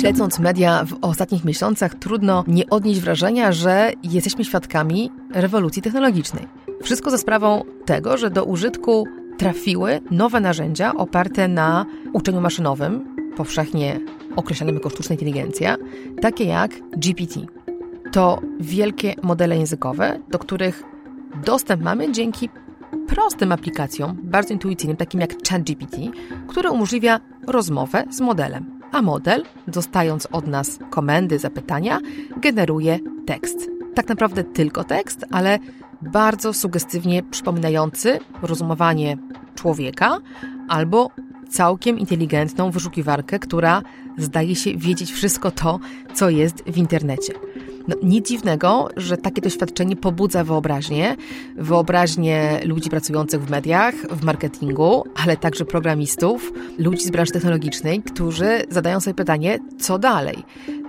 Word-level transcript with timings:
Śledząc 0.00 0.38
media 0.38 0.84
w 0.84 0.98
ostatnich 1.00 1.44
miesiącach, 1.44 1.94
trudno 1.94 2.44
nie 2.46 2.70
odnieść 2.70 3.00
wrażenia, 3.00 3.52
że 3.52 3.92
jesteśmy 4.02 4.44
świadkami 4.44 5.10
rewolucji 5.34 5.82
technologicznej. 5.82 6.46
Wszystko 6.82 7.10
za 7.10 7.18
sprawą 7.18 7.62
tego, 7.84 8.16
że 8.16 8.30
do 8.30 8.44
użytku 8.44 9.04
trafiły 9.38 10.00
nowe 10.10 10.40
narzędzia 10.40 10.94
oparte 10.94 11.48
na 11.48 11.86
uczeniu 12.12 12.40
maszynowym, 12.40 13.16
powszechnie 13.36 14.00
określanym 14.36 14.74
jako 14.74 14.90
sztuczna 14.90 15.14
inteligencja, 15.14 15.76
takie 16.20 16.44
jak 16.44 16.70
GPT. 16.96 17.40
To 18.12 18.40
wielkie 18.60 19.14
modele 19.22 19.56
językowe, 19.56 20.18
do 20.28 20.38
których 20.38 20.82
dostęp 21.44 21.82
mamy 21.82 22.12
dzięki 22.12 22.48
prostym 23.08 23.52
aplikacjom, 23.52 24.16
bardzo 24.22 24.52
intuicyjnym, 24.52 24.96
takim 24.96 25.20
jak 25.20 25.30
ChatGPT, 25.48 25.96
które 26.46 26.70
umożliwia 26.70 27.20
rozmowę 27.46 28.04
z 28.10 28.20
modelem. 28.20 28.80
A 28.92 29.02
model, 29.02 29.42
dostając 29.68 30.26
od 30.32 30.46
nas 30.46 30.78
komendy, 30.90 31.38
zapytania, 31.38 32.00
generuje 32.36 32.98
tekst. 33.26 33.70
Tak 33.94 34.08
naprawdę 34.08 34.44
tylko 34.44 34.84
tekst, 34.84 35.24
ale 35.30 35.58
bardzo 36.02 36.52
sugestywnie 36.52 37.22
przypominający 37.22 38.18
rozumowanie 38.42 39.18
człowieka 39.54 40.18
albo 40.68 41.10
całkiem 41.48 41.98
inteligentną 41.98 42.70
wyszukiwarkę, 42.70 43.38
która 43.38 43.82
zdaje 44.18 44.56
się 44.56 44.76
wiedzieć 44.76 45.12
wszystko 45.12 45.50
to, 45.50 45.80
co 46.14 46.30
jest 46.30 46.62
w 46.62 46.76
internecie. 46.76 47.32
No, 47.88 47.96
nic 48.02 48.28
dziwnego, 48.28 48.88
że 48.96 49.16
takie 49.16 49.42
doświadczenie 49.42 49.96
pobudza 49.96 50.44
wyobraźnię, 50.44 51.16
wyobraźnię 51.56 52.60
ludzi 52.64 52.90
pracujących 52.90 53.42
w 53.42 53.50
mediach, 53.50 53.94
w 53.94 54.24
marketingu, 54.24 55.04
ale 55.24 55.36
także 55.36 55.64
programistów, 55.64 56.52
ludzi 56.78 57.04
z 57.06 57.10
branży 57.10 57.32
technologicznej, 57.32 58.02
którzy 58.02 58.62
zadają 58.70 59.00
sobie 59.00 59.14
pytanie, 59.14 59.58
co 59.78 59.98
dalej? 59.98 60.36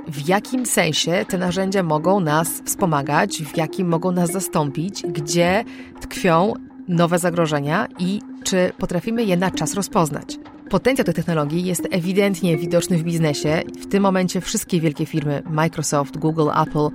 W 0.07 0.27
jakim 0.27 0.65
sensie 0.65 1.25
te 1.29 1.37
narzędzia 1.37 1.83
mogą 1.83 2.19
nas 2.19 2.61
wspomagać, 2.65 3.43
w 3.43 3.57
jakim 3.57 3.87
mogą 3.87 4.11
nas 4.11 4.31
zastąpić, 4.31 5.03
gdzie 5.03 5.63
tkwią 6.01 6.53
nowe 6.87 7.19
zagrożenia 7.19 7.87
i 7.99 8.21
czy 8.43 8.71
potrafimy 8.77 9.23
je 9.23 9.37
na 9.37 9.51
czas 9.51 9.73
rozpoznać. 9.73 10.39
Potencjał 10.69 11.05
tych 11.05 11.15
technologii 11.15 11.65
jest 11.65 11.87
ewidentnie 11.91 12.57
widoczny 12.57 12.97
w 12.97 13.03
biznesie. 13.03 13.61
W 13.81 13.87
tym 13.87 14.03
momencie 14.03 14.41
wszystkie 14.41 14.79
wielkie 14.79 15.05
firmy 15.05 15.43
Microsoft, 15.49 16.17
Google, 16.17 16.49
Apple, 16.61 16.89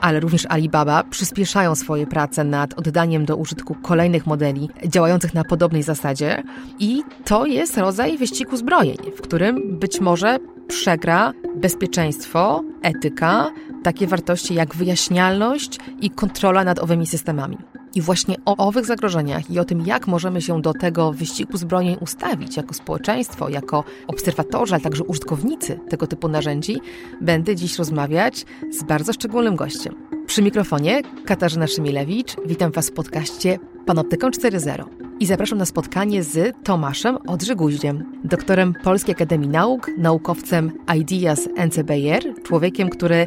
ale 0.00 0.20
również 0.20 0.46
Alibaba 0.46 1.04
przyspieszają 1.04 1.74
swoje 1.74 2.06
prace 2.06 2.44
nad 2.44 2.78
oddaniem 2.78 3.24
do 3.24 3.36
użytku 3.36 3.74
kolejnych 3.74 4.26
modeli 4.26 4.68
działających 4.86 5.34
na 5.34 5.44
podobnej 5.44 5.82
zasadzie 5.82 6.42
i 6.78 7.02
to 7.24 7.46
jest 7.46 7.78
rodzaj 7.78 8.18
wyścigu 8.18 8.56
zbrojeń, 8.56 8.96
w 9.16 9.20
którym 9.20 9.78
być 9.78 10.00
może 10.00 10.38
przegra 10.68 11.32
bezpieczeństwo, 11.56 12.62
etyka, 12.82 13.50
takie 13.82 14.06
wartości 14.06 14.54
jak 14.54 14.76
wyjaśnialność 14.76 15.78
i 16.00 16.10
kontrola 16.10 16.64
nad 16.64 16.78
owymi 16.78 17.06
systemami. 17.06 17.58
I 17.94 18.00
właśnie 18.00 18.36
o 18.44 18.56
owych 18.56 18.86
zagrożeniach 18.86 19.50
i 19.50 19.58
o 19.58 19.64
tym, 19.64 19.80
jak 19.86 20.06
możemy 20.06 20.42
się 20.42 20.62
do 20.62 20.72
tego 20.72 21.12
wyścigu 21.12 21.56
zbrojeń 21.56 21.96
ustawić 22.00 22.56
jako 22.56 22.74
społeczeństwo, 22.74 23.48
jako 23.48 23.84
obserwatorzy, 24.06 24.74
ale 24.74 24.82
także 24.82 25.04
użytkownicy 25.04 25.80
tego 25.88 26.06
typu 26.06 26.28
narzędzi, 26.28 26.80
będę 27.20 27.56
dziś 27.56 27.78
rozmawiać 27.78 28.46
z 28.70 28.82
bardzo 28.82 29.12
szczególnym 29.12 29.56
gościem. 29.56 29.94
Przy 30.26 30.42
mikrofonie 30.42 31.02
Katarzyna 31.24 31.66
Szymilewicz. 31.66 32.36
Witam 32.46 32.72
Was 32.72 32.90
w 32.90 32.92
podcaście 32.92 33.58
Panoptyką 33.86 34.28
4.0 34.28 34.84
i 35.20 35.26
zapraszam 35.26 35.58
na 35.58 35.66
spotkanie 35.66 36.22
z 36.22 36.56
Tomaszem 36.64 37.16
Odrzyguździem, 37.26 38.04
doktorem 38.24 38.74
Polskiej 38.84 39.14
Akademii 39.14 39.48
Nauk, 39.48 39.90
naukowcem 39.98 40.72
Ideas 40.98 41.48
NCBR, 41.56 42.42
człowiekiem, 42.42 42.88
który 42.88 43.26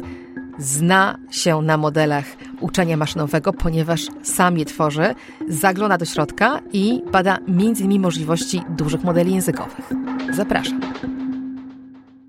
zna 0.58 1.18
się 1.30 1.62
na 1.62 1.76
modelach 1.76 2.24
uczenia 2.60 2.96
maszynowego, 2.96 3.52
ponieważ 3.52 4.00
sam 4.22 4.58
je 4.58 4.64
tworzy, 4.64 5.14
zagląda 5.48 5.98
do 5.98 6.04
środka 6.04 6.60
i 6.72 7.02
bada 7.12 7.38
m.in. 7.48 8.00
możliwości 8.00 8.62
dużych 8.68 9.04
modeli 9.04 9.34
językowych. 9.34 9.90
Zapraszam. 10.30 10.80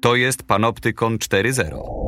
To 0.02 0.16
jest 0.16 0.44
Panoptykon 0.44 1.18
4.0. 1.18 2.06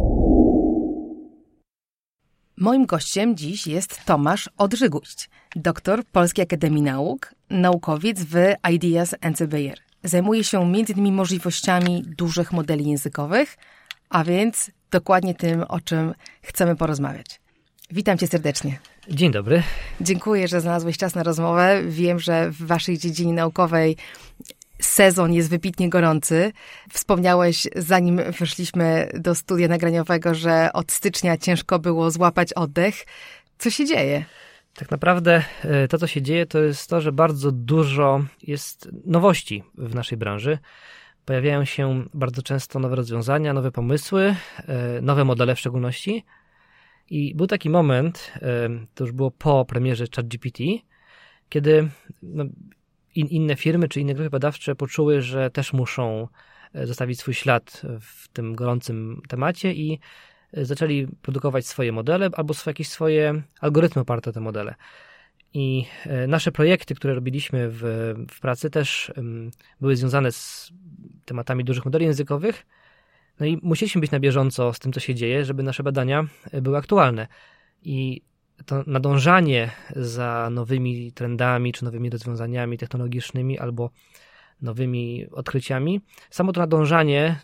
Moim 2.57 2.85
gościem 2.85 3.38
dziś 3.38 3.67
jest 3.67 4.06
Tomasz 4.06 4.50
Odrzyguść, 4.57 5.29
doktor 5.56 6.03
Polskiej 6.06 6.44
Akademii 6.44 6.81
Nauk, 6.81 7.35
naukowiec 7.50 8.23
w 8.23 8.35
Ideas 8.73 9.16
NCBR. 9.22 9.79
Zajmuje 10.03 10.44
się 10.44 10.61
m.in. 10.61 11.13
możliwościami 11.13 12.03
dużych 12.17 12.51
modeli 12.51 12.89
językowych, 12.89 13.57
a 14.09 14.23
więc 14.23 14.72
dokładnie 14.91 15.35
tym, 15.35 15.63
o 15.63 15.79
czym 15.79 16.13
chcemy 16.41 16.75
porozmawiać. 16.75 17.39
Witam 17.91 18.17
cię 18.17 18.27
serdecznie. 18.27 18.79
Dzień 19.09 19.31
dobry. 19.31 19.63
Dziękuję, 20.01 20.47
że 20.47 20.61
znalazłeś 20.61 20.97
czas 20.97 21.15
na 21.15 21.23
rozmowę. 21.23 21.81
Wiem, 21.87 22.19
że 22.19 22.51
w 22.51 22.67
waszej 22.67 22.97
dziedzinie 22.97 23.33
naukowej 23.33 23.97
sezon 24.79 25.33
jest 25.33 25.49
wybitnie 25.49 25.89
gorący. 25.89 26.51
Wspomniałeś, 26.93 27.67
zanim 27.75 28.21
weszliśmy 28.39 29.11
do 29.13 29.35
studia 29.35 29.67
nagraniowego, 29.67 30.35
że 30.35 30.69
od 30.73 30.91
stycznia 30.91 31.37
ciężko 31.37 31.79
było 31.79 32.11
złapać 32.11 32.53
oddech. 32.53 32.95
Co 33.57 33.69
się 33.69 33.85
dzieje? 33.85 34.25
Tak 34.75 34.91
naprawdę 34.91 35.43
e, 35.63 35.87
to, 35.87 35.97
co 35.97 36.07
się 36.07 36.21
dzieje, 36.21 36.45
to 36.45 36.59
jest 36.59 36.89
to, 36.89 37.01
że 37.01 37.11
bardzo 37.11 37.51
dużo 37.51 38.25
jest 38.43 38.89
nowości 39.05 39.63
w 39.77 39.95
naszej 39.95 40.17
branży. 40.17 40.57
Pojawiają 41.27 41.65
się 41.65 42.05
bardzo 42.13 42.41
często 42.41 42.79
nowe 42.79 42.95
rozwiązania, 42.95 43.53
nowe 43.53 43.71
pomysły, 43.71 44.35
e, 44.67 45.01
nowe 45.01 45.25
modele 45.25 45.55
w 45.55 45.59
szczególności. 45.59 46.25
I 47.09 47.35
był 47.35 47.47
taki 47.47 47.69
moment, 47.69 48.31
e, 48.35 48.69
to 48.95 49.03
już 49.03 49.13
było 49.13 49.31
po 49.31 49.65
premierze 49.65 50.05
ChatGPT, 50.15 50.59
kiedy 51.49 51.89
no, 52.23 52.43
in, 53.15 53.27
inne 53.27 53.55
firmy 53.55 53.88
czy 53.88 54.01
inne 54.01 54.13
grupy 54.13 54.29
badawcze 54.29 54.75
poczuły, 54.75 55.21
że 55.21 55.49
też 55.49 55.73
muszą 55.73 56.27
e, 56.73 56.88
zostawić 56.88 57.19
swój 57.19 57.33
ślad 57.33 57.81
w 58.01 58.27
tym 58.27 58.55
gorącym 58.55 59.21
temacie 59.27 59.73
i 59.73 59.99
zaczęli 60.53 61.07
produkować 61.21 61.67
swoje 61.67 61.91
modele 61.91 62.29
albo 62.33 62.53
jakieś 62.65 62.89
swoje 62.89 63.41
algorytmy 63.61 64.01
oparte 64.01 64.29
o 64.29 64.33
te 64.33 64.39
modele. 64.39 64.75
I 65.53 65.85
nasze 66.27 66.51
projekty, 66.51 66.95
które 66.95 67.13
robiliśmy 67.13 67.69
w, 67.69 67.81
w 68.31 68.39
pracy, 68.39 68.69
też 68.69 69.11
były 69.81 69.95
związane 69.95 70.31
z 70.31 70.71
tematami 71.25 71.63
dużych 71.63 71.85
modeli 71.85 72.05
językowych. 72.05 72.65
No 73.39 73.45
i 73.45 73.59
musieliśmy 73.63 74.01
być 74.01 74.11
na 74.11 74.19
bieżąco 74.19 74.73
z 74.73 74.79
tym, 74.79 74.93
co 74.93 74.99
się 74.99 75.15
dzieje, 75.15 75.45
żeby 75.45 75.63
nasze 75.63 75.83
badania 75.83 76.25
e, 76.51 76.61
były 76.61 76.77
aktualne. 76.77 77.27
I 77.81 78.21
to 78.65 78.83
nadążanie 78.87 79.71
za 79.95 80.49
nowymi 80.51 81.11
trendami, 81.11 81.73
czy 81.73 81.85
nowymi 81.85 82.09
rozwiązaniami 82.09 82.77
technologicznymi, 82.77 83.59
albo 83.59 83.89
nowymi 84.61 85.27
odkryciami, 85.31 86.01
samo 86.29 86.53
to 86.53 86.61
nadążanie 86.61 87.39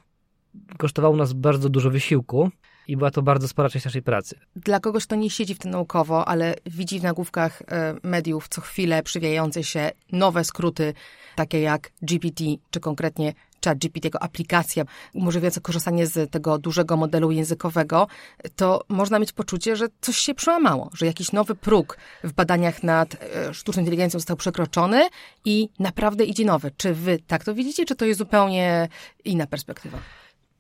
kosztowało 0.77 1.15
nas 1.15 1.33
bardzo 1.33 1.69
dużo 1.69 1.89
wysiłku 1.89 2.51
i 2.87 2.97
była 2.97 3.11
to 3.11 3.21
bardzo 3.21 3.47
spora 3.47 3.69
część 3.69 3.85
naszej 3.85 4.01
pracy. 4.01 4.39
Dla 4.55 4.79
kogoś, 4.79 5.05
kto 5.05 5.15
nie 5.15 5.29
siedzi 5.29 5.55
w 5.55 5.59
tym 5.59 5.71
naukowo, 5.71 6.27
ale 6.27 6.55
widzi 6.65 6.99
w 6.99 7.03
nagłówkach 7.03 7.61
e, 7.61 7.95
mediów 8.03 8.47
co 8.47 8.61
chwilę 8.61 9.03
przywijające 9.03 9.63
się 9.63 9.91
nowe 10.11 10.43
skróty, 10.43 10.93
takie 11.35 11.61
jak 11.61 11.91
GPT, 12.01 12.43
czy 12.71 12.79
konkretnie 12.79 13.33
ChatGPT, 13.65 14.05
jego 14.05 14.23
aplikacja 14.23 14.83
umożliwiająca 15.13 15.61
korzystanie 15.61 16.07
z 16.07 16.31
tego 16.31 16.57
dużego 16.57 16.97
modelu 16.97 17.31
językowego, 17.31 18.07
to 18.55 18.83
można 18.89 19.19
mieć 19.19 19.31
poczucie, 19.31 19.75
że 19.75 19.87
coś 20.01 20.17
się 20.17 20.33
przełamało, 20.33 20.89
że 20.93 21.05
jakiś 21.05 21.31
nowy 21.31 21.55
próg 21.55 21.97
w 22.23 22.33
badaniach 22.33 22.83
nad 22.83 23.15
e, 23.15 23.53
sztuczną 23.53 23.81
inteligencją 23.81 24.19
został 24.19 24.37
przekroczony 24.37 25.09
i 25.45 25.69
naprawdę 25.79 26.23
idzie 26.23 26.45
nowy. 26.45 26.71
Czy 26.77 26.93
wy 26.93 27.19
tak 27.27 27.43
to 27.43 27.53
widzicie, 27.53 27.85
czy 27.85 27.95
to 27.95 28.05
jest 28.05 28.17
zupełnie 28.17 28.87
inna 29.25 29.47
perspektywa? 29.47 29.97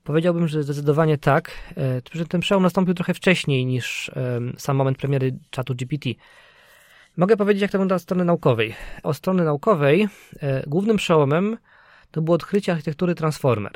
Powiedziałbym, 0.03 0.47
że 0.47 0.63
zdecydowanie 0.63 1.17
tak. 1.17 1.51
E, 1.77 2.25
ten 2.25 2.41
przełom 2.41 2.63
nastąpił 2.63 2.93
trochę 2.93 3.13
wcześniej 3.13 3.65
niż 3.65 4.11
sam 4.57 4.77
moment 4.77 4.97
premiery 4.97 5.37
czatu 5.49 5.75
GPT. 5.75 6.09
Mogę 7.17 7.37
powiedzieć, 7.37 7.61
jak 7.61 7.71
to 7.71 7.77
wygląda 7.77 7.95
od 7.95 8.01
strony 8.01 8.25
naukowej. 8.25 8.75
O 9.03 9.13
strony 9.13 9.43
naukowej 9.43 10.07
e, 10.41 10.63
głównym 10.67 10.97
przełomem 10.97 11.57
to 12.11 12.21
było 12.21 12.35
odkrycie 12.35 12.71
architektury 12.71 13.15
Transformer. 13.15 13.71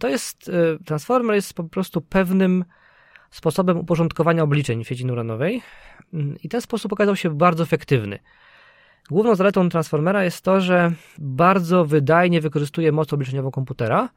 To 0.00 0.08
jest, 0.08 0.48
e, 0.48 0.84
Transformer 0.84 1.34
jest 1.34 1.54
po 1.54 1.64
prostu 1.64 2.00
pewnym 2.00 2.64
sposobem 3.30 3.78
uporządkowania 3.78 4.42
obliczeń 4.42 4.84
w 4.84 4.88
sieci 4.88 5.06
neuronowej 5.06 5.62
mm, 6.14 6.36
i 6.42 6.48
ten 6.48 6.60
sposób 6.60 6.92
okazał 6.92 7.16
się 7.16 7.30
bardzo 7.30 7.62
efektywny. 7.62 8.18
Główną 9.10 9.34
zaletą 9.34 9.68
Transformera 9.68 10.24
jest 10.24 10.44
to, 10.44 10.60
że 10.60 10.92
bardzo 11.18 11.84
wydajnie 11.84 12.40
wykorzystuje 12.40 12.92
moc 12.92 13.12
obliczeniową 13.12 13.50
komputera, 13.50 14.08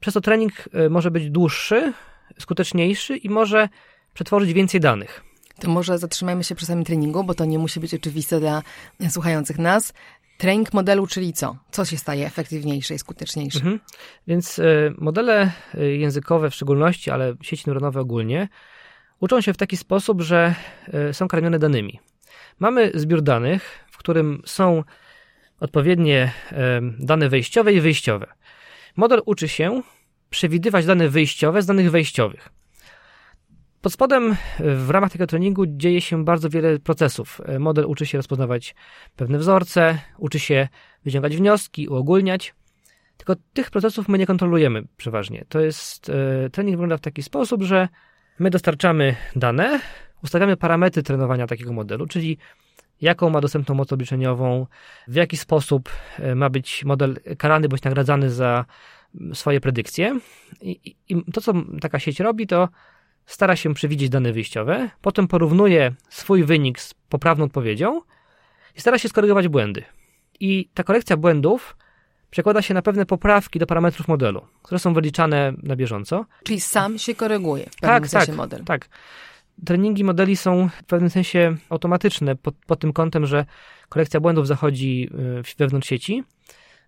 przez 0.00 0.14
to 0.14 0.20
trening 0.20 0.52
e, 0.72 0.88
może 0.88 1.10
być 1.10 1.30
dłuższy, 1.30 1.92
skuteczniejszy 2.38 3.16
i 3.16 3.28
może 3.30 3.68
przetworzyć 4.14 4.52
więcej 4.52 4.80
danych. 4.80 5.24
To 5.60 5.70
może 5.70 5.98
zatrzymajmy 5.98 6.44
się 6.44 6.54
przy 6.54 6.66
samym 6.66 6.84
treningu, 6.84 7.24
bo 7.24 7.34
to 7.34 7.44
nie 7.44 7.58
musi 7.58 7.80
być 7.80 7.94
oczywiste 7.94 8.40
dla 8.40 8.62
słuchających 9.10 9.58
nas. 9.58 9.92
Trening 10.38 10.72
modelu, 10.72 11.06
czyli 11.06 11.32
co? 11.32 11.56
Co 11.70 11.84
się 11.84 11.96
staje 11.96 12.26
efektywniejsze 12.26 12.94
i 12.94 12.98
skuteczniejsze? 12.98 13.58
Mhm. 13.58 13.80
Więc 14.26 14.58
y, 14.58 14.94
modele 14.98 15.50
y, 15.74 15.96
językowe 15.96 16.50
w 16.50 16.54
szczególności, 16.54 17.10
ale 17.10 17.34
sieci 17.42 17.64
neuronowe 17.66 18.00
ogólnie, 18.00 18.48
uczą 19.20 19.40
się 19.40 19.52
w 19.52 19.56
taki 19.56 19.76
sposób, 19.76 20.22
że 20.22 20.54
y, 21.10 21.14
są 21.14 21.28
karmione 21.28 21.58
danymi. 21.58 22.00
Mamy 22.58 22.90
zbiór 22.94 23.22
danych, 23.22 23.84
w 23.90 23.98
którym 23.98 24.42
są 24.44 24.84
odpowiednie 25.60 26.32
dane 26.98 27.28
wejściowe 27.28 27.72
i 27.72 27.80
wyjściowe. 27.80 28.26
Model 28.96 29.22
uczy 29.26 29.48
się 29.48 29.82
przewidywać 30.30 30.86
dane 30.86 31.08
wyjściowe 31.08 31.62
z 31.62 31.66
danych 31.66 31.90
wejściowych. 31.90 32.48
Pod 33.80 33.92
spodem 33.92 34.36
w 34.60 34.90
ramach 34.90 35.12
tego 35.12 35.26
treningu 35.26 35.64
dzieje 35.66 36.00
się 36.00 36.24
bardzo 36.24 36.50
wiele 36.50 36.78
procesów. 36.78 37.40
Model 37.58 37.84
uczy 37.84 38.06
się 38.06 38.18
rozpoznawać 38.18 38.74
pewne 39.16 39.38
wzorce, 39.38 39.98
uczy 40.18 40.38
się 40.38 40.68
wyciągać 41.04 41.36
wnioski, 41.36 41.88
uogólniać. 41.88 42.54
Tylko 43.16 43.36
tych 43.52 43.70
procesów 43.70 44.08
my 44.08 44.18
nie 44.18 44.26
kontrolujemy 44.26 44.82
przeważnie. 44.96 45.44
To 45.48 45.60
jest 45.60 46.08
e, 46.08 46.50
trening 46.50 46.76
wygląda 46.76 46.96
w 46.96 47.00
taki 47.00 47.22
sposób, 47.22 47.62
że 47.62 47.88
my 48.38 48.50
dostarczamy 48.50 49.16
dane, 49.36 49.80
ustawiamy 50.22 50.56
parametry 50.56 51.02
trenowania 51.02 51.46
takiego 51.46 51.72
modelu, 51.72 52.06
czyli 52.06 52.38
jaką 53.00 53.30
ma 53.30 53.40
dostępną 53.40 53.74
moc 53.74 53.92
obliczeniową, 53.92 54.66
w 55.08 55.14
jaki 55.14 55.36
sposób 55.36 55.90
e, 56.18 56.34
ma 56.34 56.50
być 56.50 56.84
model 56.84 57.16
karany 57.38 57.68
bądź 57.68 57.82
nagradzany 57.82 58.30
za 58.30 58.64
swoje 59.34 59.60
predykcje. 59.60 60.20
I, 60.60 60.96
I, 61.08 61.32
to, 61.32 61.40
co 61.40 61.52
taka 61.80 61.98
sieć 61.98 62.20
robi, 62.20 62.46
to 62.46 62.68
stara 63.26 63.56
się 63.56 63.74
przewidzieć 63.74 64.08
dane 64.08 64.32
wyjściowe, 64.32 64.90
potem 65.00 65.28
porównuje 65.28 65.92
swój 66.08 66.44
wynik 66.44 66.80
z 66.80 66.94
poprawną 66.94 67.44
odpowiedzią 67.44 68.00
i 68.76 68.80
stara 68.80 68.98
się 68.98 69.08
skorygować 69.08 69.48
błędy. 69.48 69.82
I 70.40 70.68
ta 70.74 70.84
korekcja 70.84 71.16
błędów 71.16 71.76
przekłada 72.30 72.62
się 72.62 72.74
na 72.74 72.82
pewne 72.82 73.06
poprawki 73.06 73.58
do 73.58 73.66
parametrów 73.66 74.08
modelu, 74.08 74.46
które 74.62 74.78
są 74.78 74.94
wyliczane 74.94 75.52
na 75.62 75.76
bieżąco. 75.76 76.24
Czyli 76.44 76.60
sam 76.60 76.98
się 76.98 77.14
koryguje 77.14 77.64
w 77.64 77.74
pewnym 77.76 77.90
tak, 77.90 78.08
sensie 78.08 78.26
tak, 78.26 78.36
model. 78.36 78.64
Tak. 78.64 78.88
Treningi 79.64 80.04
modeli 80.04 80.36
są 80.36 80.68
w 80.68 80.84
pewnym 80.84 81.10
sensie 81.10 81.56
automatyczne 81.70 82.36
pod, 82.36 82.54
pod 82.66 82.80
tym 82.80 82.92
kątem, 82.92 83.26
że 83.26 83.44
korekcja 83.88 84.20
błędów 84.20 84.46
zachodzi 84.46 85.10
y, 85.40 85.56
wewnątrz 85.58 85.88
sieci. 85.88 86.24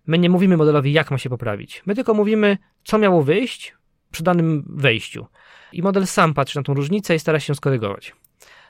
My 0.07 0.19
nie 0.19 0.29
mówimy 0.29 0.57
modelowi, 0.57 0.93
jak 0.93 1.11
ma 1.11 1.17
się 1.17 1.29
poprawić. 1.29 1.83
My 1.85 1.95
tylko 1.95 2.13
mówimy, 2.13 2.57
co 2.83 2.97
miało 2.97 3.23
wyjść 3.23 3.75
przy 4.11 4.23
danym 4.23 4.63
wejściu. 4.69 5.25
I 5.73 5.81
model 5.81 6.07
sam 6.07 6.33
patrzy 6.33 6.57
na 6.57 6.63
tą 6.63 6.73
różnicę 6.73 7.15
i 7.15 7.19
stara 7.19 7.39
się 7.39 7.55
skorygować. 7.55 8.15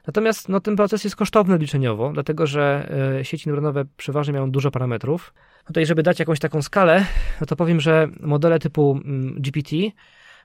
Natomiast 0.07 0.49
no, 0.49 0.59
ten 0.59 0.75
proces 0.75 1.03
jest 1.03 1.15
kosztowny 1.15 1.57
liczeniowo, 1.57 2.11
dlatego 2.13 2.47
że 2.47 2.91
y, 3.19 3.25
sieci 3.25 3.49
neuronowe 3.49 3.85
przeważnie 3.97 4.33
mają 4.33 4.51
dużo 4.51 4.71
parametrów. 4.71 5.33
Tutaj, 5.65 5.85
żeby 5.85 6.03
dać 6.03 6.19
jakąś 6.19 6.39
taką 6.39 6.61
skalę, 6.61 7.05
no 7.41 7.47
to 7.47 7.55
powiem, 7.55 7.81
że 7.81 8.07
modele 8.19 8.59
typu 8.59 9.01
mm, 9.05 9.41
GPT 9.41 9.75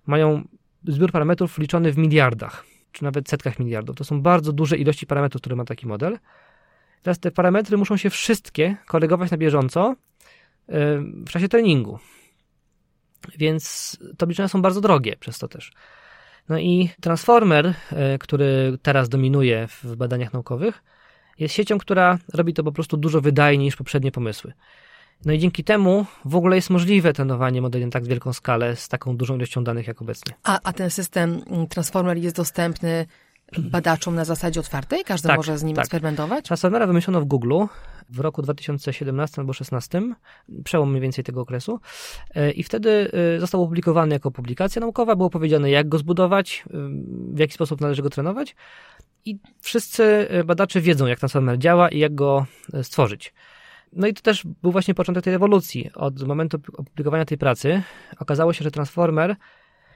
mają 0.06 0.48
zbiór 0.84 1.12
parametrów 1.12 1.58
liczony 1.58 1.92
w 1.92 1.98
miliardach 1.98 2.73
czy 2.94 3.04
nawet 3.04 3.28
setkach 3.28 3.58
miliardów. 3.58 3.96
To 3.96 4.04
są 4.04 4.22
bardzo 4.22 4.52
duże 4.52 4.76
ilości 4.76 5.06
parametrów, 5.06 5.42
które 5.42 5.56
ma 5.56 5.64
taki 5.64 5.86
model. 5.86 6.18
Teraz 7.02 7.18
te 7.18 7.30
parametry 7.30 7.76
muszą 7.76 7.96
się 7.96 8.10
wszystkie 8.10 8.76
korygować 8.86 9.30
na 9.30 9.36
bieżąco 9.36 9.94
w 11.26 11.30
czasie 11.30 11.48
treningu. 11.48 11.98
Więc 13.38 13.96
te 14.18 14.24
obliczenia 14.26 14.48
są 14.48 14.62
bardzo 14.62 14.80
drogie 14.80 15.16
przez 15.20 15.38
to 15.38 15.48
też. 15.48 15.72
No 16.48 16.58
i 16.58 16.90
transformer, 17.00 17.74
e, 17.92 18.18
który 18.18 18.78
teraz 18.82 19.08
dominuje 19.08 19.68
w 19.68 19.96
badaniach 19.96 20.32
naukowych, 20.32 20.82
jest 21.38 21.54
siecią, 21.54 21.78
która 21.78 22.18
robi 22.34 22.54
to 22.54 22.64
po 22.64 22.72
prostu 22.72 22.96
dużo 22.96 23.20
wydajniej 23.20 23.66
niż 23.66 23.76
poprzednie 23.76 24.12
pomysły. 24.12 24.52
No 25.24 25.32
i 25.32 25.38
dzięki 25.38 25.64
temu 25.64 26.06
w 26.24 26.36
ogóle 26.36 26.56
jest 26.56 26.70
możliwe 26.70 27.12
trenowanie 27.12 27.62
modeli 27.62 27.84
na 27.84 27.90
tak 27.90 28.06
wielką 28.06 28.32
skalę 28.32 28.76
z 28.76 28.88
taką 28.88 29.16
dużą 29.16 29.36
ilością 29.36 29.64
danych 29.64 29.86
jak 29.86 30.02
obecnie. 30.02 30.34
A, 30.42 30.60
a 30.62 30.72
ten 30.72 30.90
system 30.90 31.42
mm, 31.50 31.66
Transformer 31.66 32.16
jest 32.16 32.36
dostępny 32.36 33.06
badaczom 33.58 34.14
na 34.14 34.24
zasadzie 34.24 34.60
otwartej? 34.60 35.04
Każdy 35.04 35.28
tak, 35.28 35.36
może 35.36 35.58
z 35.58 35.62
nim 35.62 35.76
tak. 35.76 35.84
eksperymentować? 35.84 36.44
Transformera 36.44 36.86
wymyślono 36.86 37.20
w 37.20 37.24
Google 37.24 37.62
w 38.08 38.20
roku 38.20 38.42
2017 38.42 39.40
albo 39.40 39.52
2016, 39.52 40.02
przełom 40.64 40.90
mniej 40.90 41.02
więcej 41.02 41.24
tego 41.24 41.40
okresu. 41.40 41.80
E, 42.34 42.50
I 42.50 42.62
wtedy 42.62 43.10
e, 43.36 43.40
został 43.40 43.62
opublikowany 43.62 44.14
jako 44.14 44.30
publikacja 44.30 44.80
naukowa. 44.80 45.16
Było 45.16 45.30
powiedziane, 45.30 45.70
jak 45.70 45.88
go 45.88 45.98
zbudować, 45.98 46.64
e, 46.66 46.70
w 47.34 47.38
jaki 47.38 47.54
sposób 47.54 47.80
należy 47.80 48.02
go 48.02 48.10
trenować. 48.10 48.56
I 49.24 49.38
wszyscy 49.60 50.28
badacze 50.44 50.80
wiedzą, 50.80 51.06
jak 51.06 51.18
Transformer 51.18 51.58
działa 51.58 51.88
i 51.88 51.98
jak 51.98 52.14
go 52.14 52.46
stworzyć. 52.82 53.34
No 53.96 54.06
i 54.06 54.14
to 54.14 54.22
też 54.22 54.46
był 54.62 54.72
właśnie 54.72 54.94
początek 54.94 55.24
tej 55.24 55.32
rewolucji. 55.32 55.90
Od 55.94 56.22
momentu 56.22 56.58
opublikowania 56.72 57.24
tej 57.24 57.38
pracy 57.38 57.82
okazało 58.18 58.52
się, 58.52 58.64
że 58.64 58.70
Transformer 58.70 59.36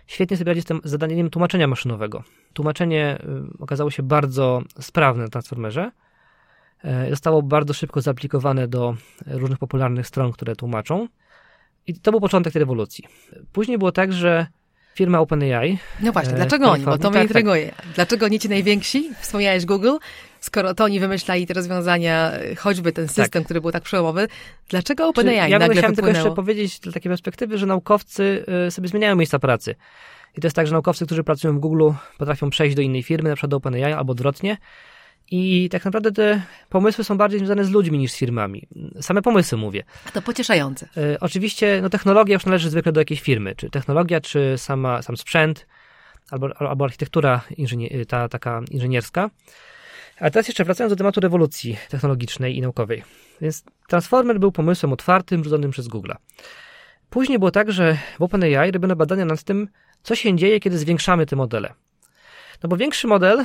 świetnie 0.06 0.37
sobie 0.37 0.50
radzi 0.50 0.62
z 0.62 0.65
tym 0.65 0.81
zadaniem 0.85 1.31
tłumaczenia 1.31 1.67
maszynowego. 1.67 2.23
Tłumaczenie 2.53 3.19
y, 3.59 3.62
okazało 3.62 3.91
się 3.91 4.03
bardzo 4.03 4.62
sprawne 4.81 5.23
na 5.23 5.29
Transformerze. 5.29 5.91
E, 6.85 7.11
zostało 7.11 7.43
bardzo 7.43 7.75
szybko 7.75 8.00
zaaplikowane 8.00 8.69
do 8.69 8.97
różnych 9.27 9.59
popularnych 9.59 10.06
stron, 10.06 10.33
które 10.33 10.56
tłumaczą. 10.56 11.09
I 11.87 11.94
to 11.94 12.11
był 12.11 12.21
początek 12.21 12.53
tej 12.53 12.61
rewolucji. 12.61 13.05
Później 13.53 13.79
było 13.79 13.93
tak, 13.93 14.12
że 14.12 14.47
firma 14.94 15.21
OpenAI. 15.21 15.79
No 16.01 16.12
właśnie, 16.12 16.33
e, 16.33 16.37
dlaczego 16.37 16.71
oni? 16.71 16.85
Bo 16.85 16.99
to 16.99 16.99
mnie 16.99 17.03
tak, 17.03 17.12
tak. 17.12 17.23
intryguje. 17.23 17.73
Tak. 17.77 17.87
Dlaczego 17.94 18.29
nie 18.29 18.39
ci 18.39 18.49
najwięksi? 18.49 19.11
Wspomniałeś 19.21 19.67
Google. 19.67 19.97
Skoro 20.40 20.75
to 20.75 20.85
oni 20.85 21.00
wymyślali 21.00 21.46
te 21.46 21.55
rozwiązania, 21.55 22.32
choćby 22.56 22.93
ten 22.93 23.08
system, 23.08 23.43
tak. 23.43 23.44
który 23.44 23.61
był 23.61 23.73
tak 23.73 23.82
przełomowy, 23.82 24.29
dlaczego 24.69 25.08
OpenAI 25.08 25.50
ja 25.50 25.58
nagle 25.58 25.76
chciałem 25.76 25.94
tylko 25.94 26.11
jeszcze 26.11 26.35
powiedzieć 26.35 26.75
z 26.75 26.94
takiej 26.94 27.11
perspektywy, 27.11 27.58
że 27.58 27.67
naukowcy 27.67 28.44
y, 28.67 28.70
sobie 28.70 28.88
zmieniają 28.88 29.17
miejsca 29.17 29.38
pracy. 29.38 29.75
I 30.37 30.40
to 30.40 30.46
jest 30.46 30.56
tak, 30.56 30.67
że 30.67 30.73
naukowcy, 30.73 31.06
którzy 31.06 31.25
pracują 31.25 31.56
w 31.56 31.58
Google, 31.58 31.90
potrafią 32.19 32.50
przejść 32.50 32.76
do 32.76 32.82
innej 32.82 33.02
firmy, 33.02 33.29
na 33.29 33.35
przykład 33.35 33.50
do 33.50 33.56
OpenAI 33.56 33.93
albo 33.93 34.12
odwrotnie. 34.12 34.56
I 35.31 35.69
tak 35.73 35.85
naprawdę 35.85 36.12
te 36.12 36.43
pomysły 36.69 37.05
są 37.05 37.17
bardziej 37.17 37.38
związane 37.38 37.64
z 37.64 37.70
ludźmi 37.70 37.99
niż 37.99 38.12
z 38.12 38.17
firmami. 38.17 38.69
Same 39.00 39.23
pomysły 39.23 39.58
mówię. 39.58 39.84
A 40.08 40.11
to 40.11 40.23
pocieszające. 40.23 40.88
Y, 40.96 41.20
oczywiście 41.20 41.79
no, 41.82 41.91
technologia 41.91 42.34
już 42.34 42.46
należy 42.46 42.70
zwykle 42.70 42.93
do 42.93 43.00
jakiejś 43.00 43.20
firmy. 43.20 43.55
Czy 43.56 43.70
technologia, 43.70 44.20
czy 44.20 44.55
sama, 44.56 45.02
sam 45.02 45.17
sprzęt, 45.17 45.67
albo, 46.31 46.49
albo 46.58 46.84
architektura 46.84 47.41
inżynier, 47.56 48.06
ta 48.06 48.29
taka 48.29 48.61
inżynierska. 48.70 49.31
A 50.20 50.31
teraz 50.31 50.49
jeszcze 50.49 50.65
wracając 50.65 50.93
do 50.93 50.97
tematu 50.97 51.20
rewolucji 51.20 51.76
technologicznej 51.88 52.56
i 52.56 52.61
naukowej. 52.61 53.03
Więc 53.41 53.65
Transformer 53.88 54.41
był 54.41 54.53
pomysłem 54.53 54.93
otwartym, 54.93 55.44
rzuconym 55.44 55.70
przez 55.70 55.88
Google. 55.88 56.12
Później 57.11 57.38
było 57.38 57.50
tak, 57.50 57.73
że 57.73 57.99
w 58.19 58.23
OpenAI 58.23 58.70
robiono 58.70 58.97
badania 58.97 59.25
nad 59.25 59.43
tym, 59.43 59.69
co 60.03 60.15
się 60.15 60.37
dzieje, 60.37 60.61
kiedy 60.61 60.79
zwiększamy 60.79 61.27
te 61.27 61.37
modele. 61.37 61.75
No 62.63 62.69
bo 62.69 62.77
większy 62.77 63.06
model 63.06 63.41
e, 63.41 63.44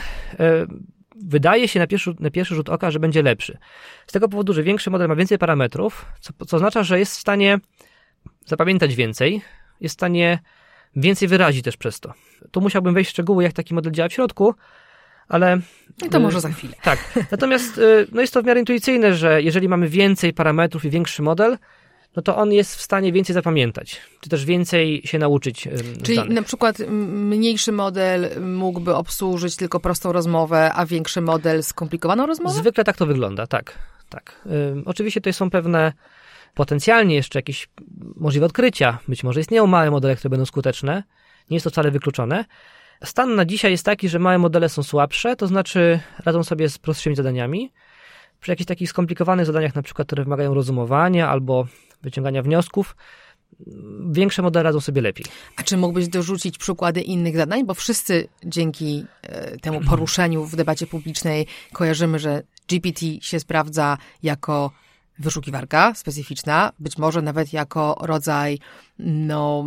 wydaje 1.15 1.67
się 1.67 1.79
na 1.79 1.87
pierwszy, 1.87 2.15
na 2.19 2.31
pierwszy 2.31 2.55
rzut 2.55 2.69
oka, 2.69 2.91
że 2.91 2.99
będzie 2.99 3.21
lepszy. 3.21 3.57
Z 4.07 4.11
tego 4.11 4.29
powodu, 4.29 4.53
że 4.53 4.63
większy 4.63 4.89
model 4.89 5.07
ma 5.07 5.15
więcej 5.15 5.37
parametrów, 5.37 6.05
co, 6.19 6.45
co 6.45 6.57
oznacza, 6.57 6.83
że 6.83 6.99
jest 6.99 7.17
w 7.17 7.19
stanie 7.19 7.59
zapamiętać 8.45 8.95
więcej, 8.95 9.41
jest 9.81 9.95
w 9.95 9.99
stanie 9.99 10.39
więcej 10.95 11.27
wyrazić 11.27 11.63
też 11.63 11.77
przez 11.77 11.99
to. 11.99 12.13
Tu 12.51 12.61
musiałbym 12.61 12.93
wejść 12.93 13.09
w 13.09 13.13
szczegóły, 13.13 13.43
jak 13.43 13.53
taki 13.53 13.73
model 13.73 13.91
działa 13.91 14.09
w 14.09 14.13
środku, 14.13 14.55
ale... 15.27 15.59
I 16.05 16.09
to 16.09 16.19
może 16.19 16.41
za 16.41 16.49
chwilę. 16.49 16.73
Tak. 16.83 16.99
Natomiast 17.31 17.77
y, 17.77 18.07
no 18.11 18.21
jest 18.21 18.33
to 18.33 18.41
w 18.41 18.45
miarę 18.45 18.59
intuicyjne, 18.59 19.15
że 19.15 19.41
jeżeli 19.41 19.69
mamy 19.69 19.89
więcej 19.89 20.33
parametrów 20.33 20.85
i 20.85 20.89
większy 20.89 21.21
model, 21.21 21.57
no 22.15 22.21
to 22.21 22.37
on 22.37 22.51
jest 22.51 22.75
w 22.75 22.81
stanie 22.81 23.11
więcej 23.11 23.33
zapamiętać, 23.33 24.01
czy 24.21 24.29
też 24.29 24.45
więcej 24.45 25.01
się 25.05 25.19
nauczyć. 25.19 25.67
Czyli 26.03 26.29
na 26.29 26.41
przykład 26.41 26.79
mniejszy 26.89 27.71
model 27.71 28.41
mógłby 28.41 28.95
obsłużyć 28.95 29.55
tylko 29.55 29.79
prostą 29.79 30.11
rozmowę, 30.11 30.73
a 30.73 30.85
większy 30.85 31.21
model 31.21 31.63
skomplikowaną 31.63 32.25
rozmowę? 32.25 32.55
Zwykle 32.55 32.83
tak 32.83 32.97
to 32.97 33.05
wygląda, 33.05 33.47
tak. 33.47 33.73
tak. 34.09 34.47
oczywiście 34.85 35.21
tutaj 35.21 35.33
są 35.33 35.49
pewne 35.49 35.93
potencjalnie 36.53 37.15
jeszcze 37.15 37.39
jakieś 37.39 37.69
możliwe 38.15 38.45
odkrycia. 38.45 38.99
Być 39.07 39.23
może 39.23 39.39
istnieją 39.39 39.67
małe 39.67 39.91
modele, 39.91 40.15
które 40.15 40.29
będą 40.29 40.45
skuteczne. 40.45 41.03
Nie 41.49 41.55
jest 41.55 41.63
to 41.63 41.69
wcale 41.69 41.91
wykluczone. 41.91 42.45
Stan 43.03 43.35
na 43.35 43.45
dzisiaj 43.45 43.71
jest 43.71 43.85
taki, 43.85 44.09
że 44.09 44.19
małe 44.19 44.37
modele 44.37 44.69
są 44.69 44.83
słabsze, 44.83 45.35
to 45.35 45.47
znaczy 45.47 45.99
radzą 46.25 46.43
sobie 46.43 46.69
z 46.69 46.77
prostszymi 46.77 47.15
zadaniami. 47.15 47.71
Przy 48.39 48.51
jakichś 48.51 48.67
takich 48.67 48.89
skomplikowanych 48.89 49.45
zadaniach, 49.45 49.75
na 49.75 49.81
przykład, 49.81 50.07
które 50.07 50.23
wymagają 50.23 50.53
rozumowania 50.53 51.29
albo 51.29 51.67
wyciągania 52.01 52.41
wniosków, 52.41 52.95
większe 54.11 54.41
modele 54.41 54.63
radzą 54.63 54.79
sobie 54.79 55.01
lepiej. 55.01 55.25
A 55.55 55.63
czy 55.63 55.77
mógłbyś 55.77 56.07
dorzucić 56.07 56.57
przykłady 56.57 57.01
innych 57.01 57.37
zadań? 57.37 57.65
Bo 57.65 57.73
wszyscy 57.73 58.27
dzięki 58.45 59.05
e, 59.21 59.57
temu 59.57 59.81
poruszeniu 59.81 60.45
w 60.45 60.55
debacie 60.55 60.87
publicznej 60.87 61.47
kojarzymy, 61.73 62.19
że 62.19 62.43
GPT 62.67 63.05
się 63.21 63.39
sprawdza 63.39 63.97
jako 64.23 64.71
wyszukiwarka 65.19 65.93
specyficzna, 65.95 66.71
być 66.79 66.97
może 66.97 67.21
nawet 67.21 67.53
jako 67.53 67.97
rodzaj 68.01 68.59
no, 68.99 69.65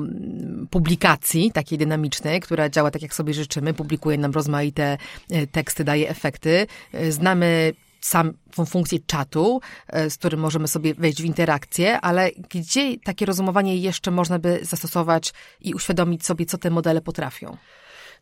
publikacji 0.71 1.53
takiej 1.53 1.79
dynamicznej, 1.79 2.41
która 2.41 2.69
działa 2.69 2.91
tak, 2.91 3.03
jak 3.03 3.15
sobie 3.15 3.35
życzymy, 3.35 3.75
publikuje 3.75 4.19
nam 4.19 4.33
rozmaite 4.33 4.99
e, 5.31 5.47
teksty, 5.47 5.85
daje 5.85 6.09
efekty. 6.09 6.67
E, 6.93 7.13
znamy 7.13 7.73
samą 8.01 8.33
funkcję 8.67 8.99
czatu, 9.07 9.61
e, 9.89 10.11
z 10.11 10.17
którym 10.17 10.41
możemy 10.41 10.69
sobie 10.69 10.95
wejść 10.95 11.23
w 11.23 11.25
interakcję, 11.25 12.01
ale 12.01 12.31
gdzie 12.51 12.99
takie 13.05 13.27
rozumowanie 13.27 13.77
jeszcze 13.77 14.11
można 14.11 14.39
by 14.39 14.59
zastosować 14.63 15.33
i 15.61 15.75
uświadomić 15.75 16.27
sobie, 16.27 16.47
co 16.47 16.59
te 16.59 16.71
modele 16.71 17.01
potrafią? 17.01 17.57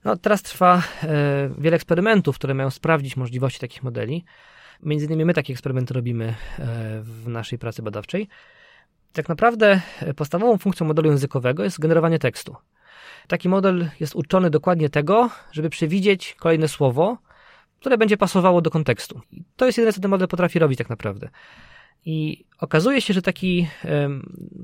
No, 0.05 0.17
teraz 0.17 0.43
trwa 0.43 0.83
e, 1.03 1.51
wiele 1.59 1.77
eksperymentów, 1.77 2.37
które 2.37 2.55
mają 2.55 2.71
sprawdzić 2.71 3.17
możliwości 3.17 3.61
takich 3.61 3.83
modeli. 3.83 4.25
Między 4.83 5.07
innymi 5.07 5.25
my 5.25 5.35
takie 5.35 5.53
eksperymenty 5.53 5.95
robimy 5.95 6.25
e, 6.25 6.35
w 7.03 7.29
naszej 7.29 7.59
pracy 7.59 7.83
badawczej. 7.83 8.29
Tak 9.13 9.29
naprawdę 9.29 9.81
e, 10.01 10.15
podstawową 10.15 10.59
funkcją 10.59 10.87
modelu 10.87 11.11
językowego 11.11 11.65
jest 11.65 11.81
generowanie 11.81 12.19
tekstu. 12.19 12.57
Taki 13.29 13.49
model 13.49 13.91
jest 14.01 14.15
uczony 14.15 14.51
dokładnie 14.51 14.89
tego, 14.91 15.31
żeby 15.53 15.71
przewidzieć 15.71 16.35
kolejne 16.39 16.69
słowo, 16.69 17.19
które 17.81 17.99
będzie 17.99 18.17
pasowało 18.17 18.61
do 18.61 18.71
kontekstu. 18.71 19.21
I 19.33 19.45
to 19.57 19.67
jest 19.67 19.79
jedyne, 19.79 19.93
co 19.93 20.01
ten 20.01 20.11
model 20.11 20.29
potrafi 20.29 20.59
robić 20.59 20.79
tak 20.79 20.89
naprawdę. 20.91 21.29
I 22.05 22.45
okazuje 22.61 23.01
się, 23.01 23.15
że 23.15 23.23
taki, 23.23 23.69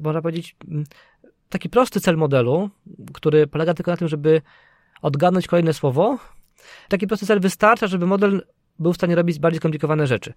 można 0.02 0.22
powiedzieć, 0.22 0.56
taki 1.48 1.68
prosty 1.68 2.00
cel 2.00 2.16
modelu, 2.16 2.70
który 3.12 3.46
polega 3.46 3.74
tylko 3.74 3.90
na 3.90 3.96
tym, 3.96 4.08
żeby 4.08 4.42
odgadnąć 5.02 5.46
kolejne 5.46 5.72
słowo, 5.72 6.18
taki 6.88 7.06
prosty 7.06 7.26
cel 7.26 7.40
wystarcza, 7.40 7.86
żeby 7.86 8.06
model 8.06 8.46
był 8.80 8.92
w 8.92 8.96
stanie 8.96 9.14
robić 9.14 9.38
bardziej 9.38 9.58
skomplikowane 9.58 10.06
rzeczy. 10.06 10.32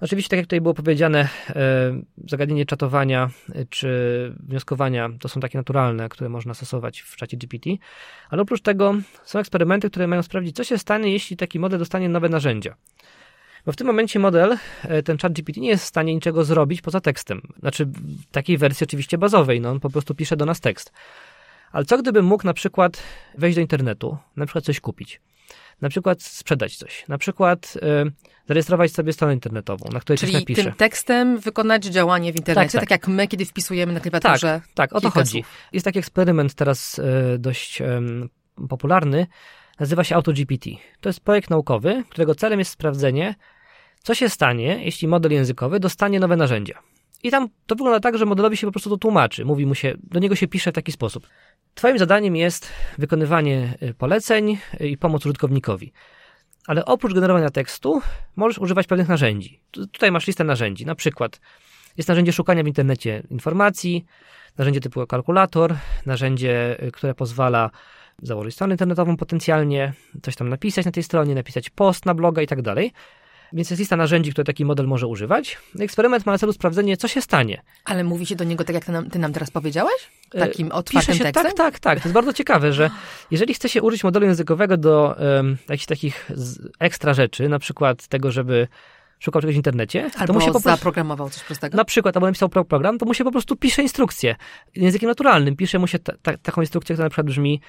Oczywiście, 0.00 0.30
tak 0.30 0.36
jak 0.36 0.46
tutaj 0.46 0.60
było 0.60 0.74
powiedziane, 0.74 1.28
e, 1.48 2.00
zagadnienie 2.26 2.66
czatowania 2.66 3.30
e, 3.54 3.64
czy 3.64 3.88
wnioskowania 4.40 5.10
to 5.20 5.28
są 5.28 5.40
takie 5.40 5.58
naturalne, 5.58 6.08
które 6.08 6.28
można 6.28 6.54
stosować 6.54 7.00
w 7.00 7.16
czacie 7.16 7.36
GPT, 7.36 7.70
ale 8.30 8.42
oprócz 8.42 8.60
tego 8.60 8.94
są 9.24 9.38
eksperymenty, 9.38 9.90
które 9.90 10.06
mają 10.06 10.22
sprawdzić, 10.22 10.56
co 10.56 10.64
się 10.64 10.78
stanie, 10.78 11.12
jeśli 11.12 11.36
taki 11.36 11.58
model 11.58 11.78
dostanie 11.78 12.08
nowe 12.08 12.28
narzędzia. 12.28 12.74
Bo 13.66 13.72
w 13.72 13.76
tym 13.76 13.86
momencie 13.86 14.18
model, 14.18 14.56
e, 14.82 15.02
ten 15.02 15.18
chat 15.18 15.32
GPT 15.32 15.60
nie 15.60 15.68
jest 15.68 15.84
w 15.84 15.88
stanie 15.88 16.14
niczego 16.14 16.44
zrobić 16.44 16.82
poza 16.82 17.00
tekstem. 17.00 17.42
Znaczy, 17.60 17.86
w 17.86 18.26
takiej 18.30 18.58
wersji 18.58 18.84
oczywiście 18.84 19.18
bazowej, 19.18 19.60
no 19.60 19.70
on 19.70 19.80
po 19.80 19.90
prostu 19.90 20.14
pisze 20.14 20.36
do 20.36 20.46
nas 20.46 20.60
tekst. 20.60 20.92
Ale 21.72 21.84
co 21.84 21.98
gdybym 21.98 22.24
mógł 22.24 22.46
na 22.46 22.54
przykład 22.54 23.02
wejść 23.38 23.54
do 23.54 23.60
internetu, 23.60 24.18
na 24.36 24.46
przykład 24.46 24.64
coś 24.64 24.80
kupić? 24.80 25.20
Na 25.80 25.88
przykład 25.88 26.22
sprzedać 26.22 26.76
coś, 26.76 27.04
na 27.08 27.18
przykład 27.18 27.74
y, 28.06 28.12
zarejestrować 28.48 28.92
sobie 28.92 29.12
stronę 29.12 29.34
internetową, 29.34 29.90
na 29.92 30.00
której 30.00 30.18
Czyli 30.18 30.32
coś 30.32 30.42
napiszę. 30.42 30.62
tym 30.62 30.72
tekstem 30.72 31.38
wykonać 31.38 31.84
działanie 31.84 32.32
w 32.32 32.36
internecie, 32.36 32.72
tak, 32.72 32.80
tak. 32.80 32.88
tak 32.88 32.90
jak 32.90 33.16
my, 33.16 33.28
kiedy 33.28 33.44
wpisujemy 33.44 33.92
na 33.92 34.00
klawiaturze 34.00 34.60
Tak, 34.64 34.74
tak 34.74 34.92
o 34.92 35.00
to 35.00 35.10
chodzi. 35.10 35.42
Słów. 35.42 35.52
Jest 35.72 35.84
taki 35.84 35.98
eksperyment 35.98 36.54
teraz 36.54 36.98
y, 36.98 37.02
dość 37.38 37.80
y, 37.80 37.86
popularny, 38.68 39.26
nazywa 39.80 40.04
się 40.04 40.14
AutoGPT. 40.14 40.66
To 41.00 41.08
jest 41.08 41.20
projekt 41.20 41.50
naukowy, 41.50 42.04
którego 42.08 42.34
celem 42.34 42.58
jest 42.58 42.70
sprawdzenie, 42.70 43.34
co 44.02 44.14
się 44.14 44.28
stanie, 44.28 44.84
jeśli 44.84 45.08
model 45.08 45.32
językowy 45.32 45.80
dostanie 45.80 46.20
nowe 46.20 46.36
narzędzia. 46.36 46.82
I 47.22 47.30
tam 47.30 47.48
to 47.66 47.74
wygląda 47.74 48.00
tak, 48.00 48.18
że 48.18 48.26
modelowi 48.26 48.56
się 48.56 48.66
po 48.66 48.72
prostu 48.72 48.90
to 48.90 48.96
tłumaczy. 48.96 49.44
Mówi 49.44 49.66
mu 49.66 49.74
się, 49.74 49.94
do 50.02 50.18
niego 50.18 50.34
się 50.34 50.48
pisze 50.48 50.70
w 50.70 50.74
taki 50.74 50.92
sposób. 50.92 51.26
Twoim 51.74 51.98
zadaniem 51.98 52.36
jest 52.36 52.72
wykonywanie 52.98 53.74
y, 53.82 53.94
poleceń 53.94 54.58
y, 54.80 54.88
i 54.88 54.96
pomoc 54.96 55.26
użytkownikowi. 55.26 55.92
Ale 56.66 56.84
oprócz 56.84 57.14
generowania 57.14 57.50
tekstu 57.50 58.02
możesz 58.36 58.58
używać 58.58 58.86
pewnych 58.86 59.08
narzędzi. 59.08 59.60
Tutaj 59.70 60.12
masz 60.12 60.26
listę 60.26 60.44
narzędzi. 60.44 60.86
Na 60.86 60.94
przykład 60.94 61.40
jest 61.96 62.08
narzędzie 62.08 62.32
szukania 62.32 62.64
w 62.64 62.66
internecie 62.66 63.22
informacji, 63.30 64.04
narzędzie 64.58 64.80
typu 64.80 65.06
kalkulator, 65.06 65.76
narzędzie, 66.06 66.82
y, 66.82 66.92
które 66.92 67.14
pozwala 67.14 67.70
założyć 68.22 68.54
stronę 68.54 68.74
internetową 68.74 69.16
potencjalnie, 69.16 69.92
coś 70.22 70.36
tam 70.36 70.48
napisać 70.48 70.86
na 70.86 70.92
tej 70.92 71.02
stronie, 71.02 71.34
napisać 71.34 71.70
post 71.70 72.06
na 72.06 72.14
bloga 72.14 72.42
i 72.42 72.46
tak 72.46 72.62
dalej. 72.62 72.92
Więc 73.52 73.70
jest 73.70 73.80
lista 73.80 73.96
narzędzi, 73.96 74.30
które 74.30 74.44
taki 74.44 74.64
model 74.64 74.86
może 74.86 75.06
używać. 75.06 75.58
Eksperyment 75.80 76.26
ma 76.26 76.32
na 76.32 76.38
celu 76.38 76.52
sprawdzenie, 76.52 76.96
co 76.96 77.08
się 77.08 77.22
stanie. 77.22 77.62
Ale 77.84 78.04
mówi 78.04 78.26
się 78.26 78.36
do 78.36 78.44
niego 78.44 78.64
tak, 78.64 78.74
jak 78.74 78.84
ty 78.84 78.92
nam, 78.92 79.10
ty 79.10 79.18
nam 79.18 79.32
teraz 79.32 79.50
powiedziałeś? 79.50 80.10
E, 80.34 80.38
Takim 80.38 80.72
otwartym 80.72 81.14
się, 81.14 81.24
tekstem? 81.24 81.44
Tak, 81.44 81.54
tak, 81.54 81.78
tak. 81.78 81.98
To 81.98 82.04
jest 82.04 82.14
bardzo 82.14 82.32
ciekawe, 82.32 82.72
że 82.72 82.90
jeżeli 83.30 83.54
chce 83.54 83.68
się 83.68 83.82
użyć 83.82 84.04
modelu 84.04 84.26
językowego 84.26 84.76
do 84.76 85.16
um, 85.18 85.56
jakichś 85.68 85.86
takich 85.86 86.30
ekstra 86.78 87.14
rzeczy, 87.14 87.48
na 87.48 87.58
przykład 87.58 88.08
tego, 88.08 88.30
żeby 88.30 88.68
szukał 89.18 89.42
czegoś 89.42 89.54
w 89.54 89.56
internecie, 89.56 90.10
albo 90.16 90.26
to 90.26 90.32
mu 90.32 90.40
się 90.40 90.46
po 90.46 90.52
prostu, 90.52 90.68
zaprogramował 90.68 91.30
coś 91.30 91.42
prostego. 91.42 91.76
Na 91.76 91.84
przykład, 91.84 92.16
albo 92.16 92.26
napisał 92.26 92.48
program, 92.48 92.98
to 92.98 93.06
mu 93.06 93.14
się 93.14 93.24
po 93.24 93.32
prostu 93.32 93.56
pisze 93.56 93.82
instrukcję. 93.82 94.36
Językiem 94.76 95.08
naturalnym 95.08 95.56
pisze 95.56 95.78
mu 95.78 95.86
się 95.86 95.98
ta, 95.98 96.12
ta, 96.22 96.36
taką 96.36 96.60
instrukcję, 96.60 96.94
która 96.94 97.06
na 97.06 97.10
przykład 97.10 97.26
brzmi 97.26 97.60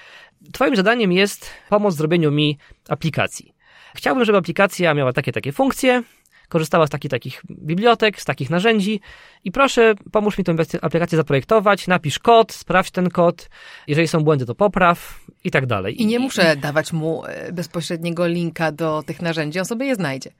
Twoim 0.52 0.76
zadaniem 0.76 1.12
jest 1.12 1.50
pomoc 1.68 1.94
w 1.94 1.98
zrobieniu 1.98 2.30
mi 2.30 2.58
aplikacji. 2.88 3.54
Chciałbym, 3.94 4.24
żeby 4.24 4.38
aplikacja 4.38 4.94
miała 4.94 5.12
takie, 5.12 5.32
takie 5.32 5.52
funkcje, 5.52 6.02
korzystała 6.50 6.86
z 6.86 6.90
takich, 6.90 7.10
takich 7.10 7.42
bibliotek, 7.50 8.20
z 8.20 8.24
takich 8.24 8.50
narzędzi 8.50 9.00
i 9.44 9.52
proszę, 9.52 9.94
pomóż 10.12 10.38
mi 10.38 10.44
tę 10.44 10.54
aplikację 10.82 11.16
zaprojektować, 11.16 11.86
napisz 11.86 12.18
kod, 12.18 12.52
sprawdź 12.52 12.90
ten 12.90 13.10
kod, 13.10 13.48
jeżeli 13.86 14.08
są 14.08 14.20
błędy, 14.20 14.46
to 14.46 14.54
popraw 14.54 15.20
i 15.44 15.50
tak 15.50 15.66
dalej. 15.66 16.02
I 16.02 16.06
nie 16.06 16.18
muszę 16.18 16.56
dawać 16.56 16.92
mu 16.92 17.24
e, 17.26 17.52
bezpośredniego 17.52 18.26
linka 18.26 18.72
do 18.72 19.02
tych 19.06 19.22
narzędzi, 19.22 19.58
on 19.58 19.64
sobie 19.64 19.86
je 19.86 19.94
znajdzie. 19.94 20.30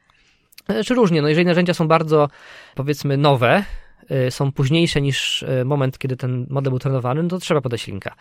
E, 0.68 0.84
czy 0.84 0.94
różnie, 0.94 1.22
no 1.22 1.28
jeżeli 1.28 1.46
narzędzia 1.46 1.74
są 1.74 1.88
bardzo, 1.88 2.28
powiedzmy, 2.74 3.16
nowe, 3.16 3.64
e, 4.08 4.30
są 4.30 4.52
późniejsze 4.52 5.00
niż 5.00 5.44
moment, 5.64 5.98
kiedy 5.98 6.16
ten 6.16 6.46
model 6.50 6.70
był 6.70 6.78
trenowany, 6.78 7.22
no 7.22 7.28
to 7.28 7.38
trzeba 7.38 7.60
podać 7.60 7.86
linka. 7.86 8.14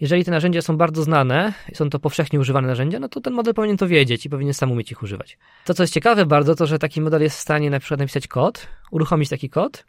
Jeżeli 0.00 0.24
te 0.24 0.30
narzędzia 0.30 0.62
są 0.62 0.76
bardzo 0.76 1.02
znane, 1.02 1.52
są 1.74 1.90
to 1.90 1.98
powszechnie 1.98 2.40
używane 2.40 2.68
narzędzia, 2.68 2.98
no 3.00 3.08
to 3.08 3.20
ten 3.20 3.32
model 3.32 3.54
powinien 3.54 3.76
to 3.76 3.88
wiedzieć 3.88 4.26
i 4.26 4.30
powinien 4.30 4.54
sam 4.54 4.72
umieć 4.72 4.92
ich 4.92 5.02
używać. 5.02 5.38
To, 5.64 5.74
co 5.74 5.82
jest 5.82 5.94
ciekawe 5.94 6.26
bardzo, 6.26 6.54
to, 6.54 6.66
że 6.66 6.78
taki 6.78 7.00
model 7.00 7.22
jest 7.22 7.36
w 7.36 7.40
stanie 7.40 7.70
na 7.70 7.80
przykład 7.80 8.00
napisać 8.00 8.28
kod, 8.28 8.66
uruchomić 8.90 9.28
taki 9.28 9.50
kod. 9.50 9.84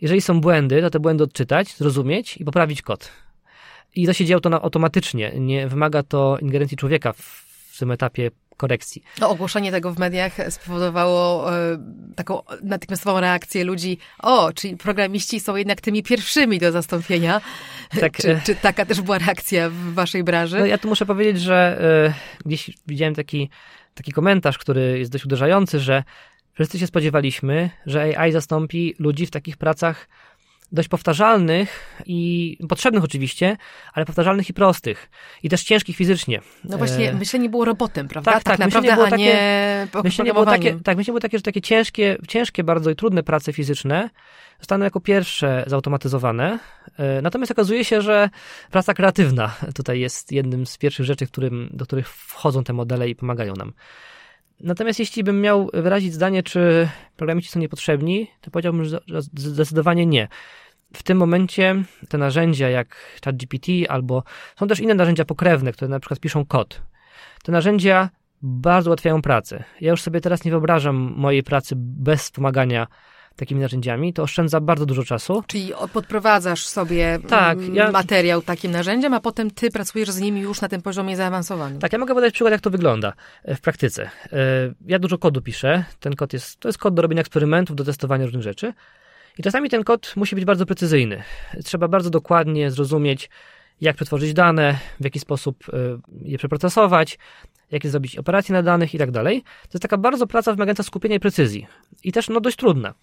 Jeżeli 0.00 0.20
są 0.20 0.40
błędy, 0.40 0.80
to 0.80 0.90
te 0.90 1.00
błędy 1.00 1.24
odczytać, 1.24 1.76
zrozumieć 1.76 2.36
i 2.36 2.44
poprawić 2.44 2.82
kod. 2.82 3.12
I 3.94 4.06
to 4.06 4.12
się 4.12 4.24
dzieje 4.24 4.40
to 4.40 4.62
automatycznie. 4.62 5.32
Nie 5.38 5.68
wymaga 5.68 6.02
to 6.02 6.38
ingerencji 6.40 6.76
człowieka 6.76 7.12
w 7.12 7.76
tym 7.78 7.90
etapie 7.90 8.30
korekcji. 8.56 9.02
No, 9.20 9.30
ogłoszenie 9.30 9.70
tego 9.70 9.92
w 9.92 9.98
mediach 9.98 10.32
spowodowało 10.50 11.52
e, 11.56 11.78
taką 12.16 12.42
natychmiastową 12.62 13.20
reakcję 13.20 13.64
ludzi. 13.64 13.98
O, 14.18 14.52
czyli 14.52 14.76
programiści 14.76 15.40
są 15.40 15.56
jednak 15.56 15.80
tymi 15.80 16.02
pierwszymi 16.02 16.58
do 16.58 16.72
zastąpienia. 16.72 17.40
Tak, 18.00 18.16
czy, 18.16 18.30
e, 18.30 18.40
czy, 18.44 18.54
taka 18.54 18.86
też 18.86 19.00
była 19.00 19.18
reakcja 19.18 19.70
w 19.70 19.94
waszej 19.94 20.24
branży? 20.24 20.58
No, 20.58 20.66
ja 20.66 20.78
tu 20.78 20.88
muszę 20.88 21.06
powiedzieć, 21.06 21.42
że 21.42 21.78
e, 22.08 22.14
gdzieś 22.46 22.70
widziałem 22.86 23.14
taki, 23.14 23.50
taki 23.94 24.12
komentarz, 24.12 24.58
który 24.58 24.98
jest 24.98 25.12
dość 25.12 25.24
uderzający, 25.24 25.80
że 25.80 26.02
wszyscy 26.52 26.78
się 26.78 26.86
spodziewaliśmy, 26.86 27.70
że 27.86 28.18
AI 28.18 28.32
zastąpi 28.32 28.94
ludzi 28.98 29.26
w 29.26 29.30
takich 29.30 29.56
pracach 29.56 30.08
dość 30.72 30.88
powtarzalnych 30.88 32.00
i 32.06 32.58
potrzebnych 32.68 33.04
oczywiście, 33.04 33.56
ale 33.92 34.06
powtarzalnych 34.06 34.50
i 34.50 34.54
prostych. 34.54 35.10
I 35.42 35.48
też 35.48 35.64
ciężkich 35.64 35.96
fizycznie. 35.96 36.40
No 36.64 36.78
właśnie, 36.78 37.10
e... 37.10 37.14
myślenie 37.14 37.48
było 37.48 37.64
robotem, 37.64 38.08
prawda? 38.08 38.32
Tak, 38.32 38.42
tak, 38.42 38.56
tak 38.56 38.66
naprawdę, 38.66 38.94
było 38.94 39.10
takie, 39.10 39.24
nie 39.24 39.86
myślenie 40.04 40.32
było 40.32 40.44
takie, 40.44 40.72
Tak, 40.84 40.96
myślenie 40.96 41.12
było 41.12 41.20
takie, 41.20 41.38
że 41.38 41.42
takie 41.42 41.60
ciężkie, 41.60 42.16
ciężkie 42.28 42.64
bardzo 42.64 42.90
i 42.90 42.96
trudne 42.96 43.22
prace 43.22 43.52
fizyczne 43.52 44.10
zostaną 44.58 44.84
jako 44.84 45.00
pierwsze 45.00 45.64
zautomatyzowane. 45.66 46.58
E, 46.98 47.22
natomiast 47.22 47.52
okazuje 47.52 47.84
się, 47.84 48.02
że 48.02 48.30
praca 48.70 48.94
kreatywna 48.94 49.54
tutaj 49.74 50.00
jest 50.00 50.32
jednym 50.32 50.66
z 50.66 50.78
pierwszych 50.78 51.06
rzeczy, 51.06 51.26
którym, 51.26 51.68
do 51.72 51.84
których 51.84 52.08
wchodzą 52.08 52.64
te 52.64 52.72
modele 52.72 53.08
i 53.08 53.14
pomagają 53.14 53.54
nam. 53.56 53.72
Natomiast 54.62 54.98
jeśli 54.98 55.24
bym 55.24 55.40
miał 55.40 55.70
wyrazić 55.74 56.14
zdanie, 56.14 56.42
czy 56.42 56.88
programiści 57.16 57.50
są 57.50 57.60
niepotrzebni, 57.60 58.30
to 58.40 58.50
powiedziałbym, 58.50 58.84
że 58.84 59.00
zdecydowanie 59.34 60.06
nie 60.06 60.28
w 60.96 61.02
tym 61.02 61.18
momencie 61.18 61.82
te 62.08 62.18
narzędzia 62.18 62.68
jak 62.68 62.96
ChatGPT 63.24 63.68
albo 63.88 64.22
są 64.56 64.66
też 64.66 64.80
inne 64.80 64.94
narzędzia 64.94 65.24
pokrewne, 65.24 65.72
które 65.72 65.88
na 65.88 66.00
przykład 66.00 66.20
piszą 66.20 66.46
kod. 66.46 66.82
Te 67.42 67.52
narzędzia 67.52 68.10
bardzo 68.42 68.90
ułatwiają 68.90 69.22
pracę. 69.22 69.64
Ja 69.80 69.90
już 69.90 70.02
sobie 70.02 70.20
teraz 70.20 70.44
nie 70.44 70.50
wyobrażam 70.50 70.96
mojej 71.16 71.42
pracy 71.42 71.74
bez 71.76 72.22
wspomagania 72.22 72.86
takimi 73.36 73.60
narzędziami, 73.60 74.12
to 74.12 74.22
oszczędza 74.22 74.60
bardzo 74.60 74.86
dużo 74.86 75.04
czasu. 75.04 75.42
Czyli 75.46 75.72
podprowadzasz 75.92 76.66
sobie 76.66 77.18
tak, 77.28 77.58
mm, 77.58 77.74
ja... 77.74 77.90
materiał 77.90 78.42
takim 78.42 78.72
narzędziem, 78.72 79.14
a 79.14 79.20
potem 79.20 79.50
ty 79.50 79.70
pracujesz 79.70 80.10
z 80.10 80.20
nimi 80.20 80.40
już 80.40 80.60
na 80.60 80.68
tym 80.68 80.82
poziomie 80.82 81.16
zaawansowanym. 81.16 81.78
Tak, 81.78 81.92
ja 81.92 81.98
mogę 81.98 82.14
podać 82.14 82.34
przykład, 82.34 82.52
jak 82.52 82.60
to 82.60 82.70
wygląda 82.70 83.12
e, 83.44 83.54
w 83.54 83.60
praktyce. 83.60 84.10
E, 84.32 84.38
ja 84.86 84.98
dużo 84.98 85.18
kodu 85.18 85.42
piszę. 85.42 85.84
Ten 86.00 86.16
kod 86.16 86.32
jest, 86.32 86.60
to 86.60 86.68
jest 86.68 86.78
kod 86.78 86.94
do 86.94 87.02
robienia 87.02 87.20
eksperymentów, 87.20 87.76
do 87.76 87.84
testowania 87.84 88.24
różnych 88.24 88.42
rzeczy. 88.42 88.72
I 89.38 89.42
czasami 89.42 89.70
ten 89.70 89.84
kod 89.84 90.12
musi 90.16 90.34
być 90.34 90.44
bardzo 90.44 90.66
precyzyjny. 90.66 91.22
Trzeba 91.64 91.88
bardzo 91.88 92.10
dokładnie 92.10 92.70
zrozumieć, 92.70 93.30
jak 93.80 93.96
przetworzyć 93.96 94.34
dane, 94.34 94.78
w 95.00 95.04
jaki 95.04 95.18
sposób 95.18 95.64
e, 95.72 95.98
je 96.22 96.38
przeprocesować, 96.38 97.18
jakie 97.72 97.90
zrobić 97.90 98.18
operacje 98.18 98.52
na 98.52 98.62
danych 98.62 98.94
i 98.94 98.98
tak 98.98 99.10
dalej. 99.10 99.42
To 99.42 99.68
jest 99.72 99.82
taka 99.82 99.96
bardzo 99.96 100.26
praca 100.26 100.52
wymagająca 100.52 100.82
skupienia 100.82 101.16
i 101.16 101.20
precyzji. 101.20 101.66
I 102.04 102.12
też 102.12 102.28
no, 102.28 102.40
dość 102.40 102.56
trudna. 102.56 102.94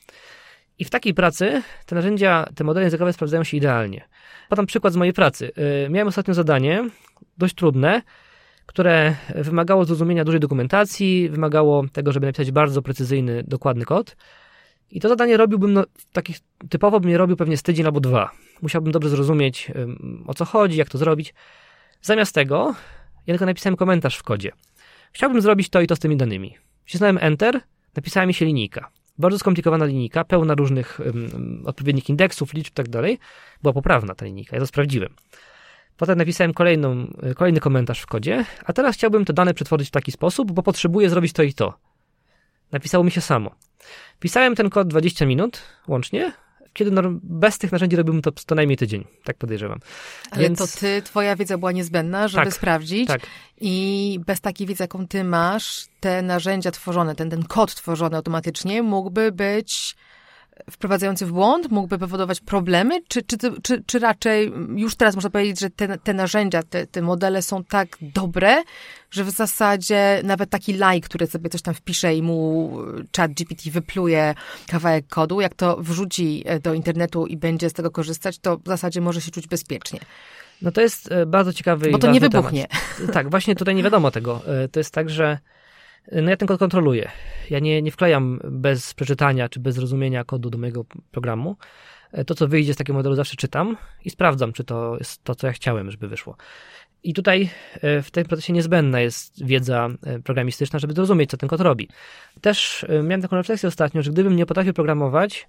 I 0.79 0.85
w 0.85 0.89
takiej 0.89 1.13
pracy 1.13 1.61
te 1.85 1.95
narzędzia, 1.95 2.45
te 2.55 2.63
modele 2.63 2.83
językowe 2.83 3.13
sprawdzają 3.13 3.43
się 3.43 3.57
idealnie. 3.57 4.07
Podam 4.49 4.65
przykład 4.65 4.93
z 4.93 4.95
mojej 4.95 5.13
pracy. 5.13 5.51
E, 5.85 5.89
miałem 5.89 6.07
ostatnio 6.07 6.33
zadanie, 6.33 6.89
dość 7.38 7.55
trudne, 7.55 8.01
które 8.65 9.15
wymagało 9.35 9.85
zrozumienia 9.85 10.25
dużej 10.25 10.39
dokumentacji, 10.39 11.29
wymagało 11.29 11.85
tego, 11.91 12.11
żeby 12.11 12.25
napisać 12.25 12.51
bardzo 12.51 12.81
precyzyjny, 12.81 13.43
dokładny 13.47 13.85
kod. 13.85 14.15
I 14.91 14.99
to 14.99 15.09
zadanie 15.09 15.38
robiłbym, 15.38 15.73
no, 15.73 15.83
takich 16.11 16.38
typowo 16.69 16.99
bym 16.99 17.09
je 17.09 17.17
robił 17.17 17.38
pewnie 17.38 17.57
z 17.57 17.63
tydzień 17.63 17.85
albo 17.85 17.99
dwa. 17.99 18.31
Musiałbym 18.61 18.91
dobrze 18.91 19.09
zrozumieć, 19.09 19.71
o 20.27 20.33
co 20.33 20.45
chodzi, 20.45 20.77
jak 20.77 20.89
to 20.89 20.97
zrobić. 20.97 21.33
Zamiast 22.01 22.35
tego, 22.35 22.75
ja 23.29 23.33
tylko 23.33 23.45
napisałem 23.45 23.77
komentarz 23.77 24.17
w 24.17 24.24
kodzie. 24.24 24.51
Chciałbym 25.12 25.41
zrobić 25.41 25.69
to 25.69 25.81
i 25.81 25.88
to 25.88 25.95
z 25.95 26.00
tymi 26.00 26.17
danymi. 26.17 26.57
Wcisnąłem 26.86 27.17
Enter, 27.21 27.62
napisała 27.95 28.25
mi 28.25 28.33
się 28.33 28.45
linijka. 28.45 28.89
Bardzo 29.17 29.39
skomplikowana 29.39 29.86
linijka, 29.86 30.24
pełna 30.24 30.55
różnych 30.55 31.00
um, 31.05 31.63
odpowiednich 31.65 32.09
indeksów, 32.09 32.53
liczb 32.53 32.71
i 32.71 32.74
tak 32.74 32.89
dalej. 32.89 33.19
Była 33.62 33.74
poprawna 33.74 34.15
ta 34.15 34.25
linijka, 34.25 34.55
ja 34.55 34.59
to 34.59 34.67
sprawdziłem. 34.67 35.13
Potem 35.98 36.17
napisałem 36.17 36.53
kolejną, 36.53 37.13
kolejny 37.36 37.59
komentarz 37.59 38.01
w 38.01 38.05
kodzie, 38.05 38.45
a 38.65 38.74
teraz 38.74 38.95
chciałbym 38.95 39.25
te 39.25 39.33
dane 39.33 39.53
przetworzyć 39.53 39.88
w 39.88 39.91
taki 39.91 40.12
sposób, 40.12 40.51
bo 40.51 40.63
potrzebuję 40.63 41.09
zrobić 41.09 41.33
to 41.33 41.43
i 41.43 41.53
to. 41.53 41.74
Napisało 42.71 43.03
mi 43.03 43.12
się 43.12 43.21
samo. 43.21 43.55
Pisałem 44.19 44.55
ten 44.55 44.69
kod 44.69 44.88
20 44.88 45.25
minut 45.25 45.62
łącznie, 45.88 46.31
kiedy 46.79 46.91
bez 47.24 47.57
tych 47.57 47.71
narzędzi 47.71 47.95
robiłbym 47.95 48.21
to 48.21 48.31
co 48.31 48.55
najmniej 48.55 48.77
tydzień, 48.77 49.05
tak 49.24 49.38
podejrzewam. 49.38 49.79
Ale 50.31 50.43
Więc... 50.43 50.59
to 50.59 50.79
ty, 50.79 51.01
twoja 51.01 51.36
wiedza 51.36 51.57
była 51.57 51.71
niezbędna, 51.71 52.27
żeby 52.27 52.45
tak, 52.45 52.53
sprawdzić. 52.53 53.07
Tak. 53.07 53.21
I 53.62 54.19
bez 54.25 54.41
takiej 54.41 54.67
wiedzy, 54.67 54.83
jaką 54.83 55.07
ty 55.07 55.24
masz, 55.24 55.88
te 56.00 56.21
narzędzia 56.21 56.71
tworzone, 56.71 57.15
ten, 57.15 57.29
ten 57.29 57.43
kod 57.43 57.75
tworzony 57.75 58.17
automatycznie 58.17 58.83
mógłby 58.83 59.31
być 59.31 59.95
wprowadzający 60.71 61.25
w 61.25 61.31
błąd, 61.31 61.71
mógłby 61.71 61.97
powodować 61.97 62.39
problemy, 62.39 63.01
czy, 63.07 63.21
czy, 63.21 63.37
czy, 63.63 63.83
czy 63.85 63.99
raczej 63.99 64.53
już 64.75 64.95
teraz 64.95 65.15
można 65.15 65.29
powiedzieć, 65.29 65.59
że 65.59 65.69
te, 65.69 65.97
te 65.97 66.13
narzędzia, 66.13 66.63
te, 66.63 66.87
te 66.87 67.01
modele 67.01 67.41
są 67.41 67.63
tak 67.63 67.97
dobre, 68.01 68.63
że 69.11 69.23
w 69.23 69.29
zasadzie 69.29 70.21
nawet 70.23 70.49
taki 70.49 70.73
like, 70.73 71.01
który 71.01 71.27
sobie 71.27 71.49
coś 71.49 71.61
tam 71.61 71.73
wpisze 71.73 72.15
i 72.15 72.21
mu 72.21 72.71
chat 73.17 73.31
GPT 73.31 73.71
wypluje 73.71 74.35
kawałek 74.67 75.07
kodu, 75.07 75.41
jak 75.41 75.53
to 75.53 75.77
wrzuci 75.77 76.43
e, 76.45 76.59
do 76.59 76.73
internetu 76.73 77.27
i 77.27 77.37
będzie 77.37 77.69
z 77.69 77.73
tego 77.73 77.91
korzystać, 77.91 78.39
to 78.39 78.57
w 78.57 78.67
zasadzie 78.67 79.01
może 79.01 79.21
się 79.21 79.31
czuć 79.31 79.47
bezpiecznie. 79.47 79.99
No 80.61 80.71
to 80.71 80.81
jest 80.81 81.11
e, 81.11 81.25
bardzo 81.25 81.53
ciekawy 81.53 81.91
Bo 81.91 81.97
to 81.97 82.11
nie 82.11 82.19
wybuchnie. 82.19 82.67
Temat. 82.97 83.13
Tak, 83.13 83.29
właśnie 83.29 83.55
tutaj 83.55 83.75
nie 83.75 83.83
wiadomo 83.83 84.11
tego. 84.11 84.41
E, 84.63 84.67
to 84.67 84.79
jest 84.79 84.93
tak, 84.93 85.09
że 85.09 85.37
no 86.11 86.29
ja 86.29 86.37
ten 86.37 86.47
kod 86.47 86.59
kontroluję. 86.59 87.11
Ja 87.49 87.59
nie, 87.59 87.81
nie 87.81 87.91
wklejam 87.91 88.39
bez 88.43 88.93
przeczytania 88.93 89.49
czy 89.49 89.59
bez 89.59 89.75
zrozumienia 89.75 90.23
kodu 90.23 90.49
do 90.49 90.57
mojego 90.57 90.85
programu. 91.11 91.57
E, 92.11 92.25
to, 92.25 92.35
co 92.35 92.47
wyjdzie 92.47 92.73
z 92.73 92.77
takiego 92.77 92.97
modelu, 92.97 93.15
zawsze 93.15 93.35
czytam 93.35 93.77
i 94.05 94.09
sprawdzam, 94.09 94.53
czy 94.53 94.63
to 94.63 94.97
jest 94.97 95.23
to, 95.23 95.35
co 95.35 95.47
ja 95.47 95.53
chciałem, 95.53 95.91
żeby 95.91 96.07
wyszło. 96.07 96.37
I 97.03 97.13
tutaj 97.13 97.49
e, 97.81 98.01
w 98.01 98.11
tym 98.11 98.25
procesie 98.25 98.53
niezbędna 98.53 99.01
jest 99.01 99.45
wiedza 99.45 99.89
e, 100.03 100.19
programistyczna, 100.19 100.79
żeby 100.79 100.93
zrozumieć, 100.93 101.29
co 101.29 101.37
ten 101.37 101.49
kod 101.49 101.61
robi. 101.61 101.89
Też 102.41 102.85
miałem 102.89 103.21
taką 103.21 103.35
refleksję 103.35 103.67
ostatnio, 103.67 104.01
że 104.01 104.11
gdybym 104.11 104.35
nie 104.35 104.45
potrafił 104.45 104.73
programować, 104.73 105.47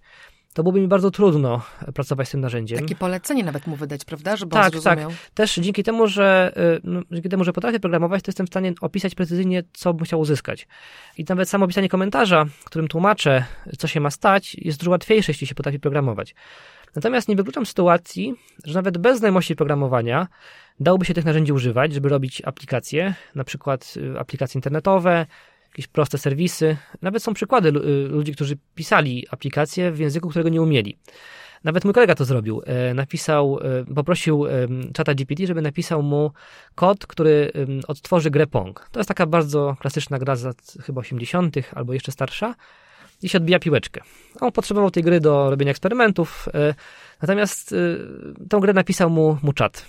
to 0.54 0.62
byłoby 0.62 0.80
mi 0.80 0.88
bardzo 0.88 1.11
trudno 1.11 1.62
pracować 1.95 2.28
z 2.28 2.30
tym 2.30 2.40
narzędziem. 2.40 2.78
Takie 2.78 2.97
polecenie 2.97 3.45
nawet 3.45 3.66
mu 3.66 3.76
wydać, 3.76 4.04
prawda, 4.04 4.37
żeby 4.37 4.52
tak, 4.52 4.64
on 4.64 4.80
zrozumiał. 4.80 5.11
Tak, 5.11 5.19
też 5.35 5.54
dzięki 5.54 5.83
temu, 5.83 6.07
że 6.07 6.52
y, 6.76 6.80
no, 6.85 7.02
dzięki 7.11 7.28
temu, 7.28 7.45
że 7.45 7.52
potrafię 7.52 7.80
programować, 7.80 8.23
to 8.23 8.28
jestem 8.30 8.47
w 8.47 8.50
stanie 8.50 8.73
opisać 8.80 9.14
precyzyjnie, 9.14 9.62
co 9.73 9.95
bym 9.95 10.04
chciał 10.04 10.21
uzyskać. 10.21 10.69
I 11.19 11.25
nawet 11.28 11.49
samo 11.49 11.64
opisanie 11.64 11.88
komentarza, 11.88 12.47
którym 12.64 12.88
tłumaczę, 12.88 13.45
co 13.78 13.88
się 13.88 14.00
ma 14.00 14.11
stać, 14.11 14.54
jest 14.54 14.78
dużo 14.78 14.90
łatwiejsze, 14.90 15.33
jeśli 15.33 15.47
się 15.47 15.54
potrafi 15.54 15.80
programować. 15.80 16.35
Natomiast 16.95 17.28
nie 17.28 17.37
wykluczam 17.37 17.66
sytuacji, 17.66 18.35
że 18.64 18.75
nawet 18.75 18.99
bez 18.99 19.19
znajomości 19.19 19.57
programowania 19.57 20.28
dałoby 20.80 21.04
się 21.04 21.14
tych 21.14 21.25
narzędzi 21.25 21.52
używać, 21.52 21.95
żeby 21.95 22.09
robić 22.09 22.42
aplikacje, 22.45 23.14
na 23.35 23.45
przykład 23.45 23.95
y, 23.97 24.19
aplikacje 24.19 24.59
internetowe, 24.59 25.26
jakieś 25.71 25.87
proste 25.87 26.19
serwisy. 26.19 26.77
Nawet 27.03 27.23
są 27.23 27.35
przykłady 27.35 27.69
y, 27.69 28.09
ludzi, 28.09 28.33
którzy 28.33 28.57
pisali 28.75 29.27
aplikacje 29.31 29.93
w 29.93 29.99
języku, 29.99 30.29
którego 30.29 30.49
nie 30.49 30.62
umieli. 30.62 30.99
Nawet 31.65 31.85
mój 31.85 31.95
kolega 31.95 32.15
to 32.15 32.25
zrobił. 32.25 32.62
E, 32.67 32.95
napisał, 32.95 33.59
e, 33.62 33.95
poprosił 33.95 34.45
czata 34.95 35.15
GPT, 35.15 35.47
żeby 35.47 35.62
napisał 35.62 36.03
mu 36.03 36.33
kod, 36.75 37.07
który 37.07 37.53
odtworzy 37.89 38.31
grę 38.31 38.47
Pong. 38.47 38.89
To 38.93 39.00
jest 39.00 39.09
taka 39.09 39.27
bardzo 39.27 39.77
klasyczna 39.81 40.19
gra 40.19 40.37
z 40.37 40.45
lat 40.45 40.75
chyba 40.87 41.00
80. 41.00 41.56
albo 41.75 41.93
jeszcze 41.93 42.13
starsza 42.13 42.54
i 43.23 43.28
się 43.28 43.39
odbija 43.39 43.59
piłeczkę. 43.59 44.00
On 44.41 44.52
potrzebował 44.52 44.91
tej 44.91 45.02
gry 45.02 45.21
do 45.21 45.50
robienia 45.50 45.71
eksperymentów, 45.71 46.49
e, 46.54 46.75
natomiast 47.23 47.75
tą 48.49 48.61
grę 48.61 48.73
napisał 48.73 49.11
mu, 49.11 49.39
mu 49.43 49.52
czat. 49.52 49.87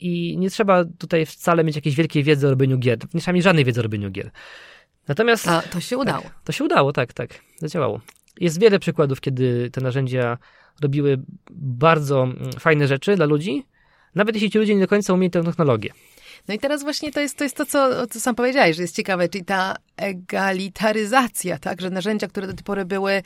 I 0.00 0.36
nie 0.38 0.50
trzeba 0.50 0.84
tutaj 0.98 1.26
wcale 1.26 1.64
mieć 1.64 1.76
jakiejś 1.76 1.96
wielkiej 1.96 2.24
wiedzy 2.24 2.46
o 2.46 2.50
robieniu 2.50 2.78
gier. 2.78 2.98
Nie 3.14 3.20
trzeba 3.20 3.34
mieć 3.34 3.44
żadnej 3.44 3.64
wiedzy 3.64 3.80
o 3.80 3.82
robieniu 3.82 4.10
gier. 4.10 4.30
Natomiast. 5.10 5.48
A 5.48 5.62
to 5.62 5.80
się 5.80 5.98
udało. 5.98 6.22
Tak, 6.22 6.32
to 6.44 6.52
się 6.52 6.64
udało, 6.64 6.92
tak, 6.92 7.12
tak. 7.12 7.30
Zadziałało. 7.56 8.00
Jest 8.40 8.60
wiele 8.60 8.78
przykładów, 8.78 9.20
kiedy 9.20 9.70
te 9.70 9.80
narzędzia 9.80 10.38
robiły 10.82 11.20
bardzo 11.50 12.22
mm, 12.22 12.52
fajne 12.52 12.86
rzeczy 12.86 13.16
dla 13.16 13.26
ludzi, 13.26 13.64
nawet 14.14 14.34
jeśli 14.34 14.50
ci 14.50 14.58
ludzie 14.58 14.74
nie 14.74 14.80
do 14.80 14.88
końca 14.88 15.12
umieli 15.12 15.30
tę 15.30 15.44
technologię. 15.44 15.92
No 16.48 16.54
i 16.54 16.58
teraz 16.58 16.82
właśnie 16.82 17.12
to 17.12 17.20
jest 17.20 17.38
to, 17.38 17.44
jest 17.44 17.56
to 17.56 17.66
co, 17.66 18.06
co 18.06 18.20
sam 18.20 18.34
powiedziałeś, 18.34 18.76
że 18.76 18.82
jest 18.82 18.96
ciekawe, 18.96 19.28
czyli 19.28 19.44
ta 19.44 19.76
egalitaryzacja, 19.96 21.58
tak, 21.58 21.80
że 21.80 21.90
narzędzia, 21.90 22.28
które 22.28 22.46
do 22.46 22.54
tej 22.54 22.64
pory 22.64 22.84
były 22.84 23.22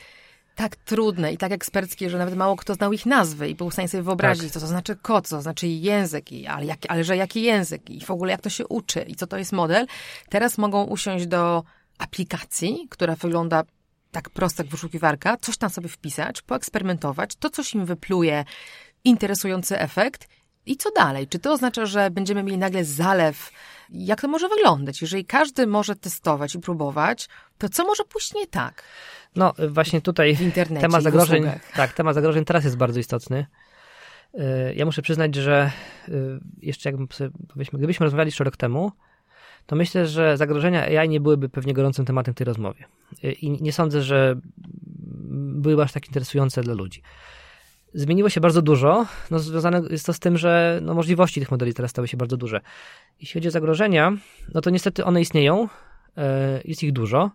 tak 0.55 0.77
trudne 0.77 1.33
i 1.33 1.39
tak 1.39 1.53
eksperckie, 1.53 2.11
że 2.11 2.19
nawet 2.19 2.37
mało 2.37 2.57
kto 2.57 2.75
znał 2.75 2.93
ich 2.93 3.07
nazwy 3.07 3.49
i 3.49 3.55
był 3.55 3.71
w 3.71 3.73
stanie 3.73 3.89
sobie 3.89 4.03
wyobrazić, 4.03 4.45
tak. 4.45 4.53
co 4.53 4.61
to 4.61 4.67
znaczy 4.67 4.97
kod, 4.97 5.29
co 5.29 5.37
to 5.37 5.43
znaczy 5.43 5.67
język, 5.67 6.33
i, 6.33 6.47
ale, 6.47 6.67
jak, 6.67 6.79
ale 6.89 7.05
że 7.05 7.17
jaki 7.17 7.43
język 7.43 7.91
i 7.91 8.05
w 8.05 8.11
ogóle 8.11 8.33
jak 8.33 8.41
to 8.41 8.51
się 8.51 8.67
uczy 8.67 9.05
i 9.09 9.15
co 9.15 9.27
to 9.27 9.39
jest 9.39 9.53
model. 9.53 9.87
Teraz 10.29 10.59
mogą 10.59 10.85
usiąść 10.85 11.27
do 11.27 11.63
aplikacji, 11.99 12.87
która 12.91 13.17
wygląda 13.17 13.63
tak 14.11 14.31
prosto 14.31 14.63
jak 14.63 14.71
wyszukiwarka, 14.71 15.37
coś 15.37 15.57
tam 15.57 15.71
sobie 15.71 15.89
wpisać, 15.89 16.43
poeksperymentować, 16.43 17.37
to 17.37 17.51
coś 17.51 17.75
im 17.75 17.85
wypluje 17.85 18.45
interesujący 19.05 19.79
efekt 19.79 20.29
i 20.67 20.77
co 20.77 20.91
dalej? 20.91 21.29
Czy 21.29 21.39
to 21.39 21.53
oznacza, 21.53 21.87
że 21.87 22.11
będziemy 22.11 22.43
mieli 22.43 22.59
nagle 22.59 22.85
zalew? 22.85 23.51
Jak 23.91 24.21
to 24.21 24.29
może 24.29 24.49
wyglądać? 24.49 25.03
Jeżeli 25.03 25.25
każdy 25.25 25.67
może 25.67 25.97
testować 25.97 26.55
i 26.55 26.59
próbować, 26.59 27.29
to 27.59 27.69
co 27.69 27.85
może 27.85 28.05
pójść 28.05 28.35
nie 28.35 28.47
tak? 28.47 28.83
No 29.37 29.55
właśnie 29.69 30.01
tutaj 30.01 30.39
temat 30.81 31.03
zagrożeń, 31.03 31.45
tak, 31.75 31.93
temat 31.93 32.15
zagrożeń 32.15 32.45
teraz 32.45 32.65
jest 32.65 32.77
bardzo 32.77 33.01
istotny. 33.01 33.47
Y, 34.35 34.75
ja 34.75 34.85
muszę 34.85 35.03
przyznać, 35.03 35.35
że 35.35 35.71
y, 36.09 36.41
jeszcze 36.63 36.89
jakbym 36.89 37.09
sobie, 37.13 37.31
powiedzmy, 37.49 37.79
gdybyśmy 37.79 38.05
rozmawiali 38.05 38.29
jeszcze 38.29 38.45
rok 38.45 38.57
temu, 38.57 38.93
to 39.67 39.77
myślę, 39.77 40.07
że 40.07 40.37
zagrożenia 40.37 41.01
AI 41.01 41.09
nie 41.09 41.21
byłyby 41.21 41.49
pewnie 41.49 41.75
gorącym 41.75 42.05
tematem 42.05 42.35
w 42.35 42.37
tej 42.37 42.45
rozmowie. 42.45 42.85
Y, 43.25 43.33
I 43.33 43.63
nie 43.63 43.73
sądzę, 43.73 44.03
że 44.03 44.41
byłyby 45.57 45.83
aż 45.83 45.93
tak 45.93 46.07
interesujące 46.07 46.63
dla 46.63 46.75
ludzi. 46.75 47.03
Zmieniło 47.95 48.29
się 48.29 48.41
bardzo 48.41 48.63
dużo. 48.63 49.07
No, 49.31 49.39
związane 49.39 49.83
jest 49.91 50.07
to 50.07 50.13
z 50.13 50.19
tym, 50.19 50.39
że 50.39 50.81
no, 50.83 50.95
możliwości 50.95 51.41
tych 51.41 51.51
modeli 51.51 51.75
teraz 51.75 51.91
stały 51.91 52.09
się 52.09 52.17
bardzo 52.17 52.37
duże. 52.37 52.61
Jeśli 53.21 53.41
chodzi 53.41 53.49
o 53.49 53.51
zagrożenia, 53.51 54.13
no 54.55 54.61
to 54.61 54.71
niestety 54.71 55.05
one 55.05 55.21
istnieją. 55.21 55.69
Jest 56.65 56.83
ich 56.83 56.93
dużo 56.93 57.31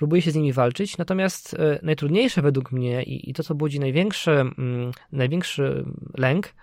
próbuje 0.00 0.22
się 0.22 0.30
z 0.30 0.34
nimi 0.34 0.52
walczyć, 0.52 0.98
natomiast 0.98 1.54
e, 1.54 1.78
najtrudniejsze 1.82 2.42
według 2.42 2.72
mnie 2.72 3.02
i, 3.02 3.30
i 3.30 3.34
to, 3.34 3.42
co 3.42 3.54
budzi 3.54 3.80
największy, 3.80 4.30
mm, 4.30 4.92
największy 5.12 5.84
lęk, 6.18 6.54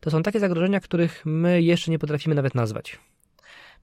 to 0.00 0.10
są 0.10 0.22
takie 0.22 0.40
zagrożenia, 0.40 0.80
których 0.80 1.22
my 1.26 1.62
jeszcze 1.62 1.90
nie 1.90 1.98
potrafimy 1.98 2.34
nawet 2.34 2.54
nazwać. 2.54 2.98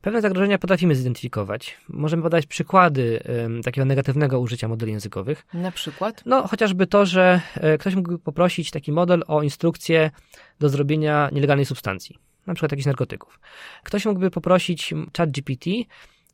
Pewne 0.01 0.21
zagrożenia 0.21 0.57
potrafimy 0.57 0.95
zidentyfikować. 0.95 1.77
Możemy 1.89 2.23
podać 2.23 2.45
przykłady 2.45 3.23
um, 3.43 3.63
takiego 3.63 3.85
negatywnego 3.85 4.39
użycia 4.39 4.67
modeli 4.67 4.91
językowych. 4.91 5.45
Na 5.53 5.71
przykład? 5.71 6.23
No, 6.25 6.47
chociażby 6.47 6.87
to, 6.87 7.05
że 7.05 7.41
e, 7.55 7.77
ktoś 7.77 7.95
mógłby 7.95 8.19
poprosić 8.19 8.71
taki 8.71 8.91
model 8.91 9.23
o 9.27 9.41
instrukcję 9.41 10.11
do 10.59 10.69
zrobienia 10.69 11.29
nielegalnej 11.31 11.65
substancji, 11.65 12.17
na 12.47 12.53
przykład 12.53 12.71
jakichś 12.71 12.85
narkotyków. 12.85 13.39
Ktoś 13.83 14.05
mógłby 14.05 14.31
poprosić 14.31 14.93
chat 15.17 15.31
GPT 15.31 15.69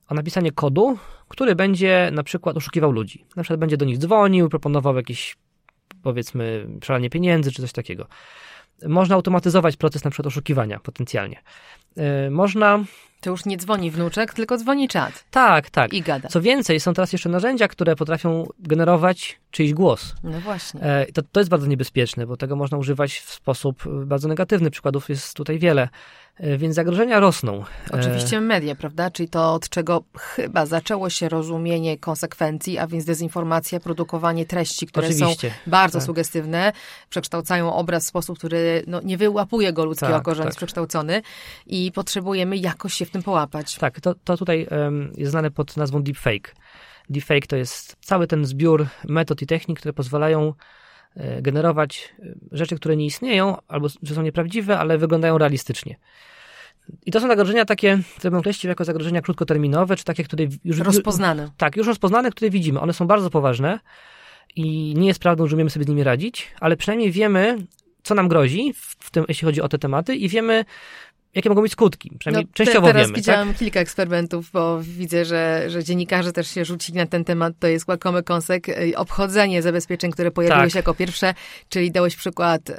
o 0.09 0.15
napisanie 0.15 0.51
kodu, 0.51 0.97
który 1.27 1.55
będzie 1.55 2.09
na 2.13 2.23
przykład 2.23 2.57
oszukiwał 2.57 2.91
ludzi. 2.91 3.25
Na 3.35 3.43
przykład 3.43 3.59
będzie 3.59 3.77
do 3.77 3.85
nich 3.85 3.97
dzwonił, 3.97 4.49
proponował 4.49 4.95
jakieś, 4.95 5.37
powiedzmy, 6.03 6.67
przelanie 6.81 7.09
pieniędzy 7.09 7.51
czy 7.51 7.61
coś 7.61 7.71
takiego. 7.71 8.07
Można 8.87 9.15
automatyzować 9.15 9.77
proces 9.77 10.03
na 10.03 10.11
przykład 10.11 10.27
oszukiwania 10.27 10.79
potencjalnie. 10.79 11.41
Yy, 11.95 12.31
można 12.31 12.83
to 13.27 13.31
już 13.31 13.45
nie 13.45 13.57
dzwoni 13.57 13.91
wnuczek, 13.91 14.33
tylko 14.33 14.57
dzwoni 14.57 14.87
czat. 14.87 15.25
Tak, 15.31 15.69
tak. 15.69 15.93
I 15.93 16.01
gada. 16.01 16.29
Co 16.29 16.41
więcej, 16.41 16.79
są 16.79 16.93
teraz 16.93 17.13
jeszcze 17.13 17.29
narzędzia, 17.29 17.67
które 17.67 17.95
potrafią 17.95 18.47
generować 18.59 19.39
czyjś 19.51 19.73
głos. 19.73 20.15
No 20.23 20.39
właśnie. 20.39 20.81
E, 20.81 21.05
to, 21.05 21.21
to 21.31 21.39
jest 21.39 21.49
bardzo 21.49 21.67
niebezpieczne, 21.67 22.27
bo 22.27 22.37
tego 22.37 22.55
można 22.55 22.77
używać 22.77 23.19
w 23.19 23.31
sposób 23.31 23.83
bardzo 24.05 24.27
negatywny. 24.27 24.71
Przykładów 24.71 25.09
jest 25.09 25.33
tutaj 25.33 25.59
wiele. 25.59 25.89
E, 26.39 26.57
więc 26.57 26.75
zagrożenia 26.75 27.19
rosną. 27.19 27.63
E, 27.93 27.99
Oczywiście 27.99 28.41
media, 28.41 28.75
prawda? 28.75 29.11
Czyli 29.11 29.29
to, 29.29 29.53
od 29.53 29.69
czego 29.69 30.03
chyba 30.17 30.65
zaczęło 30.65 31.09
się 31.09 31.29
rozumienie 31.29 31.97
konsekwencji, 31.97 32.77
a 32.77 32.87
więc 32.87 33.05
dezinformacja, 33.05 33.79
produkowanie 33.79 34.45
treści, 34.45 34.87
które 34.87 35.07
Oczywiście. 35.07 35.49
są 35.49 35.55
bardzo 35.67 35.99
tak. 35.99 36.05
sugestywne, 36.05 36.71
przekształcają 37.09 37.73
obraz 37.73 38.05
w 38.05 38.07
sposób, 38.07 38.37
który 38.37 38.83
no, 38.87 39.01
nie 39.01 39.17
wyłapuje 39.17 39.73
go 39.73 39.85
ludzkie 39.85 40.07
tak, 40.07 40.15
oko, 40.15 40.35
że 40.35 40.37
tak. 40.37 40.45
jest 40.45 40.57
przekształcony 40.57 41.21
i 41.67 41.91
potrzebujemy 41.91 42.57
jakoś 42.57 42.93
się 42.93 43.05
w 43.05 43.09
tym 43.09 43.16
tym 43.17 43.23
połapać. 43.23 43.75
Tak, 43.75 44.01
to, 44.01 44.15
to 44.23 44.37
tutaj 44.37 44.67
um, 44.71 45.11
jest 45.17 45.31
znane 45.31 45.51
pod 45.51 45.77
nazwą 45.77 46.03
deepfake. 46.03 46.55
Deepfake 47.09 47.47
to 47.47 47.55
jest 47.55 47.97
cały 47.99 48.27
ten 48.27 48.45
zbiór 48.45 48.87
metod 49.07 49.41
i 49.41 49.47
technik, 49.47 49.79
które 49.79 49.93
pozwalają 49.93 50.53
e, 51.15 51.41
generować 51.41 52.15
e, 52.19 52.35
rzeczy, 52.51 52.75
które 52.75 52.97
nie 52.97 53.05
istnieją, 53.05 53.57
albo 53.67 53.87
że 54.03 54.15
są 54.15 54.21
nieprawdziwe, 54.21 54.79
ale 54.79 54.97
wyglądają 54.97 55.37
realistycznie. 55.37 55.95
I 57.05 57.11
to 57.11 57.19
są 57.19 57.27
zagrożenia 57.27 57.65
takie, 57.65 57.99
które 58.17 58.31
bym 58.31 58.39
określił 58.39 58.69
jako 58.69 58.85
zagrożenia 58.85 59.21
krótkoterminowe, 59.21 59.95
czy 59.95 60.03
takie, 60.03 60.23
które 60.23 60.45
już... 60.63 60.79
Rozpoznane. 60.79 61.51
tak, 61.57 61.75
już 61.75 61.87
rozpoznane, 61.87 62.31
które 62.31 62.49
widzimy. 62.49 62.79
One 62.79 62.93
są 62.93 63.07
bardzo 63.07 63.29
poważne 63.29 63.79
i 64.55 64.93
nie 64.97 65.07
jest 65.07 65.19
prawdą, 65.19 65.47
że 65.47 65.55
umiemy 65.55 65.69
sobie 65.69 65.85
z 65.85 65.87
nimi 65.87 66.03
radzić, 66.03 66.53
ale 66.59 66.77
przynajmniej 66.77 67.11
wiemy, 67.11 67.57
co 68.03 68.15
nam 68.15 68.27
grozi, 68.27 68.73
w 68.77 69.11
tym, 69.11 69.25
jeśli 69.27 69.45
chodzi 69.45 69.61
o 69.61 69.69
te 69.69 69.77
tematy 69.77 70.15
i 70.15 70.29
wiemy, 70.29 70.65
jakie 71.37 71.49
mogą 71.49 71.61
być 71.61 71.71
skutki. 71.71 72.11
Przynajmniej 72.19 72.45
no, 72.45 72.53
częściowo 72.53 72.87
teraz 72.87 73.01
wiemy. 73.01 73.15
widziałam 73.15 73.47
tak? 73.47 73.57
kilka 73.57 73.79
eksperymentów, 73.79 74.51
bo 74.51 74.79
widzę, 74.81 75.25
że, 75.25 75.69
że 75.69 75.83
dziennikarze 75.83 76.33
też 76.33 76.47
się 76.47 76.65
rzucili 76.65 76.97
na 76.97 77.05
ten 77.05 77.23
temat. 77.23 77.53
To 77.59 77.67
jest 77.67 77.87
łakomy 77.87 78.23
kąsek, 78.23 78.69
y, 78.69 78.93
obchodzenie 78.97 79.61
zabezpieczeń, 79.61 80.11
które 80.11 80.31
pojawiły 80.31 80.61
tak. 80.61 80.71
się 80.71 80.79
jako 80.79 80.93
pierwsze, 80.93 81.33
czyli 81.69 81.91
dałeś 81.91 82.15
przykład 82.15 82.69
y, 82.69 82.73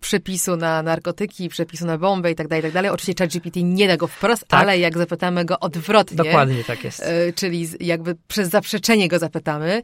przepisu 0.00 0.56
na 0.56 0.82
narkotyki, 0.82 1.48
przepisu 1.48 1.86
na 1.86 1.98
bombę 1.98 2.30
i 2.30 2.34
tak 2.34 2.48
dalej, 2.48 2.60
i 2.60 2.64
tak 2.64 2.72
dalej. 2.72 2.90
Oczywiście 2.90 3.24
ChatGPT 3.24 3.56
nie 3.62 3.88
da 3.88 3.96
go 3.96 4.06
wprost, 4.06 4.44
tak. 4.48 4.60
ale 4.60 4.78
jak 4.78 4.98
zapytamy 4.98 5.44
go 5.44 5.60
odwrotnie. 5.60 6.16
Dokładnie 6.16 6.64
tak 6.64 6.84
jest. 6.84 7.00
Y, 7.00 7.32
czyli 7.36 7.68
jakby 7.80 8.16
przez 8.28 8.48
zaprzeczenie 8.48 9.08
go 9.08 9.18
zapytamy, 9.18 9.82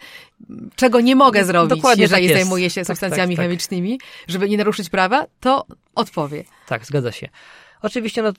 czego 0.76 1.00
nie 1.00 1.16
mogę 1.16 1.44
zrobić, 1.44 1.76
Dokładnie 1.76 2.02
jeżeli 2.02 2.28
tak 2.28 2.36
zajmuję 2.36 2.70
się 2.70 2.80
tak, 2.80 2.86
substancjami 2.86 3.36
tak, 3.36 3.42
tak, 3.42 3.50
chemicznymi, 3.50 3.98
żeby 4.28 4.48
nie 4.48 4.56
naruszyć 4.56 4.90
prawa, 4.90 5.26
to 5.40 5.66
odpowie. 5.94 6.44
Tak, 6.66 6.86
zgadza 6.86 7.12
się. 7.12 7.28
Oczywiście 7.86 8.22
no, 8.22 8.32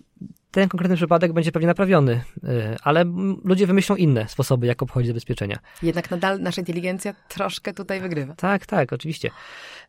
ten 0.51 0.69
konkretny 0.69 0.95
przypadek 0.95 1.33
będzie 1.33 1.51
pewnie 1.51 1.67
naprawiony, 1.67 2.23
y, 2.43 2.77
ale 2.83 3.05
ludzie 3.43 3.67
wymyślą 3.67 3.95
inne 3.95 4.27
sposoby, 4.27 4.67
jak 4.67 4.83
obchodzić 4.83 5.07
zabezpieczenia. 5.07 5.59
Jednak 5.83 6.11
nadal 6.11 6.41
nasza 6.41 6.61
inteligencja 6.61 7.13
troszkę 7.27 7.73
tutaj 7.73 8.01
wygrywa. 8.01 8.35
Tak, 8.35 8.65
tak, 8.65 8.93
oczywiście. 8.93 9.29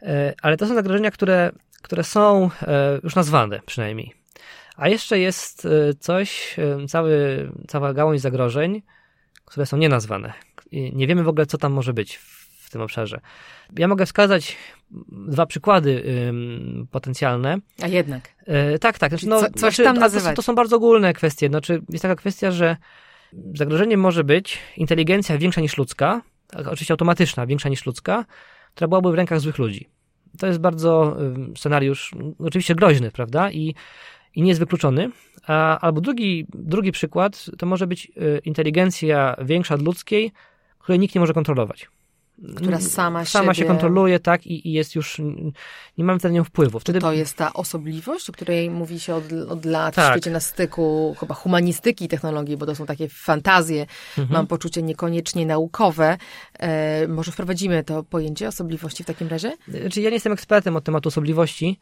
Y, 0.02 0.06
ale 0.42 0.56
to 0.56 0.66
są 0.66 0.74
zagrożenia, 0.74 1.10
które, 1.10 1.52
które 1.82 2.04
są 2.04 2.46
y, 2.46 2.66
już 3.02 3.14
nazwane 3.14 3.60
przynajmniej. 3.66 4.14
A 4.76 4.88
jeszcze 4.88 5.18
jest 5.18 5.68
coś, 6.00 6.56
cały, 6.88 7.12
cała 7.68 7.94
gałąź 7.94 8.20
zagrożeń, 8.20 8.82
które 9.44 9.66
są 9.66 9.76
nienazwane. 9.76 10.32
Nie 10.72 11.06
wiemy 11.06 11.22
w 11.22 11.28
ogóle, 11.28 11.46
co 11.46 11.58
tam 11.58 11.72
może 11.72 11.92
być 11.92 12.20
w 12.68 12.72
tym 12.72 12.80
obszarze. 12.80 13.20
Ja 13.76 13.88
mogę 13.88 14.06
wskazać 14.06 14.56
dwa 15.10 15.46
przykłady 15.46 16.04
ym, 16.28 16.86
potencjalne. 16.90 17.58
A 17.82 17.86
jednak. 17.86 18.34
Yy, 18.46 18.78
tak, 18.78 18.98
tak. 18.98 19.10
Znaczy, 19.10 19.28
no, 19.28 19.40
Co, 19.40 19.46
coś 19.46 19.58
znaczy, 19.58 19.84
tam. 19.84 20.10
To, 20.10 20.34
to, 20.34 20.42
są 20.42 20.54
bardzo 20.54 20.76
ogólne 20.76 21.12
kwestie. 21.12 21.48
Znaczy, 21.48 21.82
jest 21.88 22.02
taka 22.02 22.16
kwestia, 22.16 22.50
że 22.50 22.76
zagrożeniem 23.54 24.00
może 24.00 24.24
być 24.24 24.58
inteligencja 24.76 25.38
większa 25.38 25.60
niż 25.60 25.76
ludzka, 25.76 26.22
oczywiście 26.56 26.94
automatyczna, 26.94 27.46
większa 27.46 27.68
niż 27.68 27.86
ludzka, 27.86 28.24
która 28.74 28.88
byłaby 28.88 29.10
w 29.12 29.14
rękach 29.14 29.40
złych 29.40 29.58
ludzi. 29.58 29.88
To 30.38 30.46
jest 30.46 30.58
bardzo 30.58 31.16
y, 31.52 31.56
scenariusz, 31.56 32.14
oczywiście 32.38 32.74
groźny, 32.74 33.10
prawda? 33.10 33.50
I, 33.50 33.74
i 34.34 34.42
nie 34.42 34.48
jest 34.48 34.60
wykluczony. 34.60 35.10
A, 35.46 35.78
albo 35.78 36.00
drugi, 36.00 36.46
drugi 36.54 36.92
przykład 36.92 37.46
to 37.58 37.66
może 37.66 37.86
być 37.86 38.06
y, 38.06 38.40
inteligencja 38.44 39.36
większa 39.42 39.74
od 39.74 39.82
ludzkiej, 39.82 40.32
której 40.78 40.98
nikt 40.98 41.14
nie 41.14 41.20
może 41.20 41.32
kontrolować 41.32 41.88
która 42.56 42.80
sama, 42.80 43.24
sama 43.24 43.54
siebie... 43.54 43.66
się 43.66 43.74
kontroluje, 43.74 44.20
tak, 44.20 44.46
i, 44.46 44.68
i, 44.68 44.72
jest 44.72 44.94
już, 44.94 45.18
nie 45.98 46.04
mamy 46.04 46.20
na 46.22 46.28
nią 46.30 46.44
wpływu. 46.44 46.80
Wtedy... 46.80 46.98
Czy 46.98 47.02
to 47.02 47.12
jest 47.12 47.36
ta 47.36 47.52
osobliwość, 47.52 48.30
o 48.30 48.32
której 48.32 48.70
mówi 48.70 49.00
się 49.00 49.14
od, 49.14 49.32
od 49.48 49.64
lat 49.64 49.94
tak. 49.94 50.06
w 50.06 50.12
świecie 50.12 50.30
na 50.30 50.40
styku 50.40 51.16
chyba 51.20 51.34
humanistyki 51.34 52.04
i 52.04 52.08
technologii, 52.08 52.56
bo 52.56 52.66
to 52.66 52.74
są 52.74 52.86
takie 52.86 53.08
fantazje, 53.08 53.86
mhm. 54.18 54.28
mam 54.30 54.46
poczucie 54.46 54.82
niekoniecznie 54.82 55.46
naukowe. 55.46 56.16
E, 56.58 57.08
może 57.08 57.32
wprowadzimy 57.32 57.84
to 57.84 58.02
pojęcie 58.02 58.48
osobliwości 58.48 59.02
w 59.04 59.06
takim 59.06 59.28
razie? 59.28 59.56
Znaczy, 59.68 60.00
ja 60.00 60.10
nie 60.10 60.16
jestem 60.16 60.32
ekspertem 60.32 60.76
od 60.76 60.84
tematu 60.84 61.08
osobliwości, 61.08 61.78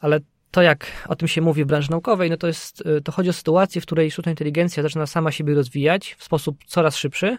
ale 0.00 0.20
to, 0.50 0.62
jak 0.62 0.86
o 1.08 1.16
tym 1.16 1.28
się 1.28 1.40
mówi 1.40 1.64
w 1.64 1.66
branży 1.66 1.90
naukowej, 1.90 2.30
no 2.30 2.36
to 2.36 2.46
jest, 2.46 2.82
to 3.04 3.12
chodzi 3.12 3.30
o 3.30 3.32
sytuację, 3.32 3.80
w 3.80 3.84
której 3.84 4.10
sztuczna 4.10 4.32
inteligencja 4.32 4.82
zaczyna 4.82 5.06
sama 5.06 5.32
siebie 5.32 5.54
rozwijać 5.54 6.16
w 6.18 6.24
sposób 6.24 6.56
coraz 6.66 6.96
szybszy, 6.96 7.38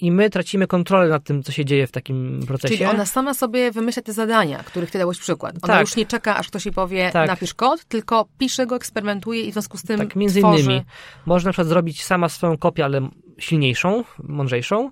i 0.00 0.12
my 0.12 0.30
tracimy 0.30 0.66
kontrolę 0.66 1.08
nad 1.08 1.24
tym, 1.24 1.42
co 1.42 1.52
się 1.52 1.64
dzieje 1.64 1.86
w 1.86 1.92
takim 1.92 2.40
procesie. 2.46 2.74
Czyli 2.74 2.90
ona 2.90 3.06
sama 3.06 3.34
sobie 3.34 3.70
wymyśla 3.70 4.02
te 4.02 4.12
zadania, 4.12 4.62
których 4.62 4.90
ty 4.90 4.98
dałeś 4.98 5.18
przykład. 5.18 5.54
Ona 5.62 5.74
tak. 5.74 5.80
już 5.80 5.96
nie 5.96 6.06
czeka, 6.06 6.36
aż 6.36 6.48
ktoś 6.48 6.66
jej 6.66 6.72
powie, 6.72 7.10
tak. 7.12 7.28
napisz 7.28 7.54
kod, 7.54 7.84
tylko 7.84 8.28
pisze 8.38 8.66
go, 8.66 8.76
eksperymentuje 8.76 9.40
i 9.40 9.50
w 9.50 9.52
związku 9.52 9.78
z 9.78 9.82
tym 9.82 9.98
Tak, 10.00 10.16
między 10.16 10.40
tworzy... 10.40 10.62
innymi. 10.62 10.82
Można 11.26 11.48
na 11.48 11.52
przykład 11.52 11.68
zrobić 11.68 12.04
sama 12.04 12.28
swoją 12.28 12.58
kopię, 12.58 12.84
ale 12.84 13.08
silniejszą, 13.38 14.04
mądrzejszą. 14.22 14.90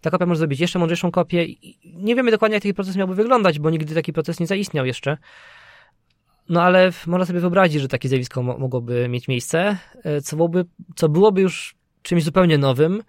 Ta 0.00 0.10
kopia 0.10 0.26
może 0.26 0.38
zrobić 0.38 0.60
jeszcze 0.60 0.78
mądrzejszą 0.78 1.10
kopię. 1.10 1.46
Nie 1.84 2.14
wiemy 2.14 2.30
dokładnie, 2.30 2.54
jak 2.54 2.62
taki 2.62 2.74
proces 2.74 2.96
miałby 2.96 3.14
wyglądać, 3.14 3.58
bo 3.58 3.70
nigdy 3.70 3.94
taki 3.94 4.12
proces 4.12 4.40
nie 4.40 4.46
zaistniał 4.46 4.86
jeszcze. 4.86 5.16
No 6.48 6.62
ale 6.62 6.92
można 7.06 7.26
sobie 7.26 7.40
wyobrazić, 7.40 7.82
że 7.82 7.88
takie 7.88 8.08
zjawisko 8.08 8.42
mogłoby 8.42 9.08
mieć 9.08 9.28
miejsce, 9.28 9.78
e, 10.04 10.20
co 10.20 10.36
byłoby, 10.36 10.64
co 10.96 11.08
byłoby 11.08 11.40
już 11.40 11.74
czymś 12.02 12.24
zupełnie 12.24 12.58
nowym, 12.58 13.02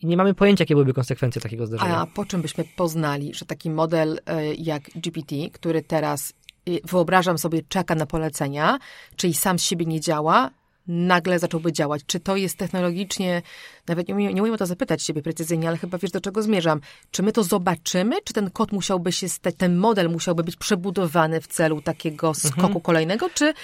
i 0.00 0.06
nie 0.06 0.16
mamy 0.16 0.34
pojęcia, 0.34 0.62
jakie 0.62 0.74
byłyby 0.74 0.94
konsekwencje 0.94 1.42
takiego 1.42 1.66
zdarzenia. 1.66 1.98
A 1.98 2.06
po 2.06 2.24
czym 2.24 2.42
byśmy 2.42 2.64
poznali, 2.76 3.34
że 3.34 3.46
taki 3.46 3.70
model 3.70 4.20
e, 4.26 4.54
jak 4.54 4.82
GPT, 4.94 5.36
który 5.52 5.82
teraz 5.82 6.32
e, 6.66 6.70
wyobrażam 6.84 7.38
sobie 7.38 7.62
czeka 7.68 7.94
na 7.94 8.06
polecenia, 8.06 8.78
czyli 9.16 9.34
sam 9.34 9.58
z 9.58 9.62
siebie 9.62 9.86
nie 9.86 10.00
działa, 10.00 10.50
nagle 10.86 11.38
zacząłby 11.38 11.72
działać. 11.72 12.02
Czy 12.06 12.20
to 12.20 12.36
jest 12.36 12.56
technologicznie, 12.56 13.42
nawet 13.88 14.08
nie, 14.08 14.14
umiem, 14.14 14.34
nie 14.34 14.42
umiem 14.42 14.54
o 14.54 14.58
to 14.58 14.66
zapytać 14.66 15.02
ciebie 15.02 15.22
precyzyjnie, 15.22 15.68
ale 15.68 15.76
chyba 15.76 15.98
wiesz, 15.98 16.10
do 16.10 16.20
czego 16.20 16.42
zmierzam. 16.42 16.80
Czy 17.10 17.22
my 17.22 17.32
to 17.32 17.42
zobaczymy, 17.42 18.16
czy 18.24 18.32
ten 18.32 18.50
kod 18.50 18.72
musiałby 18.72 19.12
się, 19.12 19.28
stać, 19.28 19.54
ten 19.58 19.76
model 19.76 20.10
musiałby 20.10 20.44
być 20.44 20.56
przebudowany 20.56 21.40
w 21.40 21.46
celu 21.46 21.82
takiego 21.82 22.34
skoku 22.34 22.60
mhm. 22.60 22.80
kolejnego, 22.80 23.30
czy 23.30 23.54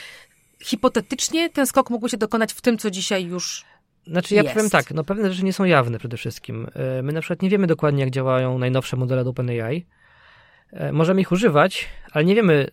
hipotetycznie 0.62 1.50
ten 1.50 1.66
skok 1.66 1.90
mógłby 1.90 2.08
się 2.08 2.16
dokonać 2.16 2.52
w 2.52 2.60
tym, 2.60 2.78
co 2.78 2.90
dzisiaj 2.90 3.24
już 3.24 3.64
znaczy 4.06 4.34
ja 4.34 4.42
jest. 4.42 4.54
powiem 4.54 4.70
tak, 4.70 4.90
no 4.90 5.04
pewne 5.04 5.32
rzeczy 5.32 5.44
nie 5.44 5.52
są 5.52 5.64
jawne 5.64 5.98
przede 5.98 6.16
wszystkim. 6.16 6.66
E, 6.74 7.02
my 7.02 7.12
na 7.12 7.20
przykład 7.20 7.42
nie 7.42 7.50
wiemy 7.50 7.66
dokładnie, 7.66 8.00
jak 8.00 8.10
działają 8.10 8.58
najnowsze 8.58 8.96
modele 8.96 9.24
do 9.24 9.30
OpenAI. 9.30 9.86
E, 10.72 10.92
możemy 10.92 11.20
ich 11.20 11.32
używać, 11.32 11.88
ale 12.12 12.24
nie 12.24 12.34
wiemy, 12.34 12.70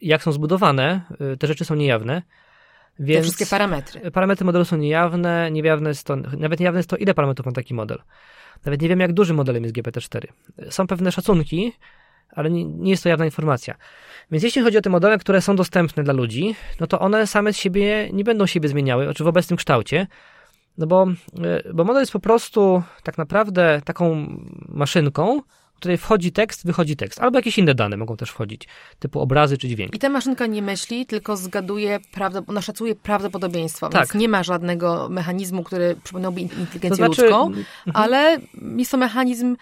jak 0.00 0.22
są 0.22 0.32
zbudowane. 0.32 1.00
E, 1.32 1.36
te 1.36 1.46
rzeczy 1.46 1.64
są 1.64 1.74
niejawne. 1.74 2.22
Więc 2.98 3.18
Te 3.18 3.22
wszystkie 3.22 3.46
parametry. 3.46 4.10
Parametry 4.10 4.44
modelu 4.44 4.64
są 4.64 4.76
niejawne, 4.76 5.50
niejawne 5.50 5.90
jest 5.90 6.06
to, 6.06 6.16
nawet 6.16 6.60
niejawne 6.60 6.78
jest 6.78 6.90
to, 6.90 6.96
ile 6.96 7.14
parametrów 7.14 7.46
ma 7.46 7.52
taki 7.52 7.74
model. 7.74 7.98
Nawet 8.64 8.82
nie 8.82 8.88
wiemy, 8.88 9.02
jak 9.02 9.12
dużym 9.12 9.36
modelem 9.36 9.62
jest 9.62 9.76
GPT-4. 9.76 10.26
Są 10.70 10.86
pewne 10.86 11.12
szacunki, 11.12 11.72
ale 12.32 12.50
nie, 12.50 12.64
nie, 12.64 12.90
jest 12.90 13.02
to 13.02 13.08
jawna 13.08 13.24
informacja. 13.24 13.74
Więc 14.30 14.44
jeśli 14.44 14.62
chodzi 14.62 14.78
o 14.78 14.80
te 14.80 14.90
modele, 14.90 15.18
które 15.18 15.40
są 15.40 15.56
dostępne 15.56 16.02
dla 16.02 16.14
ludzi, 16.14 16.54
no 16.80 16.86
to 16.86 17.00
one 17.00 17.26
same 17.26 17.52
z 17.52 17.56
siebie 17.56 18.10
nie 18.12 18.24
będą 18.24 18.46
siebie 18.46 18.68
zmieniały, 18.68 19.14
czy 19.14 19.24
w 19.24 19.26
obecnym 19.26 19.56
kształcie, 19.56 20.06
no 20.80 20.86
bo, 20.86 21.06
e, 21.44 21.72
bo 21.74 21.84
model 21.84 22.02
jest 22.02 22.12
po 22.12 22.20
prostu 22.20 22.82
tak 23.02 23.18
naprawdę 23.18 23.82
taką 23.84 24.26
maszynką, 24.68 25.42
w 25.72 25.76
której 25.76 25.98
wchodzi 25.98 26.32
tekst, 26.32 26.66
wychodzi 26.66 26.96
tekst, 26.96 27.20
albo 27.20 27.38
jakieś 27.38 27.58
inne 27.58 27.74
dane 27.74 27.96
mogą 27.96 28.16
też 28.16 28.30
wchodzić, 28.30 28.68
typu 28.98 29.20
obrazy 29.20 29.58
czy 29.58 29.68
dźwięki. 29.68 29.96
I 29.96 29.98
ta 29.98 30.08
maszynka 30.08 30.46
nie 30.46 30.62
myśli, 30.62 31.06
tylko 31.06 31.36
zgaduje, 31.36 32.00
prawda, 32.12 32.42
ona 32.46 32.62
szacuje 32.62 32.94
prawdopodobieństwo, 32.94 33.88
tak. 33.88 34.00
więc 34.00 34.14
nie 34.14 34.28
ma 34.28 34.42
żadnego 34.42 35.08
mechanizmu, 35.08 35.64
który 35.64 35.96
przypominałby 36.04 36.40
inteligencję 36.40 36.90
to 36.90 36.94
znaczy, 36.94 37.22
ludzką, 37.22 37.46
mhm. 37.46 37.64
ale 37.94 38.38
jest 38.76 38.90
to 38.90 38.96
mechanizm 38.96 39.56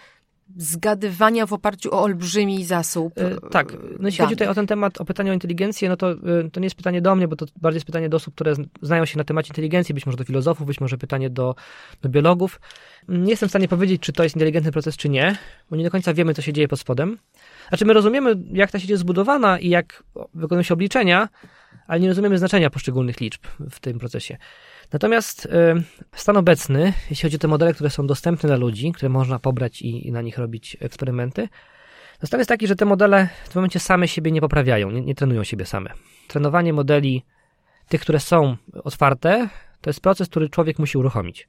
zgadywania 0.57 1.47
w 1.47 1.53
oparciu 1.53 1.95
o 1.95 2.03
olbrzymi 2.03 2.65
zasób. 2.65 3.13
E, 3.19 3.51
tak, 3.51 3.77
no 3.99 4.09
jeśli 4.09 4.25
chodzi 4.25 4.35
tutaj 4.35 4.49
o 4.49 4.55
ten 4.55 4.67
temat, 4.67 5.01
o 5.01 5.05
pytanie 5.05 5.31
o 5.31 5.35
inteligencję, 5.35 5.89
no 5.89 5.97
to, 5.97 6.11
e, 6.11 6.17
to 6.53 6.61
nie 6.61 6.67
jest 6.67 6.77
pytanie 6.77 7.03
do 7.03 7.15
mnie, 7.15 7.29
bo 7.29 7.37
to 7.37 7.47
bardziej 7.57 7.77
jest 7.77 7.87
pytanie 7.87 8.09
do 8.09 8.17
osób, 8.17 8.35
które 8.35 8.55
znają 8.83 9.05
się 9.05 9.19
na 9.19 9.25
temacie 9.25 9.49
inteligencji, 9.49 9.95
być 9.95 10.07
może 10.07 10.19
do 10.19 10.25
filozofów, 10.25 10.67
być 10.67 10.81
może 10.81 10.99
pytanie 10.99 11.31
do, 11.31 11.55
do 12.03 12.09
biologów. 12.09 12.61
Nie 13.09 13.31
jestem 13.31 13.49
w 13.49 13.53
stanie 13.53 13.69
powiedzieć, 13.69 14.03
czy 14.03 14.13
to 14.13 14.23
jest 14.23 14.37
inteligentny 14.37 14.73
proces, 14.73 14.97
czy 14.97 15.09
nie, 15.09 15.37
bo 15.71 15.77
nie 15.77 15.85
do 15.85 15.91
końca 15.91 16.15
wiemy, 16.15 16.35
co 16.35 16.43
się 16.43 16.53
dzieje 16.53 16.69
pod 16.69 16.81
spodem. 16.81 17.19
Znaczy, 17.69 17.85
my 17.85 17.93
rozumiemy, 17.93 18.37
jak 18.53 18.71
ta 18.71 18.79
sieć 18.79 18.91
jest 18.91 19.01
zbudowana 19.01 19.59
i 19.59 19.69
jak 19.69 20.03
wykonują 20.35 20.63
się 20.63 20.75
obliczenia, 20.75 21.29
ale 21.87 22.01
nie 22.01 22.09
rozumiemy 22.09 22.39
znaczenia 22.39 22.71
poszczególnych 22.71 23.21
liczb 23.21 23.43
w 23.71 23.81
tym 23.81 23.99
procesie. 23.99 24.37
Natomiast 24.93 25.47
y, 25.47 25.49
stan 26.13 26.37
obecny, 26.37 26.93
jeśli 27.11 27.23
chodzi 27.23 27.37
o 27.37 27.39
te 27.39 27.49
modele, 27.49 27.75
które 27.75 27.91
są 27.91 28.07
dostępne 28.07 28.47
dla 28.47 28.57
ludzi, 28.57 28.93
które 28.93 29.09
można 29.09 29.39
pobrać 29.39 29.83
i, 29.83 30.13
na 30.13 30.23
nich 30.23 30.39
robić 30.39 30.77
eksperymenty, 30.81 31.49
to 32.21 32.27
stan 32.27 32.41
jest 32.41 32.49
taki, 32.49 32.67
że 32.67 32.77
te 32.77 32.85
modele 32.85 33.29
w 33.45 33.49
tym 33.49 33.61
momencie 33.61 33.81
same 33.81 34.09
siebie 34.09 34.33
nie 34.33 34.41
poprawiają, 34.41 34.91
nie, 34.91 35.01
nie 35.01 35.15
trenują 35.15 35.45
siebie 35.45 35.67
same. 35.67 35.91
Trenowanie 36.29 36.73
modeli, 36.73 37.25
tych, 37.89 38.01
które 38.01 38.21
są 38.21 38.57
otwarte, 38.85 39.49
to 39.81 39.91
jest 39.91 40.01
proces, 40.01 40.29
który 40.29 40.49
człowiek 40.49 40.79
musi 40.79 40.99
uruchomić. 40.99 41.49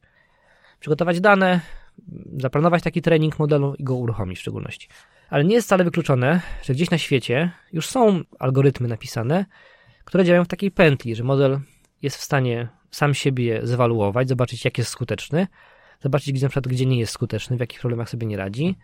Przygotować 0.80 1.22
dane, 1.22 1.62
zaplanować 2.38 2.84
taki 2.84 3.02
trening 3.02 3.40
modelu 3.40 3.76
i 3.76 3.84
go 3.84 3.96
uruchomić 3.96 4.38
w 4.38 4.42
szczególności. 4.42 4.88
Ale 5.30 5.44
nie 5.44 5.56
jest 5.56 5.68
wcale 5.68 5.84
wykluczone, 5.84 6.42
że 6.64 6.74
gdzieś 6.74 6.90
na 6.90 6.98
świecie 6.98 7.52
już 7.74 7.88
są 7.88 8.22
algorytmy 8.40 8.88
napisane, 8.88 9.46
które 10.06 10.26
działają 10.26 10.46
w 10.46 10.48
takiej 10.48 10.72
pętli, 10.72 11.16
że 11.16 11.24
model 11.24 11.60
jest 12.02 12.18
w 12.18 12.22
stanie 12.22 12.68
sam 12.92 13.14
siebie 13.14 13.60
zewaluować, 13.64 14.30
zobaczyć, 14.30 14.66
jak 14.66 14.78
jest 14.78 14.90
skuteczny, 14.90 15.48
zobaczyć, 16.04 16.32
gdzie 16.32 16.46
na 16.46 16.50
przykład, 16.50 16.68
gdzie 16.68 16.86
nie 16.86 17.00
jest 17.00 17.14
skuteczny, 17.14 17.58
w 17.58 17.60
jakich 17.60 17.80
problemach 17.80 18.10
sobie 18.10 18.28
nie 18.28 18.38
radzi. 18.38 18.76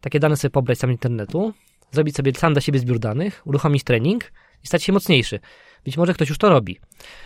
Takie 0.00 0.20
dane 0.20 0.36
sobie 0.36 0.50
pobrać 0.50 0.78
z 0.78 0.84
internetu, 0.84 1.54
zrobić 1.92 2.16
sobie 2.16 2.34
sam 2.34 2.52
dla 2.52 2.62
siebie 2.62 2.78
zbiór 2.78 2.98
danych, 2.98 3.42
uruchomić 3.44 3.84
trening 3.84 4.32
i 4.64 4.66
stać 4.66 4.82
się 4.82 4.92
mocniejszy. 4.92 5.40
Być 5.84 5.96
może 5.96 6.14
ktoś 6.14 6.28
już 6.28 6.38
to 6.38 6.48
robi. 6.48 6.78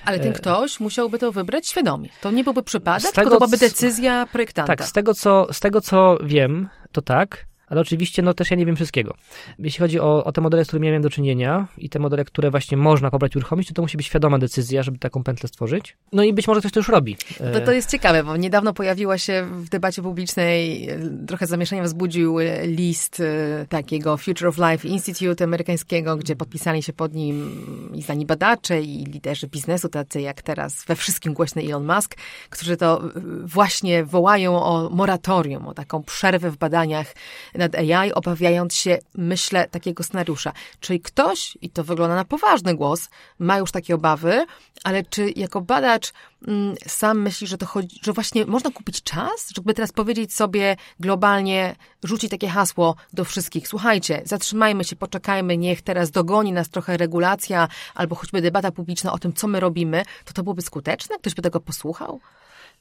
Ale 0.04 0.18
ten 0.18 0.32
E, 0.32 0.34
ktoś 0.34 0.80
musiałby 0.80 1.18
to 1.18 1.32
wybrać 1.32 1.68
świadomie. 1.68 2.08
To 2.20 2.30
nie 2.30 2.44
byłby 2.44 2.62
przypadek, 2.62 3.10
Z 3.10 3.12
tego, 3.12 3.30
tylko 3.30 3.30
to 3.30 3.46
byłaby 3.46 3.56
decyzja 3.56 4.26
projektanta. 4.26 4.76
Tak, 4.76 4.86
z 4.86 4.92
tego, 4.92 5.14
co, 5.14 5.46
z 5.52 5.60
tego 5.60 5.80
co 5.80 6.18
wiem, 6.24 6.68
to 6.92 7.02
tak, 7.02 7.46
ale 7.66 7.80
oczywiście 7.80 8.22
no 8.22 8.34
też 8.34 8.50
ja 8.50 8.56
nie 8.56 8.66
wiem 8.66 8.76
wszystkiego. 8.76 9.14
Jeśli 9.58 9.80
chodzi 9.80 10.00
o, 10.00 10.24
o 10.24 10.32
te 10.32 10.40
modele, 10.40 10.64
z 10.64 10.68
którymi 10.68 10.86
miałem 10.86 11.02
do 11.02 11.10
czynienia 11.10 11.66
i 11.78 11.88
te 11.88 11.98
modele, 11.98 12.24
które 12.24 12.50
właśnie 12.50 12.76
można 12.76 13.10
pobrać 13.10 13.34
i 13.34 13.38
uruchomić, 13.38 13.68
to 13.68 13.74
to 13.74 13.82
musi 13.82 13.96
być 13.96 14.06
świadoma 14.06 14.38
decyzja, 14.38 14.82
żeby 14.82 14.98
taką 14.98 15.22
pętlę 15.22 15.48
stworzyć. 15.48 15.96
No 16.12 16.24
i 16.24 16.32
być 16.32 16.48
może 16.48 16.60
ktoś 16.60 16.72
to 16.72 16.80
już 16.80 16.88
robi. 16.88 17.16
To, 17.52 17.60
to 17.60 17.72
jest 17.72 17.90
ciekawe, 17.90 18.24
bo 18.24 18.36
niedawno 18.36 18.72
pojawiła 18.72 19.18
się 19.18 19.46
w 19.50 19.68
debacie 19.68 20.02
publicznej, 20.02 20.88
e, 20.90 20.98
trochę 21.26 21.46
zamieszania 21.46 21.82
wzbudził 21.82 22.40
e, 22.40 22.66
list 22.66 23.20
e, 23.20 23.66
takiego 23.68 24.16
Future 24.16 24.48
of 24.48 24.58
Life 24.58 24.88
Institute 24.88 25.44
amerykańskiego, 25.44 26.16
gdzie 26.16 26.36
podpisali 26.36 26.82
się 26.82 26.92
pod 26.92 27.14
nim 27.14 27.64
i 27.94 28.02
znani 28.02 28.26
badacze 28.26 28.82
i 28.82 29.04
liderzy 29.04 29.46
biznesu, 29.46 29.88
tacy 29.88 30.20
jak 30.20 30.42
teraz 30.42 30.84
we 30.84 30.96
wszystkim 30.96 31.34
głośny 31.34 31.62
Elon 31.62 31.86
Musk, 31.94 32.14
którzy 32.50 32.76
to 32.76 33.02
właśnie 33.44 34.04
wołają 34.04 34.62
o 34.62 34.90
moratorium, 34.90 35.68
o 35.68 35.74
taką 35.74 36.02
przerwę 36.02 36.50
w 36.50 36.56
badaniach 36.56 37.14
nad 37.54 37.74
AI, 37.74 38.12
obawiając 38.12 38.74
się, 38.74 38.98
myślę, 39.14 39.68
takiego 39.68 40.02
scenariusza. 40.02 40.52
Czyli 40.80 41.00
ktoś, 41.00 41.58
i 41.62 41.70
to 41.70 41.84
wygląda 41.84 42.14
na 42.14 42.24
poważny 42.24 42.74
głos, 42.74 43.08
ma 43.38 43.58
już 43.58 43.72
takie 43.72 43.94
obawy, 43.94 44.46
ale 44.84 45.02
czy 45.02 45.32
jako 45.36 45.60
badacz 45.60 46.12
mm, 46.48 46.74
sam 46.86 47.22
myśli, 47.22 47.46
że 47.46 47.58
to 47.58 47.66
chodzi, 47.66 48.00
że 48.02 48.12
właśnie 48.12 48.46
można 48.46 48.70
kupić 48.70 49.02
czas, 49.02 49.50
żeby 49.56 49.74
teraz 49.74 49.92
powiedzieć 49.92 50.34
sobie 50.34 50.76
globalnie, 51.00 51.76
rzucić 52.04 52.30
takie 52.30 52.48
hasło 52.48 52.96
do 53.12 53.24
wszystkich. 53.24 53.68
Słuchajcie, 53.68 54.22
zatrzymajmy 54.24 54.84
się, 54.84 54.96
poczekajmy, 54.96 55.56
niech 55.56 55.82
teraz 55.82 56.10
dogoni 56.10 56.52
nas 56.52 56.68
trochę 56.68 56.96
regulacja 56.96 57.68
albo 57.94 58.14
choćby 58.14 58.42
debata 58.42 58.72
publiczna 58.72 59.12
o 59.12 59.18
tym, 59.18 59.32
co 59.32 59.48
my 59.48 59.60
robimy, 59.60 60.02
to 60.24 60.32
to 60.32 60.42
byłoby 60.42 60.62
skuteczne? 60.62 61.18
Ktoś 61.18 61.34
by 61.34 61.42
tego 61.42 61.60
posłuchał? 61.60 62.20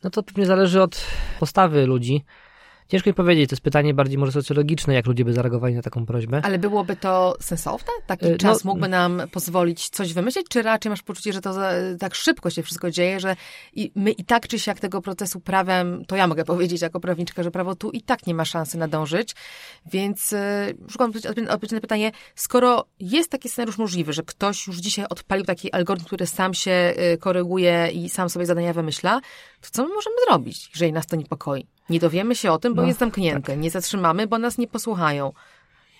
No 0.03 0.09
to 0.09 0.23
pewnie 0.23 0.45
zależy 0.45 0.81
od 0.81 1.05
postawy 1.39 1.85
ludzi. 1.85 2.23
Ciężko 2.93 3.09
mi 3.09 3.13
powiedzieć, 3.13 3.49
to 3.49 3.53
jest 3.53 3.63
pytanie 3.63 3.93
bardziej 3.93 4.17
może 4.17 4.31
socjologiczne, 4.31 4.93
jak 4.93 5.05
ludzie 5.07 5.25
by 5.25 5.33
zareagowali 5.33 5.75
na 5.75 5.81
taką 5.81 6.05
prośbę. 6.05 6.41
Ale 6.43 6.59
byłoby 6.59 6.95
to 6.95 7.35
sensowne? 7.39 7.87
Taki 8.07 8.25
Y, 8.25 8.31
no- 8.31 8.37
czas 8.37 8.63
mógłby 8.63 8.87
nam 8.87 9.21
pozwolić 9.31 9.89
coś 9.89 10.13
wymyślić, 10.13 10.47
czy 10.49 10.61
raczej 10.61 10.89
masz 10.89 11.01
poczucie, 11.01 11.33
że 11.33 11.41
to 11.41 11.53
za, 11.53 11.71
tak 11.99 12.15
szybko 12.15 12.49
się 12.49 12.63
wszystko 12.63 12.91
dzieje, 12.91 13.19
że 13.19 13.35
i 13.73 13.91
my 13.95 14.11
i 14.11 14.23
tak 14.25 14.47
czy 14.47 14.59
siak 14.59 14.79
tego 14.79 15.01
procesu 15.01 15.39
prawem, 15.39 16.05
to 16.05 16.15
ja 16.15 16.27
mogę 16.27 16.45
powiedzieć 16.53 16.81
jako 16.81 16.99
prawniczka, 16.99 17.43
że 17.43 17.51
prawo 17.51 17.75
tu 17.75 17.91
i 17.91 18.01
tak 18.01 18.27
nie 18.27 18.33
ma 18.33 18.45
szansy 18.45 18.77
nadążyć, 18.77 19.35
więc 19.91 20.33
y, 20.33 20.37
szukam 20.89 21.11
odpowiedzi 21.49 21.75
na 21.75 21.81
pytanie, 21.81 22.11
skoro 22.35 22.85
jest 22.99 23.29
taki 23.29 23.49
scenariusz 23.49 23.77
możliwy, 23.77 24.13
że 24.13 24.23
ktoś 24.23 24.67
już 24.67 24.77
dzisiaj 24.77 25.05
odpalił 25.09 25.45
taki 25.45 25.71
algorytm, 25.71 26.05
który 26.05 26.27
sam 26.27 26.53
się 26.53 26.93
y, 27.13 27.17
koryguje 27.17 27.89
i 27.93 28.09
sam 28.09 28.29
sobie 28.29 28.45
zadania 28.45 28.73
wymyśla, 28.73 29.21
to 29.61 29.67
co 29.71 29.83
my 29.83 29.93
możemy 29.93 30.15
zrobić, 30.27 30.69
jeżeli 30.73 30.93
nas 30.93 31.07
to 31.07 31.15
niepokoi? 31.15 31.67
Nie 31.89 31.99
dowiemy 31.99 32.35
się 32.35 32.51
o 32.51 32.57
tym, 32.57 32.73
bo 32.73 32.81
No, 32.81 32.87
jest 32.87 32.99
zamknięte. 32.99 33.57
Nie 33.57 33.69
zatrzymamy, 33.69 34.27
bo 34.27 34.37
nas 34.37 34.57
nie 34.57 34.67
posłuchają. 34.67 35.33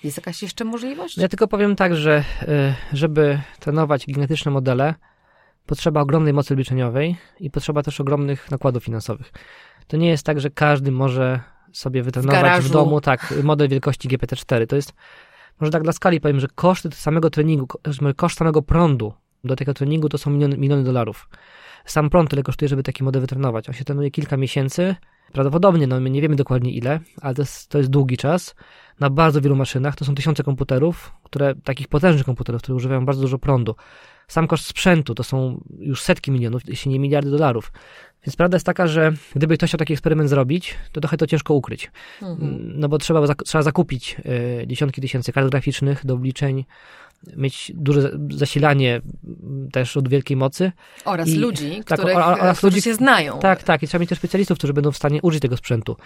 Jest 0.04 0.18
jakaś 0.18 0.42
jeszcze 0.44 0.66
możliwość? 0.66 1.18
Ja 1.18 1.28
tylko 1.28 1.48
powiem 1.48 1.76
tak, 1.76 1.96
że 1.96 2.24
y, 2.42 2.74
żeby 2.94 3.40
trenować 3.60 4.06
gigantyczne 4.06 4.52
modele, 4.52 4.96
potrzeba 5.66 6.02
ogromnej 6.02 6.34
mocy 6.34 6.54
obliczeniowej 6.54 7.18
i 7.40 7.50
potrzeba 7.52 7.84
też 7.84 8.02
ogromnych 8.02 8.52
nakładów 8.52 8.84
finansowych. 8.84 9.32
To 9.88 9.98
nie 9.98 10.10
jest 10.10 10.26
tak, 10.26 10.40
że 10.40 10.50
każdy 10.50 10.92
może 10.92 11.40
sobie 11.74 12.04
wytrenować 12.04 12.40
w, 12.40 12.44
garażu. 12.44 12.74
domu 12.74 13.02
tak 13.02 13.34
model 13.44 13.70
wielkości 13.70 14.10
GPT-4. 14.10 14.68
To 14.68 14.76
jest, 14.76 14.94
może 15.60 15.72
tak 15.72 15.84
dla 15.84 15.94
skali 15.94 16.22
powiem, 16.22 16.40
że 16.40 16.48
koszty 16.56 16.92
samego 16.92 17.30
treningu, 17.30 17.68
ko- 17.68 17.80
koszt 18.16 18.38
samego 18.38 18.62
prądu 18.62 19.14
do 19.44 19.56
tego 19.56 19.74
treningu 19.74 20.10
to 20.10 20.18
są 20.18 20.32
miliony, 20.32 20.58
miliony 20.58 20.84
dolarów. 20.84 21.30
Sam 21.86 22.10
prąd 22.10 22.30
tyle 22.30 22.44
kosztuje, 22.44 22.70
żeby 22.70 22.84
taki 22.84 23.04
model 23.04 23.22
wytrenować. 23.22 23.70
On 23.70 23.74
się 23.74 23.84
trenuje 23.84 24.12
kilka 24.12 24.38
miesięcy, 24.38 24.96
prawdopodobnie, 25.32 25.88
no 25.88 26.00
my 26.00 26.10
nie 26.10 26.22
wiemy 26.22 26.36
dokładnie 26.36 26.72
ile, 26.72 27.00
ale 27.22 27.36
to 27.36 27.42
jest, 27.42 27.70
to 27.70 27.78
jest 27.78 27.90
długi 27.90 28.18
czas 28.18 28.56
na 29.00 29.10
bardzo 29.10 29.42
wielu 29.42 29.56
maszynach. 29.56 29.96
To 29.96 30.06
są 30.06 30.16
tysiące 30.16 30.44
komputerów, 30.44 31.14
które, 31.24 31.56
takich 31.56 31.88
potężnych 31.88 32.26
komputerów, 32.26 32.62
które 32.62 32.76
używają 32.76 33.06
bardzo 33.06 33.22
dużo 33.22 33.38
prądu. 33.38 33.76
Sam 34.28 34.48
koszt 34.48 34.66
sprzętu 34.66 35.16
to 35.16 35.24
są 35.24 35.64
już 35.80 36.02
setki 36.02 36.32
milionów, 36.32 36.62
jeśli 36.68 36.92
nie 36.92 37.00
miliardy 37.00 37.32
dolarów. 37.32 37.72
Więc 38.26 38.36
prawda 38.36 38.56
jest 38.56 38.66
taka, 38.66 38.88
że 38.88 39.14
gdyby 39.36 39.58
ktoś 39.58 39.70
chciał 39.70 39.78
taki 39.78 39.94
eksperyment 39.94 40.30
zrobić, 40.30 40.76
to 40.92 41.02
trochę 41.02 41.18
to 41.18 41.28
ciężko 41.28 41.54
ukryć. 41.54 41.92
Mhm. 42.22 42.74
No 42.80 42.90
bo 42.90 42.98
trzeba, 42.98 43.36
trzeba 43.36 43.62
zakupić 43.62 44.16
y, 44.62 44.68
dziesiątki 44.68 45.02
tysięcy 45.02 45.34
kart 45.34 45.50
graficznych 45.50 46.06
do 46.06 46.14
obliczeń, 46.14 46.66
mieć 47.38 47.72
duże 47.76 48.02
za- 48.02 48.10
zasilanie 48.30 49.02
też 49.72 49.98
od 49.98 50.08
wielkiej 50.10 50.38
mocy. 50.38 50.72
Oraz 51.06 51.28
I- 51.30 51.38
ludzi, 51.38 51.82
tak, 51.86 52.00
których, 52.00 52.18
oraz 52.18 52.58
którzy 52.58 52.76
ludzi- 52.78 52.82
się 52.82 52.94
znają. 52.94 53.40
Tak, 53.40 53.64
tak. 53.64 53.84
I 53.84 53.88
trzeba 53.88 54.00
mieć 54.00 54.10
też 54.10 54.18
specjalistów, 54.20 54.58
którzy 54.58 54.74
będą 54.74 54.92
w 54.92 54.98
stanie 54.98 55.22
użyć 55.22 55.42
tego 55.42 55.58
sprzętu. 55.58 55.98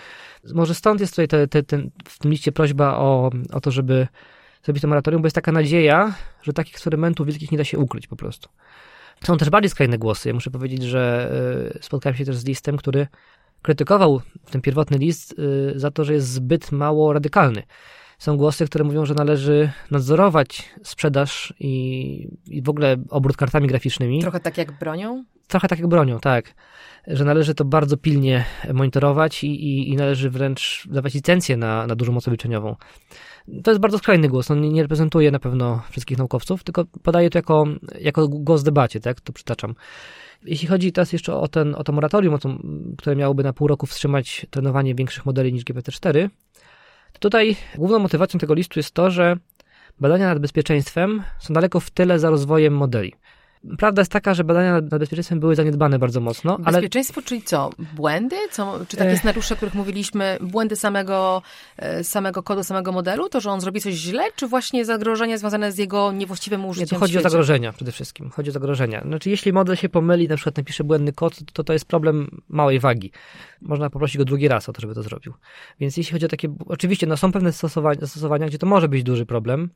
Może 0.53 0.75
stąd 0.75 1.01
jest 1.01 1.13
tutaj 1.13 1.27
te, 1.27 1.47
te, 1.47 1.63
ten, 1.63 1.89
w 2.09 2.19
tym 2.19 2.31
liście 2.31 2.51
prośba 2.51 2.97
o, 2.97 3.31
o 3.53 3.61
to, 3.61 3.71
żeby 3.71 4.07
zrobić 4.63 4.81
to 4.81 4.87
moratorium, 4.87 5.21
bo 5.21 5.25
jest 5.25 5.35
taka 5.35 5.51
nadzieja, 5.51 6.13
że 6.43 6.53
takich 6.53 6.73
eksperymentów 6.73 7.27
wielkich 7.27 7.51
nie 7.51 7.57
da 7.57 7.63
się 7.63 7.77
ukryć 7.77 8.07
po 8.07 8.15
prostu. 8.15 8.49
Są 9.23 9.37
też 9.37 9.49
bardziej 9.49 9.69
skrajne 9.69 9.97
głosy. 9.97 10.29
Ja 10.29 10.33
muszę 10.33 10.51
powiedzieć, 10.51 10.83
że 10.83 11.31
y, 11.75 11.79
spotkałem 11.83 12.15
się 12.17 12.25
też 12.25 12.35
z 12.37 12.45
listem, 12.45 12.77
który 12.77 13.07
krytykował 13.61 14.21
ten 14.51 14.61
pierwotny 14.61 14.97
list 14.97 15.35
y, 15.39 15.79
za 15.79 15.91
to, 15.91 16.03
że 16.05 16.13
jest 16.13 16.27
zbyt 16.27 16.71
mało 16.71 17.13
radykalny. 17.13 17.63
Są 18.17 18.37
głosy, 18.37 18.65
które 18.65 18.83
mówią, 18.83 19.05
że 19.05 19.13
należy 19.13 19.71
nadzorować 19.91 20.69
sprzedaż 20.83 21.53
i, 21.59 22.29
i 22.47 22.61
w 22.61 22.69
ogóle 22.69 22.97
obrót 23.09 23.37
kartami 23.37 23.67
graficznymi. 23.67 24.21
Trochę 24.21 24.39
tak 24.39 24.57
jak 24.57 24.79
bronią. 24.79 25.23
Trochę 25.47 25.67
tak 25.67 25.79
jak 25.79 25.87
bronią, 25.87 26.19
tak. 26.19 26.53
Że 27.07 27.25
należy 27.25 27.55
to 27.55 27.65
bardzo 27.65 27.97
pilnie 27.97 28.45
monitorować 28.73 29.43
i, 29.43 29.47
i, 29.47 29.89
i 29.89 29.95
należy 29.95 30.29
wręcz 30.29 30.87
dawać 30.91 31.13
licencję 31.13 31.57
na, 31.57 31.87
na 31.87 31.95
dużą 31.95 32.11
moc 32.11 32.27
obliczeniową. 32.27 32.75
To 33.63 33.71
jest 33.71 33.81
bardzo 33.81 33.97
skrajny 33.97 34.27
głos. 34.27 34.51
On 34.51 34.61
nie, 34.61 34.81
reprezentuje 34.81 35.31
na 35.31 35.39
pewno 35.39 35.81
wszystkich 35.89 36.17
naukowców, 36.17 36.63
tylko 36.63 36.85
podaje 37.03 37.29
to 37.29 37.37
jako, 37.37 37.65
jako 37.99 38.27
głos 38.27 38.61
w 38.61 38.63
debacie, 38.63 38.99
tak? 38.99 39.21
To 39.21 39.33
przytaczam. 39.33 39.75
Jeśli 40.45 40.67
chodzi 40.67 40.91
teraz 40.91 41.13
jeszcze 41.13 41.35
o, 41.35 41.47
ten, 41.47 41.75
o 41.75 41.83
to 41.83 41.91
moratorium, 41.91 42.33
o 42.33 42.37
to, 42.37 42.57
które 42.97 43.15
miałoby 43.15 43.43
na 43.43 43.53
pół 43.53 43.67
roku 43.67 43.85
wstrzymać 43.85 44.45
trenowanie 44.49 44.95
większych 44.95 45.25
modeli 45.25 45.53
niż 45.53 45.63
GPT-4, 45.63 46.29
tutaj 47.19 47.55
główną 47.75 47.99
motywacją 47.99 48.39
tego 48.39 48.53
listu 48.53 48.79
jest 48.79 48.91
to, 48.91 49.11
że 49.11 49.37
badania 49.99 50.27
nad 50.27 50.39
bezpieczeństwem 50.39 51.23
są 51.39 51.53
daleko 51.53 51.79
w 51.79 51.89
tyle 51.91 52.19
za 52.19 52.29
rozwojem 52.29 52.73
modeli. 52.73 53.13
Prawda 53.77 54.01
jest 54.01 54.11
taka, 54.11 54.33
że 54.33 54.43
badania 54.43 54.73
nad 54.73 54.89
bezpieczeństwem 54.89 55.39
były 55.39 55.55
zaniedbane 55.55 55.99
bardzo 55.99 56.21
mocno, 56.21 56.57
ale 56.65 56.77
Bezpieczeństwo, 56.77 57.21
czyli 57.21 57.41
co? 57.41 57.69
Błędy? 57.95 58.35
Co, 58.51 58.79
czy 58.87 58.97
takie 58.97 59.11
E. 59.11 59.17
scenariusze, 59.17 59.53
o 59.53 59.57
których 59.57 59.75
mówiliśmy, 59.75 60.37
błędy 60.41 60.75
samego, 60.75 61.41
e, 61.77 62.03
samego 62.03 62.43
kodu, 62.43 62.63
samego 62.63 62.91
modelu? 62.91 63.29
To, 63.29 63.41
że 63.41 63.51
on 63.51 63.61
zrobi 63.61 63.81
coś 63.81 63.93
źle? 63.93 64.23
Czy 64.35 64.47
właśnie 64.47 64.85
zagrożenia 64.85 65.37
związane 65.37 65.71
z 65.71 65.77
jego 65.77 66.11
niewłaściwym 66.11 66.61
nie, 66.61 66.67
użyciem 66.67 66.89
to 66.89 66.95
w 66.95 66.99
chodzi 66.99 67.17
o 67.17 67.21
zagrożenia 67.21 67.73
przede 67.73 67.91
wszystkim. 67.91 68.29
Chodzi 68.29 68.49
o 68.49 68.53
zagrożenia. 68.53 69.01
Znaczy, 69.01 69.29
jeśli 69.29 69.53
model 69.53 69.75
się 69.75 69.89
pomyli, 69.89 70.27
na 70.27 70.35
przykład 70.35 70.57
napisze 70.57 70.83
błędny 70.83 71.13
kod, 71.13 71.39
to 71.53 71.63
to 71.63 71.73
jest 71.73 71.85
problem 71.85 72.41
małej 72.49 72.79
wagi. 72.79 73.11
Można 73.61 73.89
poprosić 73.89 74.17
go 74.17 74.25
drugi 74.25 74.47
raz 74.47 74.69
o 74.69 74.73
to, 74.73 74.81
żeby 74.81 74.95
to 74.95 75.03
zrobił. 75.03 75.33
Więc 75.79 75.97
jeśli 75.97 76.13
chodzi 76.13 76.25
o 76.25 76.29
takie, 76.29 76.55
oczywiście, 76.65 77.07
no 77.07 77.17
są 77.17 77.31
pewne 77.31 77.51
zastosowania 77.51 78.47
gdzie 78.47 78.57
to 78.57 78.67
może 78.67 78.87
być 78.87 79.03
duży 79.03 79.25
problem. 79.25 79.69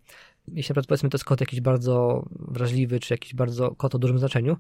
Jeśli 0.48 0.76
na 0.76 0.82
powiedzmy 0.82 1.10
to 1.10 1.16
jest 1.16 1.26
kod 1.26 1.42
jakiś 1.42 1.62
bardzo 1.62 2.26
wrażliwy, 2.34 3.00
czy 3.00 3.14
jakiś 3.14 3.36
bardzo 3.36 3.76
kod 3.76 3.96
o 3.96 4.00
dużym 4.00 4.20
znaczeniu, 4.20 4.58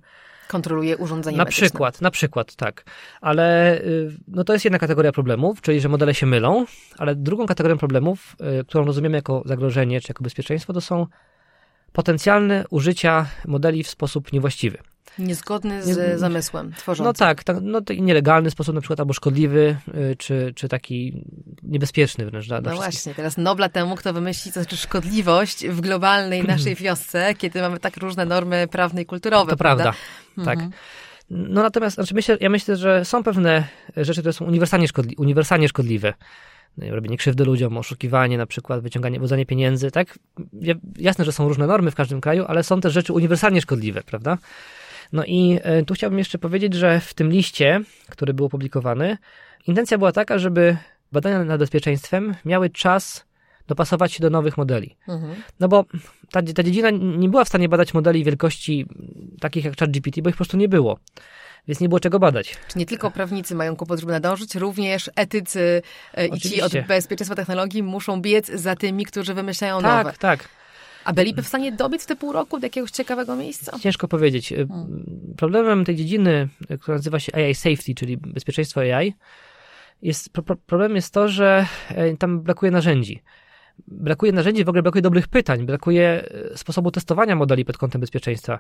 Kontroluje 0.48 0.98
urządzenie 0.98 1.38
Na 1.38 1.44
medyczne. 1.44 1.67
przykład, 1.67 2.02
na 2.02 2.12
przykład, 2.12 2.56
tak. 2.56 2.86
Ale 3.22 3.78
y, 3.82 4.17
no 4.28 4.44
to 4.44 4.54
jest 4.54 4.65
jedna 4.65 4.80
kategoria 4.80 5.12
problemów, 5.12 5.62
czyli 5.62 5.82
że 5.82 5.89
modele 5.89 6.13
się 6.13 6.26
mylą, 6.26 6.65
ale 6.98 7.15
drugą 7.15 7.46
kategorią 7.46 7.78
problemów, 7.78 8.36
y, 8.62 8.65
którą 8.65 8.86
rozumiemy 8.86 9.17
jako 9.17 9.44
zagrożenie 9.46 10.02
czy 10.02 10.08
jako 10.10 10.24
bezpieczeństwo, 10.24 10.74
to 10.74 10.82
są 10.82 11.08
potencjalne 11.91 12.65
użycia 12.70 13.26
modeli 13.46 13.84
w 13.84 13.89
sposób 13.89 14.34
niewłaściwy. 14.34 14.78
Niezgodny 15.19 15.83
z 15.83 16.19
zamysłem 16.19 16.73
tworzącym. 16.73 17.05
No 17.05 17.13
tak, 17.13 17.43
tak 17.43 17.57
no 17.61 17.81
to 17.81 17.93
nielegalny 17.93 18.51
sposób 18.51 18.75
na 18.75 18.81
przykład, 18.81 18.99
albo 18.99 19.13
szkodliwy, 19.13 19.77
y, 20.11 20.15
czy, 20.15 20.53
czy 20.55 20.67
taki 20.67 21.23
niebezpieczny 21.63 22.25
wręcz 22.25 22.47
dla, 22.47 22.61
dla 22.61 22.71
No 22.71 22.77
wszystkich. 22.81 23.03
właśnie, 23.03 23.15
teraz 23.15 23.37
Nobla 23.37 23.69
temu, 23.69 23.95
kto 23.95 24.13
wymyśli, 24.13 24.51
co 24.51 24.61
znaczy 24.61 24.77
szkodliwość 24.77 25.67
w 25.67 25.81
globalnej 25.81 26.43
naszej 26.53 26.75
wiosce, 26.75 27.35
kiedy 27.35 27.61
mamy 27.61 27.79
tak 27.79 27.97
różne 27.97 28.25
normy 28.25 28.67
prawne 28.71 29.01
i 29.01 29.05
kulturowe. 29.05 29.49
To 29.51 29.57
prawda, 29.57 29.93
tak. 30.45 30.55
Mhm. 30.59 30.71
No 31.29 31.63
natomiast 31.63 31.95
znaczy 31.95 32.13
myślę, 32.15 32.37
ja 32.41 32.49
myślę, 32.49 32.75
że 32.75 33.05
są 33.05 33.23
pewne 33.23 33.67
rzeczy, 33.97 34.21
które 34.21 34.33
są 34.33 34.45
uniwersalnie, 34.45 34.87
szkodli, 34.87 35.15
uniwersalnie 35.15 35.67
szkodliwe. 35.69 36.13
No 36.77 36.95
Robienie 36.95 37.17
krzywdy 37.17 37.45
ludziom, 37.45 37.77
oszukiwanie 37.77 38.37
na 38.37 38.45
przykład, 38.45 38.81
wyciąganie, 38.81 39.17
wyłudzanie 39.19 39.45
pieniędzy, 39.45 39.91
tak? 39.91 40.19
Ja- 40.61 40.75
Jasne, 40.97 41.25
że 41.25 41.31
są 41.31 41.47
różne 41.47 41.67
normy 41.67 41.91
w 41.91 41.95
każdym 41.95 42.21
kraju, 42.21 42.45
ale 42.47 42.63
są 42.63 42.81
też 42.81 42.93
rzeczy 42.93 43.13
uniwersalnie 43.13 43.61
szkodliwe, 43.61 44.01
prawda? 44.03 44.37
No 45.12 45.24
i 45.26 45.60
e, 45.63 45.84
tu 45.84 45.93
chciałbym 45.93 46.19
jeszcze 46.19 46.38
powiedzieć, 46.38 46.74
że 46.74 47.00
w 47.00 47.13
tym 47.13 47.32
liście, 47.32 47.82
który 48.10 48.34
był 48.34 48.45
opublikowany, 48.45 49.17
intencja 49.67 49.97
była 49.97 50.12
taka, 50.12 50.39
żeby 50.39 50.78
badania 51.12 51.43
nad 51.43 51.60
bezpieczeństwem 51.60 52.36
miały 52.45 52.69
czas 52.69 53.26
dopasować 53.67 54.13
się 54.13 54.21
do 54.21 54.30
nowych 54.30 54.58
modeli. 54.58 54.97
Mhm. 55.08 55.36
No 55.60 55.67
bo 55.67 55.86
ta, 56.32 56.41
ta 56.41 56.63
dziedzina 56.63 56.89
nie 56.91 57.30
była 57.30 57.45
w 57.45 57.47
stanie 57.47 57.69
badać 57.69 57.93
modeli 57.93 58.24
wielkości 58.24 58.86
takich 59.39 59.65
jak 59.65 59.78
ChatGPT, 59.80 60.21
bo 60.21 60.30
ich 60.30 60.36
po 60.36 60.38
prostu 60.38 60.58
nie 60.58 60.69
było 60.69 61.00
więc 61.67 61.80
nie 61.80 61.89
było 61.89 62.00
czego 62.00 62.19
badać. 62.19 62.58
Czy 62.67 62.80
nie 62.80 62.86
tylko 62.86 63.12
prawnicy 63.12 63.56
mają 63.56 63.76
kłopot, 63.76 64.00
żeby 64.00 64.12
nadążyć, 64.12 64.56
również 64.56 65.12
etycy 65.15 65.82
Oczywiście. 66.13 66.50
i 66.50 66.52
ci 66.52 66.62
od 66.62 66.88
bezpieczeństwa 66.88 67.36
technologii 67.36 67.84
muszą 67.84 68.21
biec 68.21 68.52
za 68.52 68.76
tymi, 68.76 69.06
którzy 69.06 69.34
wymyślają 69.34 69.82
tak, 69.82 69.91
nowe. 69.91 70.04
Tak, 70.04 70.17
tak. 70.17 70.61
A 71.05 71.13
byliby 71.13 71.41
w 71.41 71.47
stanie 71.47 71.71
dobiec 71.71 72.05
te 72.05 72.15
pół 72.15 72.31
roku 72.31 72.59
do 72.59 72.65
jakiegoś 72.65 72.91
ciekawego 72.91 73.35
miejsca? 73.35 73.79
Ciężko 73.79 74.07
powiedzieć. 74.07 74.53
Hmm. 74.67 75.33
Problemem 75.37 75.85
tej 75.85 75.95
dziedziny, 75.95 76.47
która 76.81 76.97
nazywa 76.97 77.19
się 77.19 77.35
AI 77.35 77.55
Safety, 77.55 77.95
czyli 77.95 78.17
bezpieczeństwo 78.17 78.81
AI, 78.81 79.13
jest, 80.01 80.29
problem 80.65 80.95
jest 80.95 81.13
to, 81.13 81.27
że 81.27 81.65
e, 81.89 82.17
tam 82.17 82.41
brakuje 82.41 82.71
narzędzi. 82.71 83.21
Brakuje 83.87 84.31
narzędzi, 84.31 84.63
w 84.63 84.69
ogóle 84.69 84.83
brakuje 84.83 85.01
dobrych 85.01 85.27
pytań, 85.27 85.65
brakuje 85.65 86.23
e, 86.53 86.57
sposobu 86.57 86.91
testowania 86.91 87.35
modeli 87.35 87.65
pod 87.65 87.77
kątem 87.77 88.01
bezpieczeństwa. 88.01 88.59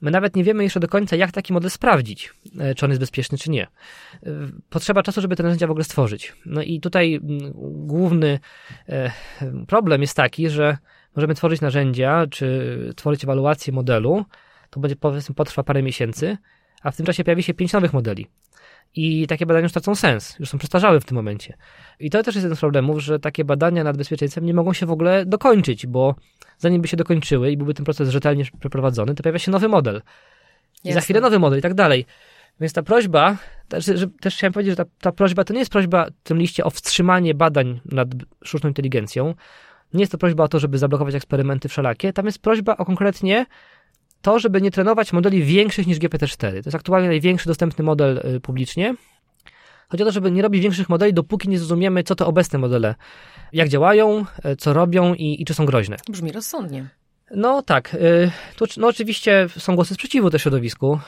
My 0.00 0.10
nawet 0.10 0.36
nie 0.36 0.44
wiemy 0.44 0.62
jeszcze 0.62 0.80
do 0.80 0.88
końca, 0.88 1.16
jak 1.16 1.32
taki 1.32 1.52
model 1.52 1.70
sprawdzić, 1.70 2.34
e, 2.60 2.74
czy 2.74 2.86
on 2.86 2.90
jest 2.90 3.00
bezpieczny, 3.00 3.38
czy 3.38 3.50
nie. 3.50 3.66
Potrzeba 4.70 5.02
czasu, 5.02 5.20
żeby 5.20 5.36
te 5.36 5.42
narzędzia 5.42 5.66
w 5.66 5.70
ogóle 5.70 5.84
stworzyć. 5.84 6.32
No 6.46 6.62
i 6.62 6.80
tutaj 6.80 7.20
główny 7.62 8.38
problem 9.66 10.00
jest 10.00 10.16
taki, 10.16 10.48
że 10.48 10.78
możemy 11.16 11.34
tworzyć 11.34 11.60
narzędzia, 11.60 12.26
czy 12.30 12.92
tworzyć 12.96 13.24
ewaluację 13.24 13.72
modelu, 13.72 14.24
to 14.70 14.80
będzie 14.80 14.96
powiedzmy 14.96 15.34
potrwa 15.34 15.62
parę 15.62 15.82
miesięcy, 15.82 16.36
a 16.82 16.90
w 16.90 16.96
tym 16.96 17.06
czasie 17.06 17.24
pojawi 17.24 17.42
się 17.42 17.54
pięć 17.54 17.72
nowych 17.72 17.92
modeli. 17.92 18.26
I 18.96 19.26
takie 19.26 19.46
badania 19.46 19.62
już 19.62 19.72
tracą 19.72 19.94
sens, 19.94 20.38
już 20.38 20.48
są 20.48 20.58
przestarzałe 20.58 21.00
w 21.00 21.04
tym 21.04 21.14
momencie. 21.14 21.56
I 22.00 22.10
to 22.10 22.22
też 22.22 22.34
jest 22.34 22.44
jeden 22.44 22.56
z 22.56 22.60
problemów, 22.60 23.00
że 23.00 23.18
takie 23.18 23.44
badania 23.44 23.84
nad 23.84 23.96
bezpieczeństwem 23.96 24.46
nie 24.46 24.54
mogą 24.54 24.72
się 24.72 24.86
w 24.86 24.90
ogóle 24.90 25.26
dokończyć, 25.26 25.86
bo 25.86 26.14
zanim 26.58 26.82
by 26.82 26.88
się 26.88 26.96
dokończyły 26.96 27.50
i 27.50 27.56
byłby 27.56 27.74
ten 27.74 27.84
proces 27.84 28.08
rzetelnie 28.08 28.44
przeprowadzony, 28.60 29.14
to 29.14 29.22
pojawia 29.22 29.38
się 29.38 29.50
nowy 29.50 29.68
model. 29.68 29.96
I 30.84 30.88
Jasne. 30.88 31.00
za 31.00 31.04
chwilę 31.04 31.20
nowy 31.20 31.38
model 31.38 31.58
i 31.58 31.62
tak 31.62 31.74
dalej. 31.74 32.06
Więc 32.60 32.72
ta 32.72 32.82
prośba, 32.82 33.36
też, 33.68 33.84
że, 33.84 34.06
też 34.20 34.36
chciałem 34.36 34.52
powiedzieć, 34.52 34.72
że 34.72 34.84
ta, 34.84 34.90
ta 35.00 35.12
prośba 35.12 35.44
to 35.44 35.52
nie 35.52 35.58
jest 35.58 35.72
prośba 35.72 36.06
w 36.06 36.22
tym 36.22 36.38
liście 36.38 36.64
o 36.64 36.70
wstrzymanie 36.70 37.34
badań 37.34 37.80
nad 37.84 38.08
sztuczną 38.44 38.68
inteligencją, 38.68 39.34
nie 39.94 40.02
jest 40.02 40.12
to 40.12 40.18
prośba 40.18 40.44
o 40.44 40.48
to, 40.48 40.58
żeby 40.58 40.78
zablokować 40.78 41.14
eksperymenty 41.14 41.68
wszelakie, 41.68 42.12
tam 42.12 42.26
jest 42.26 42.38
prośba 42.38 42.76
o 42.76 42.84
konkretnie 42.84 43.46
to, 44.22 44.38
żeby 44.38 44.62
nie 44.62 44.70
trenować 44.70 45.12
modeli 45.12 45.42
większych 45.44 45.86
niż 45.86 45.98
GPT-4. 45.98 46.38
To 46.38 46.56
jest 46.56 46.74
aktualnie 46.74 47.08
największy 47.08 47.48
dostępny 47.48 47.84
model 47.84 48.20
y, 48.36 48.40
publicznie. 48.40 48.94
Chodzi 49.88 50.02
o 50.02 50.06
to, 50.06 50.12
żeby 50.12 50.30
nie 50.30 50.42
robić 50.42 50.62
większych 50.62 50.88
modeli, 50.88 51.14
dopóki 51.14 51.48
nie 51.48 51.58
zrozumiemy, 51.58 52.02
co 52.02 52.14
to 52.14 52.26
obecne 52.26 52.58
modele, 52.58 52.94
jak 53.52 53.68
działają, 53.68 54.24
y, 54.44 54.56
co 54.56 54.72
robią 54.72 55.14
i, 55.14 55.42
i 55.42 55.44
czy 55.44 55.54
są 55.54 55.66
groźne. 55.66 55.96
Brzmi 56.10 56.32
rozsądnie. 56.32 56.88
No 57.30 57.62
tak. 57.62 57.94
Y, 57.94 58.30
no 58.76 58.88
oczywiście 58.88 59.48
są 59.58 59.74
głosy 59.74 59.94
sprzeciwu 59.94 60.30
też 60.30 60.42
środowisku 60.42 60.98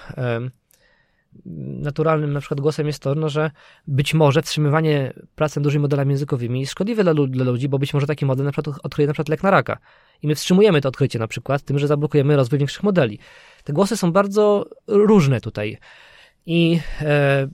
naturalnym 1.81 2.33
na 2.33 2.41
przykład 2.41 2.61
głosem 2.61 2.87
jest 2.87 3.03
to, 3.03 3.15
no, 3.15 3.29
że 3.29 3.51
być 3.87 4.15
może 4.15 4.43
wstrzymywanie 4.43 5.13
pracy 5.35 5.61
nad 5.61 5.65
dużymi 5.65 5.83
modelami 5.83 6.11
językowymi 6.11 6.61
jest 6.61 6.73
szkodliwe 6.73 7.05
dla, 7.05 7.15
dla 7.15 7.45
ludzi, 7.45 7.69
bo 7.69 7.79
być 7.79 7.95
może 7.95 8.07
taki 8.07 8.27
model 8.27 8.47
na 8.47 8.53
przykład 8.53 8.79
odkryje 8.83 9.07
na 9.07 9.13
przykład 9.13 9.29
lek 9.29 9.43
na 9.43 9.51
raka. 9.51 9.79
I 10.23 10.27
my 10.27 10.35
wstrzymujemy 10.35 10.81
to 10.81 10.89
odkrycie 10.89 11.19
na 11.19 11.29
przykład 11.29 11.63
tym, 11.63 11.79
że 11.79 11.87
zablokujemy 11.87 12.37
rozwój 12.37 12.59
większych 12.59 12.83
modeli. 12.83 13.19
Te 13.65 13.73
głosy 13.73 13.97
są 13.97 14.13
bardzo 14.13 14.67
różne 14.87 15.41
tutaj. 15.41 15.79
I 16.47 16.81
e, 17.01 17.49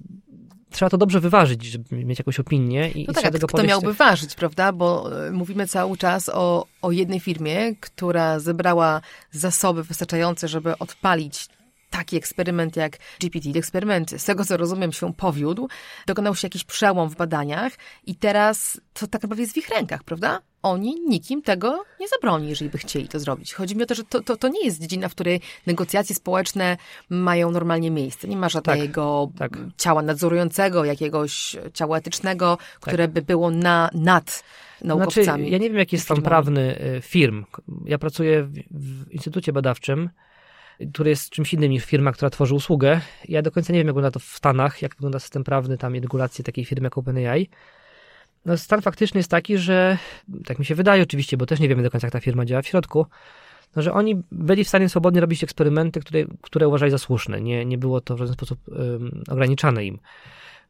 trzeba 0.71 0.91
to 0.91 0.99
dobrze 0.99 1.21
wyważyć, 1.21 1.65
żeby 1.65 2.05
mieć 2.05 2.19
jakąś 2.19 2.41
opinię. 2.41 2.91
I, 2.91 3.05
no 3.09 3.15
tak, 3.15 3.25
a 3.25 3.47
kto 3.47 3.63
miałby 3.63 3.95
ważyć, 3.95 4.35
prawda? 4.35 4.73
Bo 4.73 5.11
e, 5.27 5.31
mówimy 5.31 5.67
cały 5.67 5.97
czas 5.97 6.29
o, 6.29 6.67
o 6.83 6.93
jednej 6.93 7.21
firmie, 7.21 7.77
która 7.77 8.39
zebrała 8.39 9.01
zasoby 9.31 9.85
wystarczające, 9.85 10.49
żeby 10.49 10.79
odpalić 10.79 11.49
taki 11.93 12.17
eksperyment 12.17 12.77
jak 12.77 12.99
GPT, 13.21 13.59
eksperyment, 13.59 14.11
z 14.11 14.25
tego 14.25 14.45
co 14.45 14.57
rozumiem, 14.57 14.93
się 14.93 15.15
powiódł, 15.15 15.69
dokonał 16.07 16.35
się 16.35 16.47
jakiś 16.47 16.65
przełom 16.65 17.09
w 17.09 17.17
badaniach 17.17 17.73
i 18.07 18.15
teraz 18.15 18.81
to 18.93 19.07
tak 19.07 19.23
naprawdę 19.23 19.43
jest 19.43 19.55
w 19.55 19.57
ich 19.57 19.69
rękach, 19.69 20.05
prawda? 20.05 20.41
Oni 20.63 21.01
nikim 21.09 21.43
tego 21.43 21.85
nie 22.01 22.09
zabroni, 22.09 22.49
jeżeli 22.49 22.71
by 22.71 22.79
chcieli 22.79 23.09
to 23.09 23.21
zrobić. 23.21 23.55
Chodzi 23.55 23.77
mi 23.77 23.83
o 23.83 23.87
to, 23.87 23.95
że 23.95 24.05
to, 24.05 24.21
to, 24.23 24.37
to 24.37 24.49
nie 24.49 24.65
jest 24.65 24.81
dziedzina, 24.81 25.09
w 25.09 25.15
której 25.15 25.41
negocjacje 25.67 26.17
społeczne 26.17 26.77
mają 27.11 27.51
normalnie 27.51 27.91
miejsce. 27.91 28.29
Nie 28.29 28.37
ma 28.37 28.49
żadnego 28.49 29.31
tak, 29.39 29.51
tak. 29.51 29.61
ciała 29.77 30.03
nadzorującego, 30.03 30.85
jakiegoś 30.85 31.57
ciała 31.75 31.99
etycznego, 31.99 32.59
które 32.81 33.05
tak. 33.05 33.15
by 33.15 33.23
było 33.23 33.51
na, 33.51 33.91
nad 33.95 34.45
naukowcami. 34.85 35.25
Znaczy, 35.25 35.43
ja 35.43 35.59
nie 35.59 35.69
wiem, 35.71 35.79
jaki 35.79 35.97
jest 35.97 36.05
stan 36.05 36.23
prawny 36.23 36.81
y, 36.97 37.01
firm. 37.01 37.45
Ja 37.85 37.99
pracuję 37.99 38.43
w, 38.43 38.53
w 38.71 39.11
instytucie 39.13 39.53
badawczym, 39.53 40.11
który 40.93 41.11
jest 41.11 41.31
czymś 41.31 41.55
innym 41.55 41.71
niż 41.71 41.85
firma, 41.85 42.13
która 42.13 42.31
tworzy 42.31 42.55
usługę. 42.55 43.01
Ja 43.29 43.43
do 43.43 43.51
końca 43.51 43.73
nie 43.73 43.79
wiem, 43.79 43.87
jak 43.87 43.95
wygląda 43.95 44.11
to 44.11 44.21
w 44.21 44.25
Stanach, 44.25 44.83
jak 44.83 44.95
wygląda 44.95 45.19
system 45.19 45.45
prawny 45.45 45.79
tam 45.79 45.97
i 45.97 46.01
regulacje 46.01 46.45
takiej 46.45 46.65
firmy 46.65 46.87
jak 46.87 46.99
OpenAI. 46.99 47.49
No, 48.45 48.57
stan 48.57 48.83
faktyczny 48.83 49.19
jest 49.19 49.31
taki, 49.31 49.59
że, 49.59 49.99
tak 50.45 50.59
mi 50.59 50.65
się 50.65 50.75
wydaje 50.75 51.03
oczywiście, 51.03 51.37
bo 51.37 51.47
też 51.47 51.61
nie 51.61 51.69
wiemy 51.69 51.83
do 51.83 51.91
końca, 51.91 52.07
jak 52.07 52.13
ta 52.13 52.21
firma 52.21 52.45
działa 52.45 52.63
w 52.63 52.67
środku, 52.67 53.07
no, 53.77 53.83
że 53.83 53.93
oni 53.93 54.23
byli 54.33 54.65
w 54.65 54.69
stanie 54.69 54.89
swobodnie 54.89 55.21
robić 55.21 55.45
eksperymenty, 55.45 56.01
które, 56.01 56.25
które 56.43 56.69
uważali 56.69 56.91
za 56.91 56.99
słuszne. 56.99 57.41
Nie, 57.41 57.65
nie 57.65 57.79
było 57.79 58.01
to 58.01 58.15
w 58.15 58.19
żaden 58.19 58.35
sposób 58.35 58.59
ograniczane 59.29 59.85
im. 59.85 59.99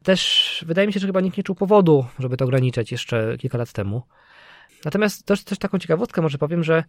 Też 0.03 0.63
wydaje 0.67 0.87
mi 0.87 0.93
się, 0.93 0.99
że 0.99 1.07
chyba 1.07 1.21
nikt 1.21 1.37
nie 1.37 1.43
czuł 1.43 1.55
powodu, 1.55 2.05
żeby 2.19 2.37
to 2.37 2.45
ograniczać 2.45 2.91
jeszcze 2.91 3.37
kilka 3.37 3.57
lat 3.57 3.71
temu. 3.71 4.03
Natomiast 4.85 5.25
też, 5.25 5.43
też 5.43 5.57
taką 5.59 5.79
ciekawostkę 5.79 6.21
może 6.21 6.37
powiem, 6.37 6.63
że 6.63 6.83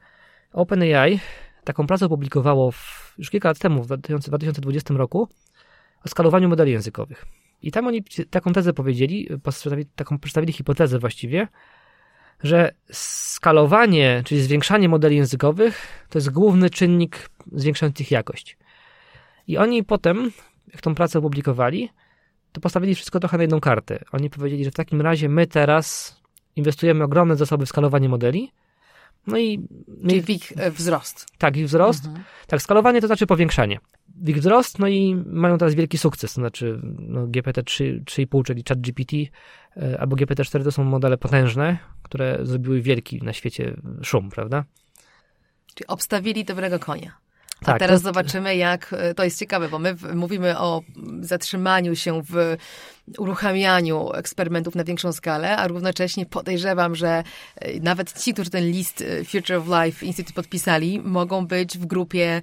OpenAI 0.53 1.21
taką 1.65 1.87
pracę 1.87 2.07
opublikowało 2.07 2.73
w, 2.73 3.15
już 3.19 3.31
kilka 3.31 3.49
lat 3.49 3.59
temu, 3.59 3.83
w 3.83 3.87
2020 3.87 4.95
roku, 4.95 5.29
o 6.05 6.09
skalowaniu 6.09 6.49
modeli 6.49 6.73
językowych. 6.73 7.25
I 7.63 7.73
tam 7.73 7.87
oni 7.87 8.05
taką 8.31 8.53
tezę 8.53 8.73
powiedzieli, 8.73 9.29
taką 9.97 10.19
przedstawili 10.19 10.53
hipotezę 10.53 10.99
właściwie, 10.99 11.49
że 12.43 12.75
skalowanie, 12.93 14.23
czyli 14.27 14.43
zwiększanie 14.43 14.89
modeli 14.89 15.17
językowych, 15.17 16.07
to 16.11 16.19
jest 16.19 16.31
główny 16.31 16.71
czynnik 16.71 17.31
zwiększający 17.53 18.03
ich 18.03 18.11
jakość. 18.11 18.57
I 19.47 19.59
oni 19.59 19.85
potem, 19.85 20.31
jak 20.73 20.81
tą 20.81 20.95
pracę 20.95 21.19
opublikowali, 21.19 21.91
to 22.53 22.61
postawili 22.61 22.95
wszystko 22.95 23.21
trochę 23.21 23.37
na 23.37 23.43
jedną 23.43 23.61
kartę. 23.61 24.05
Oni 24.13 24.31
powiedzieli, 24.31 24.65
że 24.65 24.71
w 24.71 24.75
takim 24.75 25.01
razie 25.01 25.29
my 25.29 25.47
teraz 25.47 26.17
inwestujemy 26.57 27.05
ogromne 27.05 27.37
zasoby 27.37 27.67
w 27.67 27.69
skalowanie 27.69 28.09
modeli, 28.09 28.53
no 29.27 29.39
i... 29.39 29.69
Czyli 30.09 30.23
w 30.23 30.31
ich 30.31 30.53
e, 30.57 30.71
wzrost. 30.71 31.27
Tak, 31.39 31.57
ich 31.57 31.67
wzrost. 31.67 32.07
Mhm. 32.07 32.25
Tak, 32.47 32.63
skalowanie 32.63 33.01
to 33.01 33.07
znaczy 33.07 33.27
powiększanie. 33.27 33.79
Ich 34.27 34.39
wzrost, 34.39 34.79
no 34.79 34.89
i 34.89 35.15
mają 35.27 35.59
teraz 35.59 35.75
wielki 35.75 35.99
sukces, 35.99 36.35
to 36.35 36.41
znaczy 36.41 36.81
no, 36.99 37.27
GPT-3, 37.27 38.05
3,5, 38.05 38.45
czyli 38.45 38.65
ChatGPT 38.69 39.13
e, 39.77 40.01
albo 40.01 40.17
GPT-4 40.17 40.65
to 40.65 40.73
są 40.73 40.85
modele 40.85 41.19
potężne, 41.19 41.79
które 42.03 42.39
zrobiły 42.43 42.83
wielki 42.83 43.23
na 43.23 43.33
świecie 43.33 43.77
szum, 44.03 44.31
prawda? 44.31 44.65
Czyli 45.75 45.87
obstawili 45.87 46.45
dobrego 46.45 46.79
konia. 46.79 47.24
Tak, 47.65 47.77
A 47.77 47.79
teraz 47.79 48.01
to... 48.01 48.05
zobaczymy, 48.09 48.57
jak 48.57 48.95
e, 48.99 49.15
to 49.15 49.25
jest 49.25 49.39
ciekawe, 49.39 49.69
bo 49.69 49.79
my 49.79 49.97
mówimy 50.15 50.59
o 50.59 50.83
zatrzymaniu 51.21 51.97
się 51.97 52.23
w 52.23 52.57
uruchamianiu 53.19 54.13
eksperymentów 54.13 54.75
na 54.75 54.85
większą 54.85 55.13
skalę, 55.13 55.57
a 55.57 55.69
równocześnie 55.69 56.27
podejrzewam, 56.27 56.95
że 56.95 57.23
e, 57.57 57.81
nawet 57.81 58.23
ci, 58.23 58.33
którzy 58.33 58.51
ten 58.51 58.65
list 58.65 59.01
e, 59.01 59.25
Future 59.25 59.57
of 59.57 59.65
Life 59.67 60.07
Institute 60.07 60.35
podpisali, 60.35 61.01
mogą 61.01 61.47
być 61.47 61.79
w 61.79 61.87
grupie 61.87 62.41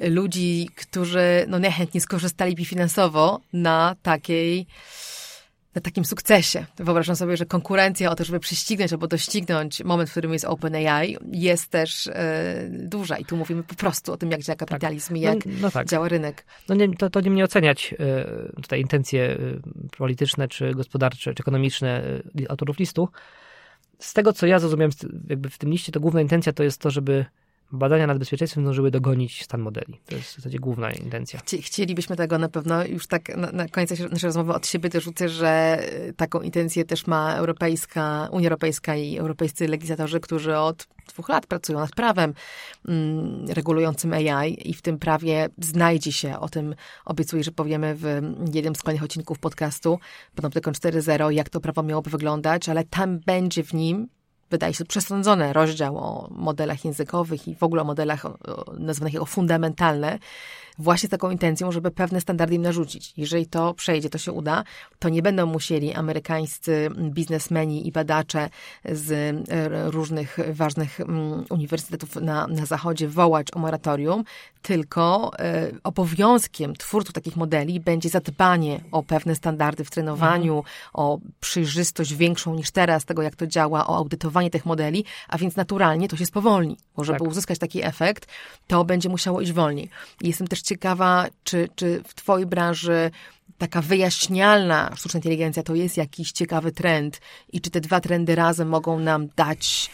ludzi, 0.00 0.70
którzy 0.76 1.44
no 1.48 1.58
niechętnie 1.58 2.00
skorzystaliby 2.00 2.64
finansowo 2.64 3.40
na 3.52 3.96
takiej 4.02 4.66
na 5.74 5.80
takim 5.80 6.04
sukcesie. 6.04 6.66
Wyobrażam 6.76 7.16
sobie, 7.16 7.36
że 7.36 7.46
konkurencja 7.46 8.10
o 8.10 8.14
to, 8.14 8.24
żeby 8.24 8.40
prześcignąć 8.40 8.92
albo 8.92 9.06
doścignąć 9.06 9.84
moment, 9.84 10.10
w 10.10 10.12
którym 10.12 10.32
jest 10.32 10.44
OpenAI, 10.44 11.16
jest 11.32 11.70
też 11.70 12.06
e, 12.06 12.68
duża. 12.70 13.16
I 13.16 13.24
tu 13.24 13.36
mówimy 13.36 13.62
po 13.62 13.74
prostu 13.74 14.12
o 14.12 14.16
tym, 14.16 14.30
jak 14.30 14.42
działa 14.42 14.56
kapitalizm 14.56 15.08
tak. 15.08 15.16
i 15.16 15.20
jak 15.20 15.46
no, 15.46 15.52
no 15.60 15.70
tak. 15.70 15.88
działa 15.88 16.08
rynek. 16.08 16.44
No 16.68 16.74
nie, 16.74 16.96
to, 16.96 17.10
to 17.10 17.20
nie 17.20 17.30
mnie 17.30 17.44
oceniać 17.44 17.94
e, 17.98 18.62
tutaj 18.62 18.80
intencje 18.80 19.22
e, 19.22 19.36
polityczne, 19.98 20.48
czy 20.48 20.74
gospodarcze, 20.74 21.34
czy 21.34 21.42
ekonomiczne 21.42 22.02
autorów 22.48 22.78
listu. 22.78 23.08
Z 23.98 24.12
tego, 24.12 24.32
co 24.32 24.46
ja 24.46 24.58
zrozumiałem 24.58 24.92
jakby 25.28 25.50
w 25.50 25.58
tym 25.58 25.70
liście, 25.70 25.92
to 25.92 26.00
główna 26.00 26.20
intencja 26.20 26.52
to 26.52 26.62
jest 26.62 26.80
to, 26.80 26.90
żeby 26.90 27.24
badania 27.72 28.06
nad 28.06 28.18
bezpieczeństwem 28.18 28.64
zdążyły 28.64 28.90
dogonić 28.90 29.44
stan 29.44 29.60
modeli. 29.60 30.00
To 30.06 30.16
jest 30.16 30.28
w 30.28 30.36
zasadzie 30.36 30.58
główna 30.58 30.92
intencja. 30.92 31.40
Chcielibyśmy 31.60 32.16
tego 32.16 32.38
na 32.38 32.48
pewno. 32.48 32.84
Już 32.86 33.06
tak 33.06 33.36
na, 33.36 33.52
na 33.52 33.68
koniec 33.68 33.90
naszej 33.90 34.28
rozmowy 34.28 34.52
od 34.52 34.66
siebie 34.66 34.90
też 34.90 35.04
rzucę, 35.04 35.28
że 35.28 35.78
taką 36.16 36.40
intencję 36.40 36.84
też 36.84 37.06
ma 37.06 37.34
Europejska, 37.36 38.28
Unia 38.32 38.48
Europejska 38.48 38.96
i 38.96 39.18
europejscy 39.18 39.68
legislatorzy, 39.68 40.20
którzy 40.20 40.56
od 40.56 40.86
dwóch 41.08 41.28
lat 41.28 41.46
pracują 41.46 41.78
nad 41.78 41.90
prawem 41.90 42.34
mm, 42.88 43.46
regulującym 43.48 44.12
AI 44.12 44.70
i 44.70 44.74
w 44.74 44.82
tym 44.82 44.98
prawie 44.98 45.48
znajdzie 45.58 46.12
się, 46.12 46.38
o 46.38 46.48
tym 46.48 46.74
obiecuję, 47.04 47.44
że 47.44 47.50
powiemy 47.50 47.94
w 47.94 48.20
jednym 48.54 48.74
z 48.74 48.82
kolejnych 48.82 49.04
odcinków 49.04 49.38
podcastu 49.38 49.98
Panoptykon 50.34 50.74
4.0, 50.74 51.30
jak 51.30 51.48
to 51.48 51.60
prawo 51.60 51.82
miałoby 51.82 52.10
wyglądać, 52.10 52.68
ale 52.68 52.84
tam 52.84 53.18
będzie 53.18 53.64
w 53.64 53.74
nim 53.74 54.08
wydaje 54.54 54.74
się, 54.74 54.84
przesądzony 54.84 55.52
rozdział 55.52 55.98
o 55.98 56.28
modelach 56.30 56.84
językowych 56.84 57.48
i 57.48 57.54
w 57.54 57.62
ogóle 57.62 57.82
o 57.82 57.84
modelach 57.84 58.22
nazwanych 58.78 59.14
jako 59.14 59.26
fundamentalne, 59.26 60.18
właśnie 60.78 61.06
z 61.06 61.10
taką 61.10 61.30
intencją, 61.30 61.72
żeby 61.72 61.90
pewne 61.90 62.20
standardy 62.20 62.54
im 62.54 62.62
narzucić. 62.62 63.12
Jeżeli 63.16 63.46
to 63.46 63.74
przejdzie, 63.74 64.10
to 64.10 64.18
się 64.18 64.32
uda, 64.32 64.64
to 64.98 65.08
nie 65.08 65.22
będą 65.22 65.46
musieli 65.46 65.92
amerykańscy 65.92 66.88
biznesmeni 66.98 67.88
i 67.88 67.92
badacze 67.92 68.50
z 68.84 69.10
e, 69.12 69.90
różnych 69.90 70.38
ważnych 70.52 71.00
mm, 71.00 71.44
uniwersytetów 71.50 72.16
na, 72.16 72.46
na 72.46 72.66
zachodzie 72.66 73.08
wołać 73.08 73.46
o 73.54 73.58
moratorium, 73.58 74.24
tylko 74.64 75.32
y, 75.72 75.80
obowiązkiem 75.84 76.76
twórców 76.76 77.14
takich 77.14 77.36
modeli 77.36 77.80
będzie 77.80 78.08
zadbanie 78.08 78.80
o 78.92 79.02
pewne 79.02 79.34
standardy 79.34 79.84
w 79.84 79.90
trenowaniu, 79.90 80.56
mhm. 80.56 80.74
o 80.92 81.18
przejrzystość 81.40 82.14
większą 82.14 82.54
niż 82.54 82.70
teraz 82.70 83.04
tego, 83.04 83.22
jak 83.22 83.36
to 83.36 83.46
działa, 83.46 83.86
o 83.86 83.96
audytowanie 83.96 84.50
tych 84.50 84.66
modeli, 84.66 85.04
a 85.28 85.38
więc 85.38 85.56
naturalnie 85.56 86.08
to 86.08 86.16
się 86.16 86.26
spowolni, 86.26 86.76
bo 86.96 87.04
żeby 87.04 87.18
tak. 87.18 87.28
uzyskać 87.28 87.58
taki 87.58 87.84
efekt, 87.84 88.26
to 88.66 88.84
będzie 88.84 89.08
musiało 89.08 89.40
iść 89.40 89.52
wolniej. 89.52 89.90
Jestem 90.20 90.48
też 90.48 90.62
ciekawa, 90.64 91.26
czy, 91.44 91.68
czy 91.74 92.02
w 92.06 92.14
Twojej 92.14 92.46
branży 92.46 93.10
taka 93.58 93.82
wyjaśnialna 93.82 94.92
sztuczna 94.96 95.18
inteligencja 95.18 95.62
to 95.62 95.74
jest 95.74 95.96
jakiś 95.96 96.32
ciekawy 96.32 96.72
trend 96.72 97.20
i 97.52 97.60
czy 97.60 97.70
te 97.70 97.80
dwa 97.80 98.00
trendy 98.00 98.34
razem 98.34 98.68
mogą 98.68 98.98
nam 98.98 99.28
dać, 99.36 99.90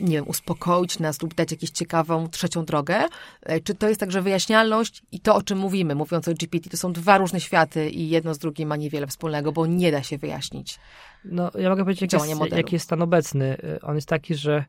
nie 0.00 0.12
wiem, 0.12 0.28
uspokoić 0.28 0.98
nas 0.98 1.22
lub 1.22 1.34
dać 1.34 1.52
jakąś 1.52 1.70
ciekawą 1.70 2.28
trzecią 2.28 2.64
drogę? 2.64 3.04
E, 3.42 3.60
czy 3.60 3.74
to 3.74 3.88
jest 3.88 4.00
także 4.00 4.22
wyjaśnialność 4.22 5.02
i 5.12 5.20
to, 5.20 5.34
o 5.34 5.42
czym 5.42 5.58
mówimy, 5.58 5.94
mówiąc 5.94 6.28
o 6.28 6.34
GPT, 6.34 6.70
to 6.70 6.76
są 6.76 6.92
dwa 6.92 7.18
różne 7.18 7.40
światy 7.40 7.90
i 7.90 8.08
jedno 8.08 8.34
z 8.34 8.38
drugim 8.38 8.68
ma 8.68 8.76
niewiele 8.76 9.06
wspólnego, 9.06 9.52
bo 9.52 9.66
nie 9.66 9.92
da 9.92 10.02
się 10.02 10.18
wyjaśnić. 10.18 10.78
No, 11.24 11.50
ja 11.58 11.70
mogę 11.70 11.82
powiedzieć, 11.82 12.12
jaki 12.12 12.28
jest, 12.28 12.52
jaki 12.52 12.74
jest 12.74 12.84
stan 12.84 13.02
obecny. 13.02 13.56
E, 13.62 13.80
on 13.80 13.94
jest 13.94 14.08
taki, 14.08 14.34
że 14.34 14.64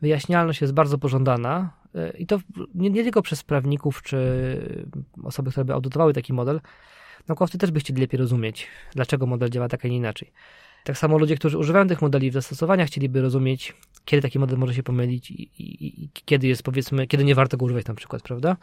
wyjaśnialność 0.00 0.60
jest 0.60 0.72
bardzo 0.72 0.98
pożądana 0.98 1.81
i 2.18 2.26
to 2.26 2.38
nie, 2.74 2.90
nie, 2.90 3.02
tylko 3.02 3.22
przez 3.22 3.42
prawników 3.42 4.02
czy 4.02 4.18
osoby, 5.22 5.50
które 5.50 5.64
by 5.64 5.72
audytowały 5.72 6.12
taki 6.12 6.32
model. 6.32 6.60
Naukowcy 7.28 7.58
też 7.58 7.70
by 7.70 7.80
chcieli 7.80 8.00
lepiej 8.00 8.18
rozumieć, 8.18 8.66
dlaczego 8.94 9.26
model 9.26 9.50
działa 9.50 9.68
tak, 9.68 9.84
a 9.84 9.88
nie 9.88 9.96
inaczej. 9.96 10.32
Tak 10.84 10.98
samo 10.98 11.18
ludzie, 11.18 11.36
którzy 11.36 11.58
używają 11.58 11.88
tych 11.88 12.02
modeli 12.02 12.30
w 12.30 12.34
zastosowaniach, 12.34 12.88
chcieliby 12.88 13.22
rozumieć, 13.22 13.74
kiedy 14.04 14.22
taki 14.22 14.38
model 14.38 14.58
może 14.58 14.74
się 14.74 14.82
pomylić 14.82 15.30
i, 15.30 15.42
i, 15.42 16.04
i, 16.04 16.08
kiedy 16.24 16.46
jest, 16.46 16.62
powiedzmy, 16.62 17.06
kiedy 17.06 17.24
nie 17.24 17.34
warto 17.34 17.56
go 17.56 17.64
używać 17.64 17.86
na 17.86 17.94
przykład, 17.94 18.22
prawda? 18.22 18.56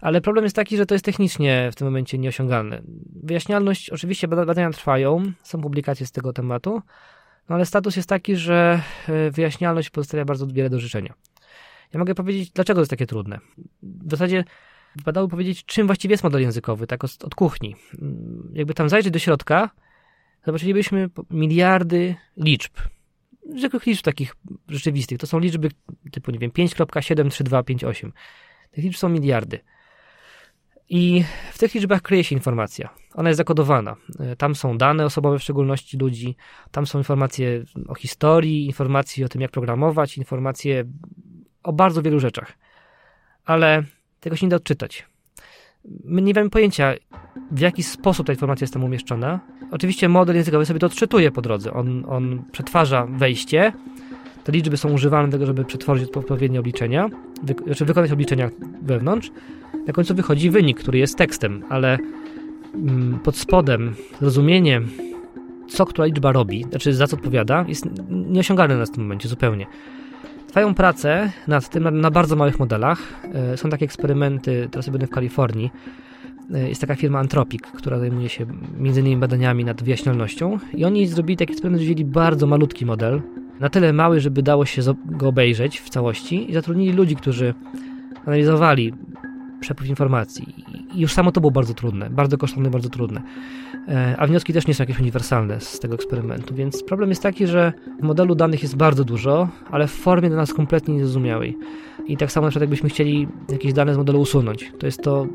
Ale 0.00 0.20
problem 0.20 0.44
jest 0.44 0.56
taki, 0.56 0.76
że 0.76 0.86
to 0.86 0.94
jest 0.94 1.04
technicznie 1.04 1.70
w 1.72 1.76
tym 1.76 1.86
momencie 1.86 2.18
nieosiągalne. 2.18 2.82
Wyjaśnialność, 3.22 3.90
oczywiście 3.90 4.28
badania 4.28 4.70
trwają, 4.70 5.32
są 5.42 5.60
publikacje 5.60 6.06
z 6.06 6.12
tego 6.12 6.32
tematu, 6.32 6.82
no 7.48 7.54
ale 7.54 7.66
status 7.66 7.96
jest 7.96 8.08
taki, 8.08 8.36
że 8.36 8.82
e, 9.08 9.30
wyjaśnialność 9.30 9.90
pozostawia 9.90 10.24
bardzo 10.24 10.46
wiele 10.46 10.70
do 10.70 10.80
życzenia. 10.80 11.14
Ja 11.92 11.98
mogę 11.98 12.14
powiedzieć, 12.14 12.50
dlaczego 12.50 12.76
to 12.76 12.80
jest 12.80 12.90
takie 12.90 13.06
trudne. 13.06 13.38
W 13.82 14.10
zasadzie 14.10 14.44
wypadało 14.96 15.28
powiedzieć, 15.28 15.64
czym 15.64 15.86
właściwie 15.86 16.12
jest 16.12 16.24
model 16.24 16.40
językowy, 16.42 16.86
tak 16.86 17.04
od, 17.04 17.24
od 17.24 17.34
kuchni. 17.34 17.76
Mm, 18.02 18.52
jakby 18.52 18.74
tam 18.74 18.88
zajrzeć 18.88 19.12
do 19.12 19.18
środka, 19.18 19.70
zobaczylibyśmy 20.46 21.10
miliardy 21.30 22.14
liczb. 22.36 22.72
Zwykłych 23.56 23.86
liczb 23.86 24.04
takich 24.04 24.36
rzeczywistych. 24.68 25.18
To 25.18 25.26
są 25.26 25.38
liczby 25.38 25.68
typu, 26.12 26.30
nie 26.30 26.38
wiem, 26.38 26.50
5.73258. 26.50 28.10
Tych 28.70 28.84
liczb 28.84 28.98
są 28.98 29.08
miliardy. 29.08 29.58
I 30.88 31.24
w 31.52 31.58
tych 31.58 31.74
liczbach 31.74 32.02
kryje 32.02 32.24
się 32.24 32.34
informacja. 32.34 32.88
Ona 33.14 33.28
jest 33.28 33.38
zakodowana. 33.38 33.96
E, 34.18 34.36
tam 34.36 34.54
są 34.54 34.78
dane 34.78 35.04
osobowe, 35.04 35.38
w 35.38 35.42
szczególności 35.42 35.98
ludzi, 35.98 36.36
tam 36.70 36.86
są 36.86 36.98
informacje 36.98 37.64
o 37.88 37.94
historii, 37.94 38.66
informacje 38.66 39.26
o 39.26 39.28
tym, 39.28 39.40
jak 39.40 39.50
programować, 39.50 40.18
informacje 40.18 40.84
o 41.62 41.72
bardzo 41.72 42.02
wielu 42.02 42.20
rzeczach. 42.20 42.52
Ale 43.44 43.82
tego 44.20 44.36
się 44.36 44.46
nie 44.46 44.50
da 44.50 44.56
odczytać. 44.56 45.06
My 46.04 46.22
nie 46.22 46.34
mamy 46.34 46.50
pojęcia, 46.50 46.94
w 47.50 47.60
jaki 47.60 47.82
sposób 47.82 48.26
ta 48.26 48.32
informacja 48.32 48.64
jest 48.64 48.74
tam 48.74 48.84
umieszczona. 48.84 49.40
Oczywiście 49.70 50.08
model 50.08 50.36
językowy 50.36 50.66
sobie 50.66 50.80
to 50.80 50.86
odczytuje 50.86 51.30
po 51.30 51.42
drodze. 51.42 51.72
On, 51.72 52.04
on 52.08 52.42
przetwarza 52.52 53.06
wejście. 53.06 53.72
Te 54.44 54.52
liczby 54.52 54.76
są 54.76 54.92
używane 54.92 55.28
do 55.28 55.32
tego, 55.32 55.46
żeby 55.46 55.64
przetworzyć 55.64 56.10
odpowiednie 56.10 56.60
obliczenia, 56.60 57.08
wy, 57.42 57.54
znaczy 57.64 57.84
wykonać 57.84 58.12
obliczenia 58.12 58.50
wewnątrz 58.82 59.30
na 59.86 59.92
końcu 59.92 60.14
wychodzi 60.14 60.50
wynik, 60.50 60.80
który 60.80 60.98
jest 60.98 61.18
tekstem, 61.18 61.64
ale 61.68 61.98
mm, 62.74 63.18
pod 63.24 63.36
spodem 63.36 63.94
zrozumienie, 64.20 64.82
co 65.68 65.86
która 65.86 66.06
liczba 66.06 66.32
robi, 66.32 66.64
znaczy 66.70 66.94
za 66.94 67.06
co 67.06 67.16
odpowiada, 67.16 67.64
jest 67.68 67.86
nieosiągalne 68.08 68.76
na 68.76 68.86
tym 68.86 69.02
momencie 69.02 69.28
zupełnie. 69.28 69.66
Trwają 70.50 70.74
prace 70.74 71.32
nad 71.48 71.68
tym 71.68 72.00
na, 72.00 72.10
bardzo 72.10 72.36
małych 72.36 72.58
modelach. 72.58 72.98
E, 73.34 73.56
są 73.56 73.70
takie 73.70 73.84
eksperymenty, 73.84 74.68
teraz 74.70 74.88
będę 74.88 75.06
w 75.06 75.10
Kalifornii. 75.10 75.70
E, 76.54 76.68
jest 76.68 76.80
taka 76.80 76.94
firma 76.94 77.18
Anthropic, 77.18 77.62
która 77.62 77.98
zajmuje 77.98 78.28
się 78.28 78.46
innymi 78.78 79.16
badaniami 79.16 79.64
nad 79.64 79.82
wyjaśnialnością 79.82 80.58
i 80.74 80.84
oni 80.84 81.06
zrobili 81.06 81.36
taki 81.36 81.52
eksperyment, 81.52 81.82
wzięli 81.82 82.04
bardzo 82.04 82.46
malutki 82.46 82.86
model, 82.86 83.22
na 83.60 83.68
tyle 83.68 83.92
mały, 83.92 84.20
żeby 84.20 84.42
dało 84.42 84.64
się 84.64 84.82
go 85.04 85.28
obejrzeć 85.28 85.80
w 85.80 85.88
całości 85.88 86.50
i 86.50 86.54
zatrudnili 86.54 86.92
ludzi, 86.92 87.16
którzy 87.16 87.54
analizowali 88.26 88.94
przepływ 89.60 89.88
informacji. 89.88 90.54
I 90.94 91.00
już 91.00 91.12
samo 91.12 91.32
to 91.32 91.40
było 91.40 91.50
bardzo 91.50 91.74
trudne, 91.74 92.10
bardzo 92.10 92.38
kosztowne, 92.38 92.70
bardzo 92.70 92.88
trudne. 92.88 93.22
E, 93.88 94.14
a 94.18 94.26
wnioski 94.26 94.52
też 94.52 94.66
nie 94.66 94.74
są 94.74 94.82
jakieś 94.82 95.00
uniwersalne 95.00 95.60
z 95.60 95.80
tego 95.80 95.94
eksperymentu, 95.94 96.54
więc 96.54 96.82
problem 96.82 97.10
jest 97.10 97.22
taki, 97.22 97.46
że 97.46 97.72
w 98.00 98.02
modelu 98.02 98.34
danych 98.34 98.62
jest 98.62 98.76
bardzo 98.76 99.04
dużo, 99.04 99.48
ale 99.70 99.86
w 99.86 99.92
formie 99.92 100.28
dla 100.28 100.38
nas 100.38 100.54
kompletnie 100.54 100.94
niezrozumiałej. 100.94 101.58
I 102.06 102.16
tak 102.16 102.32
samo 102.32 102.46
na 102.46 102.50
przykład 102.50 102.62
jakbyśmy 102.62 102.88
chcieli 102.88 103.28
jakieś 103.48 103.72
dane 103.72 103.94
z 103.94 103.98
modelu 103.98 104.20
usunąć, 104.20 104.72
to 104.78 104.86
jest 104.86 105.02
to 105.02 105.26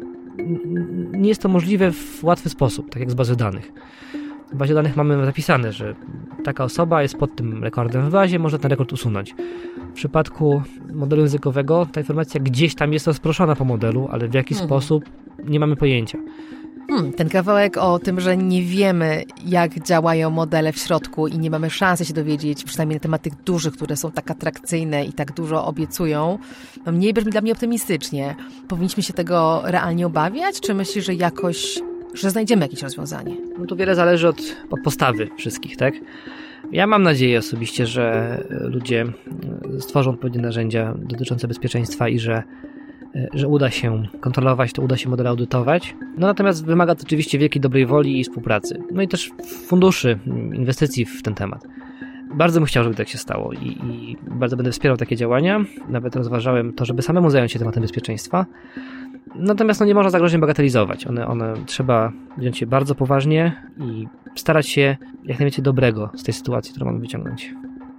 nie 1.11 1.29
jest 1.29 1.41
to 1.41 1.49
możliwe 1.49 1.91
w 1.91 2.23
łatwy 2.23 2.49
sposób, 2.49 2.89
tak 2.89 2.99
jak 2.99 3.11
z 3.11 3.13
bazy 3.13 3.35
danych. 3.35 3.71
W 4.53 4.55
bazie 4.57 4.73
danych 4.73 4.95
mamy 4.95 5.25
zapisane, 5.25 5.71
że 5.73 5.95
taka 6.43 6.63
osoba 6.63 7.01
jest 7.01 7.17
pod 7.17 7.35
tym 7.35 7.63
rekordem 7.63 8.09
w 8.09 8.11
bazie, 8.11 8.39
można 8.39 8.57
ten 8.57 8.71
rekord 8.71 8.93
usunąć. 8.93 9.35
W 9.89 9.93
przypadku 9.93 10.61
modelu 10.93 11.21
językowego 11.21 11.87
ta 11.91 11.99
informacja 11.99 12.39
gdzieś 12.39 12.75
tam 12.75 12.93
jest 12.93 13.07
rozproszona 13.07 13.55
po 13.55 13.65
modelu, 13.65 14.07
ale 14.11 14.27
w 14.27 14.33
jaki 14.33 14.53
mhm. 14.53 14.69
sposób 14.69 15.03
nie 15.43 15.59
mamy 15.59 15.75
pojęcia. 15.75 16.17
Hmm, 16.89 17.13
ten 17.13 17.29
kawałek 17.29 17.77
o 17.77 17.99
tym, 17.99 18.21
że 18.21 18.37
nie 18.37 18.61
wiemy, 18.61 19.23
jak 19.45 19.79
działają 19.79 20.29
modele 20.29 20.71
w 20.71 20.77
środku 20.77 21.27
i 21.27 21.39
nie 21.39 21.49
mamy 21.49 21.69
szansy 21.69 22.05
się 22.05 22.13
dowiedzieć, 22.13 22.63
przynajmniej 22.63 22.95
na 22.95 22.99
temat 22.99 23.21
tych 23.21 23.43
dużych, 23.43 23.73
które 23.73 23.97
są 23.97 24.11
tak 24.11 24.31
atrakcyjne 24.31 25.05
i 25.05 25.13
tak 25.13 25.33
dużo 25.33 25.65
obiecują, 25.65 26.39
no 26.85 26.91
mniej 26.91 27.13
brzmi 27.13 27.31
dla 27.31 27.41
mnie 27.41 27.51
optymistycznie. 27.51 28.35
Powinniśmy 28.67 29.03
się 29.03 29.13
tego 29.13 29.61
realnie 29.63 30.07
obawiać, 30.07 30.61
czy 30.61 30.73
myślisz, 30.73 31.05
że 31.05 31.13
jakoś 31.13 31.79
że 32.15 32.29
znajdziemy 32.29 32.61
jakieś 32.61 32.81
rozwiązanie. 32.81 33.35
No 33.59 33.65
to 33.65 33.75
wiele 33.75 33.95
zależy 33.95 34.27
od, 34.27 34.55
od 34.69 34.79
postawy 34.79 35.27
wszystkich, 35.37 35.77
tak? 35.77 35.93
Ja 36.71 36.87
mam 36.87 37.03
nadzieję 37.03 37.39
osobiście, 37.39 37.85
że 37.85 38.37
ludzie 38.49 39.05
stworzą 39.79 40.11
odpowiednie 40.11 40.41
narzędzia 40.41 40.93
dotyczące 40.97 41.47
bezpieczeństwa 41.47 42.09
i 42.09 42.19
że, 42.19 42.43
że 43.33 43.47
uda 43.47 43.69
się 43.69 44.03
kontrolować, 44.19 44.73
to 44.73 44.81
uda 44.81 44.97
się 44.97 45.09
model 45.09 45.27
audytować. 45.27 45.95
No 46.17 46.27
natomiast 46.27 46.65
wymaga 46.65 46.95
to 46.95 47.03
oczywiście 47.03 47.39
wielkiej 47.39 47.61
dobrej 47.61 47.85
woli 47.85 48.19
i 48.19 48.23
współpracy. 48.23 48.81
No 48.91 49.01
i 49.01 49.07
też 49.07 49.31
funduszy, 49.67 50.19
inwestycji 50.53 51.05
w 51.05 51.23
ten 51.23 51.35
temat. 51.35 51.67
Bardzo 52.33 52.59
bym 52.59 52.67
chciał, 52.67 52.83
żeby 52.83 52.95
tak 52.95 53.07
się 53.07 53.17
stało 53.17 53.53
i, 53.53 53.67
i 53.67 54.17
bardzo 54.27 54.57
będę 54.57 54.71
wspierał 54.71 54.97
takie 54.97 55.15
działania. 55.15 55.65
Nawet 55.89 56.15
rozważałem 56.15 56.73
to, 56.73 56.85
żeby 56.85 57.01
samemu 57.01 57.29
zająć 57.29 57.51
się 57.51 57.59
tematem 57.59 57.81
bezpieczeństwa. 57.81 58.45
Natomiast 59.35 59.79
no, 59.79 59.85
nie 59.85 59.95
można 59.95 60.09
zagrożeń 60.09 60.41
bagatelizować. 60.41 61.07
One, 61.07 61.27
one 61.27 61.53
trzeba 61.65 62.11
wziąć 62.37 62.61
je 62.61 62.67
bardzo 62.67 62.95
poważnie 62.95 63.61
i 63.77 64.07
starać 64.35 64.69
się 64.69 64.97
jak 65.23 65.39
najwięcej 65.39 65.63
dobrego 65.63 66.09
z 66.15 66.23
tej 66.23 66.33
sytuacji, 66.33 66.71
którą 66.71 66.85
mamy 66.85 66.99
wyciągnąć. 66.99 67.53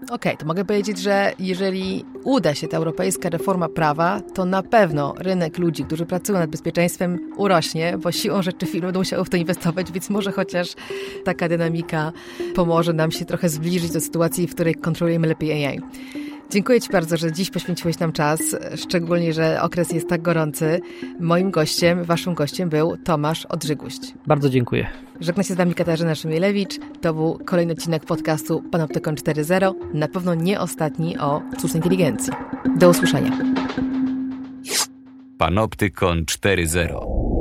Okej, 0.06 0.14
okay, 0.14 0.36
to 0.36 0.46
mogę 0.46 0.64
powiedzieć, 0.64 0.98
że 0.98 1.32
jeżeli 1.38 2.04
uda 2.24 2.54
się 2.54 2.68
ta 2.68 2.76
europejska 2.76 3.28
reforma 3.28 3.68
prawa, 3.68 4.20
to 4.34 4.44
na 4.44 4.62
pewno 4.62 5.14
rynek 5.18 5.58
ludzi, 5.58 5.84
którzy 5.84 6.06
pracują 6.06 6.38
nad 6.38 6.50
bezpieczeństwem, 6.50 7.18
urośnie, 7.36 7.98
bo 7.98 8.12
siłą 8.12 8.42
rzeczy 8.42 8.66
firmy 8.66 8.86
będą 8.86 9.00
musiały 9.00 9.24
w 9.24 9.30
to 9.30 9.36
inwestować, 9.36 9.92
więc 9.92 10.10
może 10.10 10.32
chociaż 10.32 10.68
taka 11.24 11.48
dynamika 11.48 12.12
pomoże 12.54 12.92
nam 12.92 13.10
się 13.10 13.24
trochę 13.24 13.48
zbliżyć 13.48 13.90
do 13.90 14.00
sytuacji, 14.00 14.46
w 14.46 14.54
której 14.54 14.74
kontrolujemy 14.74 15.26
lepiej 15.26 15.66
AI. 15.66 15.80
Dziękuję 16.50 16.80
Ci 16.80 16.90
bardzo, 16.92 17.16
że 17.16 17.32
dziś 17.32 17.50
poświęciłeś 17.50 17.98
nam 17.98 18.12
czas, 18.12 18.40
szczególnie, 18.76 19.32
że 19.32 19.62
okres 19.62 19.92
jest 19.92 20.08
tak 20.08 20.22
gorący. 20.22 20.80
Moim 21.20 21.50
gościem, 21.50 22.04
Waszym 22.04 22.34
gościem 22.34 22.68
był 22.68 22.96
Tomasz 22.96 23.46
Odrzyguść. 23.46 24.14
Bardzo 24.26 24.50
dziękuję. 24.50 24.86
Żegna 25.20 25.42
się 25.42 25.54
z 25.54 25.56
Wami 25.56 25.74
Katarzyna 25.74 26.14
Szymielewicz. 26.14 26.78
To 27.00 27.14
był 27.14 27.38
kolejny 27.44 27.72
odcinek 27.72 28.04
podcastu 28.04 28.62
Panoptykon 28.70 29.14
4.0. 29.14 29.74
Na 29.94 30.08
pewno 30.08 30.34
nie 30.34 30.60
ostatni 30.60 31.18
o 31.18 31.42
sztucznej 31.58 31.78
inteligencji. 31.78 32.32
Do 32.76 32.90
usłyszenia. 32.90 33.38
Panoptykon 35.38 36.24
4.0 36.24 37.35